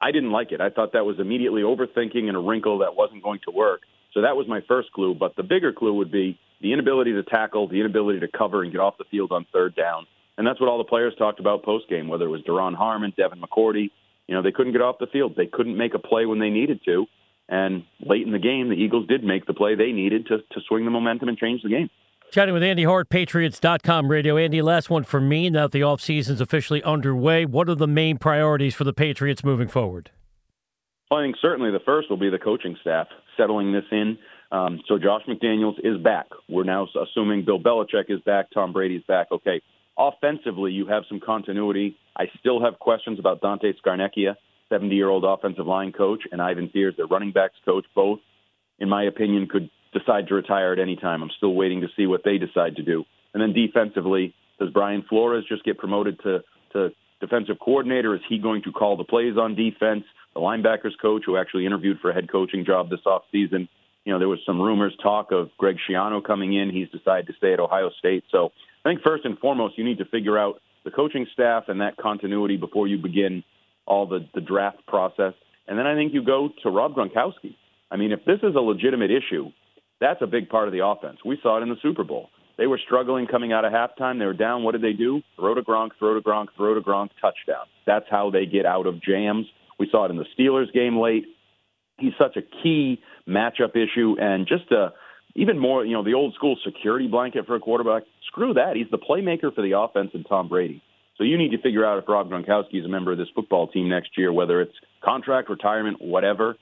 I 0.00 0.12
didn't 0.12 0.32
like 0.32 0.52
it. 0.52 0.60
I 0.60 0.70
thought 0.70 0.92
that 0.92 1.06
was 1.06 1.18
immediately 1.18 1.62
overthinking 1.62 2.28
and 2.28 2.36
a 2.36 2.40
wrinkle 2.40 2.78
that 2.78 2.94
wasn't 2.94 3.22
going 3.22 3.40
to 3.44 3.52
work. 3.52 3.82
So 4.14 4.22
that 4.22 4.36
was 4.36 4.46
my 4.48 4.60
first 4.68 4.92
clue. 4.92 5.14
But 5.14 5.36
the 5.36 5.42
bigger 5.42 5.72
clue 5.72 5.94
would 5.94 6.10
be 6.10 6.38
the 6.60 6.72
inability 6.72 7.12
to 7.12 7.22
tackle, 7.22 7.68
the 7.68 7.80
inability 7.80 8.20
to 8.20 8.28
cover 8.28 8.62
and 8.62 8.72
get 8.72 8.78
off 8.80 8.98
the 8.98 9.04
field 9.10 9.32
on 9.32 9.46
third 9.52 9.74
down. 9.74 10.06
And 10.38 10.46
that's 10.46 10.60
what 10.60 10.68
all 10.68 10.78
the 10.78 10.84
players 10.84 11.14
talked 11.18 11.40
about 11.40 11.62
post 11.62 11.88
game, 11.88 12.08
whether 12.08 12.26
it 12.26 12.30
was 12.30 12.42
Duron 12.42 12.74
Harmon, 12.74 13.12
Devin 13.16 13.40
McCourty. 13.40 13.90
You 14.28 14.34
know, 14.34 14.42
they 14.42 14.52
couldn't 14.52 14.72
get 14.72 14.80
off 14.80 14.96
the 14.98 15.06
field. 15.06 15.34
They 15.36 15.46
couldn't 15.46 15.76
make 15.76 15.94
a 15.94 15.98
play 15.98 16.26
when 16.26 16.38
they 16.38 16.50
needed 16.50 16.80
to. 16.86 17.06
And 17.48 17.84
late 18.00 18.24
in 18.24 18.32
the 18.32 18.38
game, 18.38 18.68
the 18.70 18.76
Eagles 18.76 19.06
did 19.08 19.24
make 19.24 19.46
the 19.46 19.52
play 19.52 19.74
they 19.74 19.92
needed 19.92 20.26
to, 20.26 20.38
to 20.38 20.60
swing 20.68 20.84
the 20.84 20.90
momentum 20.90 21.28
and 21.28 21.36
change 21.36 21.62
the 21.62 21.68
game. 21.68 21.90
Chatting 22.30 22.54
with 22.54 22.62
Andy 22.62 22.84
Hart, 22.84 23.10
Patriots.com 23.10 24.08
radio. 24.08 24.38
Andy, 24.38 24.62
last 24.62 24.88
one 24.88 25.04
for 25.04 25.20
me. 25.20 25.50
Now 25.50 25.66
that 25.66 25.72
the 25.72 25.82
offseason's 25.82 26.40
officially 26.40 26.82
underway, 26.82 27.44
what 27.44 27.68
are 27.68 27.74
the 27.74 27.86
main 27.86 28.16
priorities 28.16 28.74
for 28.74 28.84
the 28.84 28.94
Patriots 28.94 29.44
moving 29.44 29.68
forward? 29.68 30.10
Well, 31.10 31.20
I 31.20 31.24
think 31.24 31.36
certainly 31.42 31.70
the 31.70 31.80
first 31.84 32.08
will 32.08 32.16
be 32.16 32.30
the 32.30 32.38
coaching 32.38 32.74
staff 32.80 33.08
settling 33.36 33.72
this 33.72 33.84
in. 33.90 34.18
Um, 34.50 34.80
so 34.86 34.98
Josh 34.98 35.22
McDaniels 35.26 35.78
is 35.82 36.00
back. 36.02 36.26
We're 36.48 36.64
now 36.64 36.86
assuming 37.00 37.44
Bill 37.44 37.58
Belichick 37.58 38.10
is 38.10 38.20
back, 38.20 38.50
Tom 38.52 38.72
Brady's 38.72 39.02
back. 39.08 39.28
Okay. 39.32 39.62
Offensively, 39.98 40.72
you 40.72 40.86
have 40.86 41.04
some 41.08 41.20
continuity. 41.20 41.96
I 42.16 42.24
still 42.38 42.62
have 42.62 42.78
questions 42.78 43.18
about 43.18 43.40
Dante 43.40 43.72
Scarnecchia, 43.84 44.36
70-year-old 44.70 45.24
offensive 45.24 45.66
line 45.66 45.92
coach, 45.92 46.22
and 46.30 46.40
Ivan 46.40 46.70
Fears, 46.70 46.94
the 46.96 47.06
running 47.06 47.32
backs 47.32 47.56
coach. 47.64 47.84
Both, 47.94 48.20
in 48.78 48.88
my 48.88 49.04
opinion, 49.04 49.48
could 49.48 49.70
decide 49.92 50.28
to 50.28 50.34
retire 50.34 50.72
at 50.72 50.78
any 50.78 50.96
time. 50.96 51.22
I'm 51.22 51.30
still 51.36 51.54
waiting 51.54 51.82
to 51.82 51.88
see 51.96 52.06
what 52.06 52.22
they 52.24 52.38
decide 52.38 52.76
to 52.76 52.82
do. 52.82 53.04
And 53.34 53.42
then 53.42 53.52
defensively, 53.52 54.34
does 54.58 54.70
Brian 54.70 55.04
Flores 55.08 55.44
just 55.48 55.64
get 55.64 55.78
promoted 55.78 56.18
to, 56.20 56.40
to 56.72 56.90
defensive 57.20 57.56
coordinator? 57.58 58.14
Is 58.14 58.22
he 58.28 58.38
going 58.38 58.62
to 58.62 58.72
call 58.72 58.96
the 58.96 59.04
plays 59.04 59.36
on 59.38 59.54
defense? 59.54 60.04
The 60.34 60.40
linebackers 60.40 60.98
coach, 61.00 61.22
who 61.26 61.36
actually 61.36 61.66
interviewed 61.66 61.98
for 62.00 62.10
a 62.10 62.14
head 62.14 62.30
coaching 62.30 62.64
job 62.64 62.90
this 62.90 63.00
offseason, 63.06 63.68
you 64.04 64.12
know, 64.12 64.18
there 64.18 64.28
was 64.28 64.40
some 64.44 64.60
rumors, 64.60 64.94
talk 65.02 65.30
of 65.30 65.50
Greg 65.58 65.76
Schiano 65.88 66.24
coming 66.24 66.54
in. 66.54 66.70
He's 66.70 66.88
decided 66.88 67.26
to 67.28 67.34
stay 67.34 67.52
at 67.52 67.60
Ohio 67.60 67.90
State. 67.98 68.24
So 68.30 68.50
I 68.84 68.88
think 68.88 69.02
first 69.02 69.24
and 69.24 69.38
foremost, 69.38 69.78
you 69.78 69.84
need 69.84 69.98
to 69.98 70.04
figure 70.06 70.38
out 70.38 70.60
the 70.84 70.90
coaching 70.90 71.26
staff 71.32 71.64
and 71.68 71.80
that 71.80 71.96
continuity 71.96 72.56
before 72.56 72.88
you 72.88 72.98
begin 72.98 73.44
all 73.86 74.06
the, 74.06 74.26
the 74.34 74.40
draft 74.40 74.84
process. 74.86 75.34
And 75.68 75.78
then 75.78 75.86
I 75.86 75.94
think 75.94 76.12
you 76.12 76.24
go 76.24 76.50
to 76.62 76.70
Rob 76.70 76.94
Gronkowski. 76.94 77.54
I 77.90 77.96
mean, 77.96 78.10
if 78.10 78.24
this 78.24 78.38
is 78.42 78.56
a 78.56 78.60
legitimate 78.60 79.10
issue, 79.10 79.50
that's 80.00 80.20
a 80.22 80.26
big 80.26 80.48
part 80.48 80.66
of 80.66 80.72
the 80.72 80.84
offense. 80.84 81.18
We 81.24 81.38
saw 81.42 81.58
it 81.58 81.62
in 81.62 81.68
the 81.68 81.76
Super 81.80 82.02
Bowl. 82.02 82.30
They 82.58 82.66
were 82.66 82.80
struggling 82.84 83.26
coming 83.26 83.52
out 83.52 83.64
of 83.64 83.72
halftime. 83.72 84.18
They 84.18 84.26
were 84.26 84.32
down. 84.32 84.62
What 84.64 84.72
did 84.72 84.82
they 84.82 84.92
do? 84.92 85.22
Throw 85.36 85.54
to 85.54 85.62
Gronk, 85.62 85.90
throw 85.98 86.14
to 86.14 86.20
Gronk, 86.20 86.48
throw 86.56 86.74
to 86.74 86.80
Gronk, 86.80 87.10
touchdown. 87.20 87.66
That's 87.86 88.06
how 88.10 88.30
they 88.30 88.46
get 88.46 88.66
out 88.66 88.86
of 88.86 89.00
jams. 89.00 89.46
We 89.78 89.88
saw 89.90 90.04
it 90.04 90.10
in 90.10 90.16
the 90.16 90.26
Steelers 90.38 90.72
game 90.72 90.98
late. 90.98 91.24
He's 91.98 92.12
such 92.18 92.36
a 92.36 92.42
key 92.62 93.00
matchup 93.28 93.76
issue 93.76 94.16
and 94.20 94.46
just 94.46 94.70
a 94.72 94.92
even 95.34 95.58
more, 95.58 95.84
you 95.84 95.94
know, 95.94 96.04
the 96.04 96.14
old 96.14 96.34
school 96.34 96.56
security 96.64 97.06
blanket 97.06 97.46
for 97.46 97.54
a 97.54 97.60
quarterback. 97.60 98.02
Screw 98.26 98.54
that. 98.54 98.76
He's 98.76 98.90
the 98.90 98.98
playmaker 98.98 99.54
for 99.54 99.62
the 99.62 99.78
offense 99.78 100.10
and 100.14 100.26
Tom 100.28 100.48
Brady. 100.48 100.82
So 101.16 101.24
you 101.24 101.38
need 101.38 101.52
to 101.52 101.58
figure 101.58 101.86
out 101.86 101.98
if 101.98 102.08
Rob 102.08 102.30
Gronkowski 102.30 102.80
is 102.80 102.84
a 102.84 102.88
member 102.88 103.12
of 103.12 103.18
this 103.18 103.28
football 103.34 103.68
team 103.68 103.88
next 103.88 104.18
year, 104.18 104.32
whether 104.32 104.60
it's 104.60 104.74
contract, 105.02 105.48
retirement, 105.48 106.02
whatever. 106.02 106.56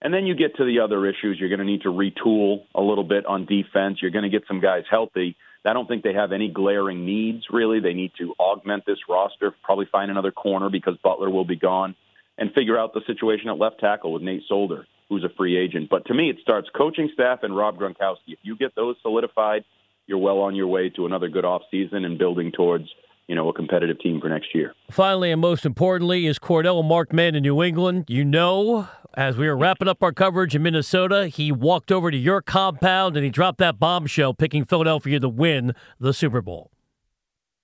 And 0.00 0.14
then 0.14 0.26
you 0.26 0.34
get 0.34 0.56
to 0.56 0.64
the 0.64 0.80
other 0.80 1.06
issues. 1.06 1.38
You're 1.38 1.48
going 1.48 1.58
to 1.58 1.64
need 1.64 1.82
to 1.82 1.88
retool 1.88 2.64
a 2.74 2.80
little 2.80 3.04
bit 3.04 3.26
on 3.26 3.46
defense. 3.46 3.98
You're 4.00 4.12
going 4.12 4.22
to 4.24 4.30
get 4.30 4.44
some 4.46 4.60
guys 4.60 4.84
healthy. 4.88 5.36
I 5.64 5.72
don't 5.72 5.86
think 5.86 6.02
they 6.02 6.14
have 6.14 6.32
any 6.32 6.48
glaring 6.48 7.04
needs, 7.04 7.44
really. 7.50 7.80
They 7.80 7.92
need 7.92 8.12
to 8.18 8.32
augment 8.38 8.86
this 8.86 8.98
roster, 9.08 9.52
probably 9.62 9.86
find 9.90 10.10
another 10.10 10.30
corner 10.30 10.70
because 10.70 10.96
Butler 11.02 11.28
will 11.28 11.44
be 11.44 11.56
gone, 11.56 11.94
and 12.38 12.52
figure 12.52 12.78
out 12.78 12.94
the 12.94 13.02
situation 13.06 13.48
at 13.48 13.58
left 13.58 13.80
tackle 13.80 14.12
with 14.12 14.22
Nate 14.22 14.42
Solder, 14.48 14.86
who's 15.08 15.24
a 15.24 15.34
free 15.36 15.56
agent. 15.56 15.90
But 15.90 16.06
to 16.06 16.14
me, 16.14 16.30
it 16.30 16.36
starts 16.40 16.68
coaching 16.74 17.10
staff 17.12 17.40
and 17.42 17.56
Rob 17.56 17.78
Gronkowski. 17.78 18.28
If 18.28 18.38
you 18.42 18.56
get 18.56 18.74
those 18.74 18.96
solidified, 19.02 19.64
you're 20.06 20.18
well 20.18 20.38
on 20.38 20.54
your 20.54 20.68
way 20.68 20.88
to 20.90 21.06
another 21.06 21.28
good 21.28 21.44
offseason 21.44 22.04
and 22.04 22.18
building 22.18 22.52
towards– 22.52 22.88
you 23.28 23.34
know, 23.34 23.48
a 23.48 23.52
competitive 23.52 24.00
team 24.00 24.20
for 24.20 24.28
next 24.28 24.54
year. 24.54 24.74
Finally, 24.90 25.30
and 25.30 25.40
most 25.40 25.66
importantly, 25.66 26.26
is 26.26 26.38
Kordell 26.38 26.82
marked 26.82 27.12
in 27.12 27.42
New 27.42 27.62
England? 27.62 28.06
You 28.08 28.24
know, 28.24 28.88
as 29.14 29.36
we 29.36 29.46
were 29.46 29.56
wrapping 29.56 29.86
up 29.86 30.02
our 30.02 30.12
coverage 30.12 30.54
in 30.54 30.62
Minnesota, 30.62 31.28
he 31.28 31.52
walked 31.52 31.92
over 31.92 32.10
to 32.10 32.16
your 32.16 32.40
compound 32.40 33.16
and 33.16 33.24
he 33.24 33.30
dropped 33.30 33.58
that 33.58 33.78
bombshell, 33.78 34.32
picking 34.32 34.64
Philadelphia 34.64 35.20
to 35.20 35.28
win 35.28 35.74
the 36.00 36.14
Super 36.14 36.40
Bowl. 36.40 36.70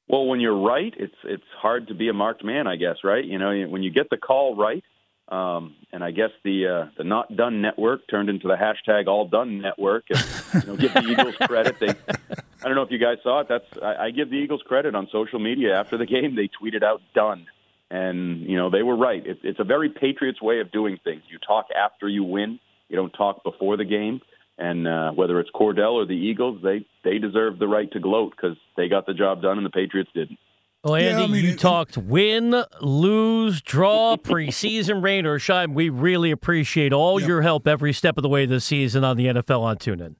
Well, 0.09 0.27
when 0.27 0.41
you're 0.41 0.59
right, 0.59 0.93
it's 0.97 1.15
it's 1.25 1.43
hard 1.57 1.89
to 1.89 1.95
be 1.95 2.09
a 2.09 2.13
marked 2.13 2.45
man, 2.45 2.67
I 2.67 2.77
guess, 2.77 2.97
right? 3.05 3.25
You 3.25 3.39
know, 3.39 3.67
when 3.69 3.83
you 3.83 3.91
get 3.91 4.11
the 4.11 4.19
call 4.19 4.55
right, 4.55 4.85
um, 5.29 5.77
and 5.93 6.05
I 6.05 6.11
guess 6.11 6.31
the 6.45 6.67
uh, 6.67 6.91
the 6.99 7.05
not 7.05 7.35
done 7.35 7.63
network 7.63 8.07
turned 8.09 8.29
into 8.29 8.47
the 8.47 8.57
hashtag 8.57 9.07
all 9.07 9.27
done 9.27 9.63
network. 9.63 10.05
And, 10.11 10.65
you 10.65 10.71
know, 10.71 10.77
give 10.77 10.93
the 10.93 11.01
Eagles 11.09 11.35
credit. 11.37 11.81
They, 11.81 11.89
I 11.89 12.67
don't 12.67 12.75
know 12.75 12.83
if 12.83 12.91
you 12.91 12.99
guys 12.99 13.17
saw 13.23 13.41
it. 13.41 13.49
That's 13.49 13.65
I, 13.83 14.07
I 14.07 14.11
give 14.11 14.29
the 14.29 14.37
Eagles 14.37 14.63
credit 14.67 14.95
on 14.95 15.09
social 15.11 15.39
media 15.39 15.75
after 15.79 15.97
the 15.97 16.07
game. 16.07 16.37
They 16.37 16.49
tweeted 16.49 16.83
out 16.83 17.01
done, 17.15 17.47
and 17.91 18.43
you 18.43 18.57
know 18.57 18.69
they 18.69 18.83
were 18.83 18.97
right. 18.97 19.27
It, 19.27 19.39
it's 19.43 19.61
a 19.61 19.65
very 19.65 19.89
Patriots 19.89 20.43
way 20.43 20.61
of 20.61 20.71
doing 20.71 20.99
things. 21.03 21.23
You 21.31 21.39
talk 21.39 21.69
after 21.75 22.09
you 22.09 22.25
win. 22.25 22.61
You 22.91 22.97
don't 22.97 23.13
talk 23.13 23.43
before 23.43 23.79
the 23.79 23.87
game. 23.87 24.21
And 24.57 24.87
uh, 24.87 25.11
whether 25.13 25.41
it's 25.41 25.51
Kordell 25.51 25.95
or 25.95 26.07
the 26.07 26.15
Eagles, 26.15 26.61
they 26.63 26.87
they 27.03 27.19
deserve 27.19 27.59
the 27.59 27.67
right 27.67 27.91
to 27.93 28.01
gloat 28.01 28.35
because 28.37 28.57
they 28.77 28.89
got 28.89 29.07
the 29.07 29.15
job 29.15 29.43
done 29.43 29.57
and 29.57 29.67
the 29.67 29.71
Patriots 29.71 30.11
didn't. 30.15 30.39
Well, 30.85 30.97
Andy, 30.97 31.19
yeah, 31.19 31.25
I 31.25 31.27
mean, 31.29 31.45
you 31.45 31.53
it, 31.53 31.59
talked 31.59 31.97
win, 31.97 32.63
lose, 32.83 33.63
draw, 33.63 34.17
preseason, 34.17 35.03
rain 35.03 35.25
or 35.25 35.39
shine. 35.39 35.73
We 35.73 35.89
really 35.89 36.31
appreciate 36.31 36.93
all 36.93 37.19
your 37.21 37.41
help 37.41 37.67
every 37.67 37.95
step 37.95 38.19
of 38.19 38.23
the 38.23 38.29
way 38.29 38.45
this 38.45 38.67
season 38.67 39.03
on 39.03 39.17
the 39.17 39.27
NFL 39.27 39.61
on 39.61 39.79
TuneIn. 39.79 40.17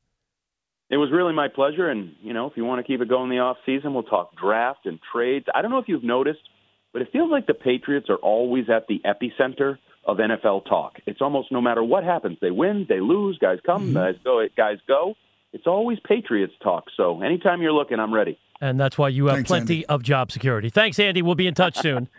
It 0.91 0.97
was 0.97 1.11
really 1.13 1.35
my 1.35 1.49
pleasure, 1.49 1.91
and 1.91 2.15
you 2.23 2.33
know, 2.33 2.47
if 2.47 2.57
you 2.57 2.65
want 2.65 2.85
to 2.85 2.91
keep 2.91 3.03
it 3.03 3.09
going 3.09 3.29
the 3.29 3.41
off 3.41 3.59
season, 3.67 3.93
we'll 3.93 4.05
talk 4.05 4.37
draft 4.37 4.87
and 4.87 4.99
trades. 5.13 5.47
I 5.55 5.61
don't 5.61 5.71
know 5.71 5.79
if 5.79 5.89
you've 5.89 6.05
noticed, 6.05 6.41
but 6.93 7.03
it 7.03 7.09
feels 7.13 7.31
like 7.31 7.47
the 7.47 7.55
Patriots 7.55 8.09
are 8.09 8.17
always 8.17 8.71
at 8.71 8.87
the 8.87 9.03
epicenter 9.05 9.77
of 10.07 10.19
NFL 10.19 10.67
talk. 10.67 10.99
It's 11.07 11.21
almost 11.21 11.51
no 11.53 11.61
matter 11.61 11.83
what 11.83 12.05
happens, 12.05 12.39
they 12.41 12.51
win, 12.51 12.87
they 12.89 13.01
lose, 13.01 13.39
guys 13.39 13.59
come, 13.65 13.85
mm-hmm. 13.87 13.95
guys 13.95 14.15
go, 14.25 14.47
guys 14.57 14.79
go. 14.87 15.15
It's 15.53 15.67
always 15.67 15.99
Patriots 16.07 16.55
talk. 16.63 16.87
So 16.97 17.23
anytime 17.23 17.63
you're 17.63 17.73
looking, 17.73 18.01
I'm 18.01 18.13
ready 18.13 18.39
and 18.61 18.81
that's 18.81 18.97
why 18.97 19.09
you 19.09 19.27
have 19.27 19.37
Thanks, 19.37 19.49
plenty 19.49 19.75
Andy. 19.75 19.87
of 19.87 20.03
job 20.03 20.33
security. 20.33 20.71
Thanks, 20.71 20.99
Andy. 20.99 21.23
We'll 21.23 21.35
be 21.35 21.47
in 21.47 21.55
touch 21.55 21.77
soon. 21.79 22.09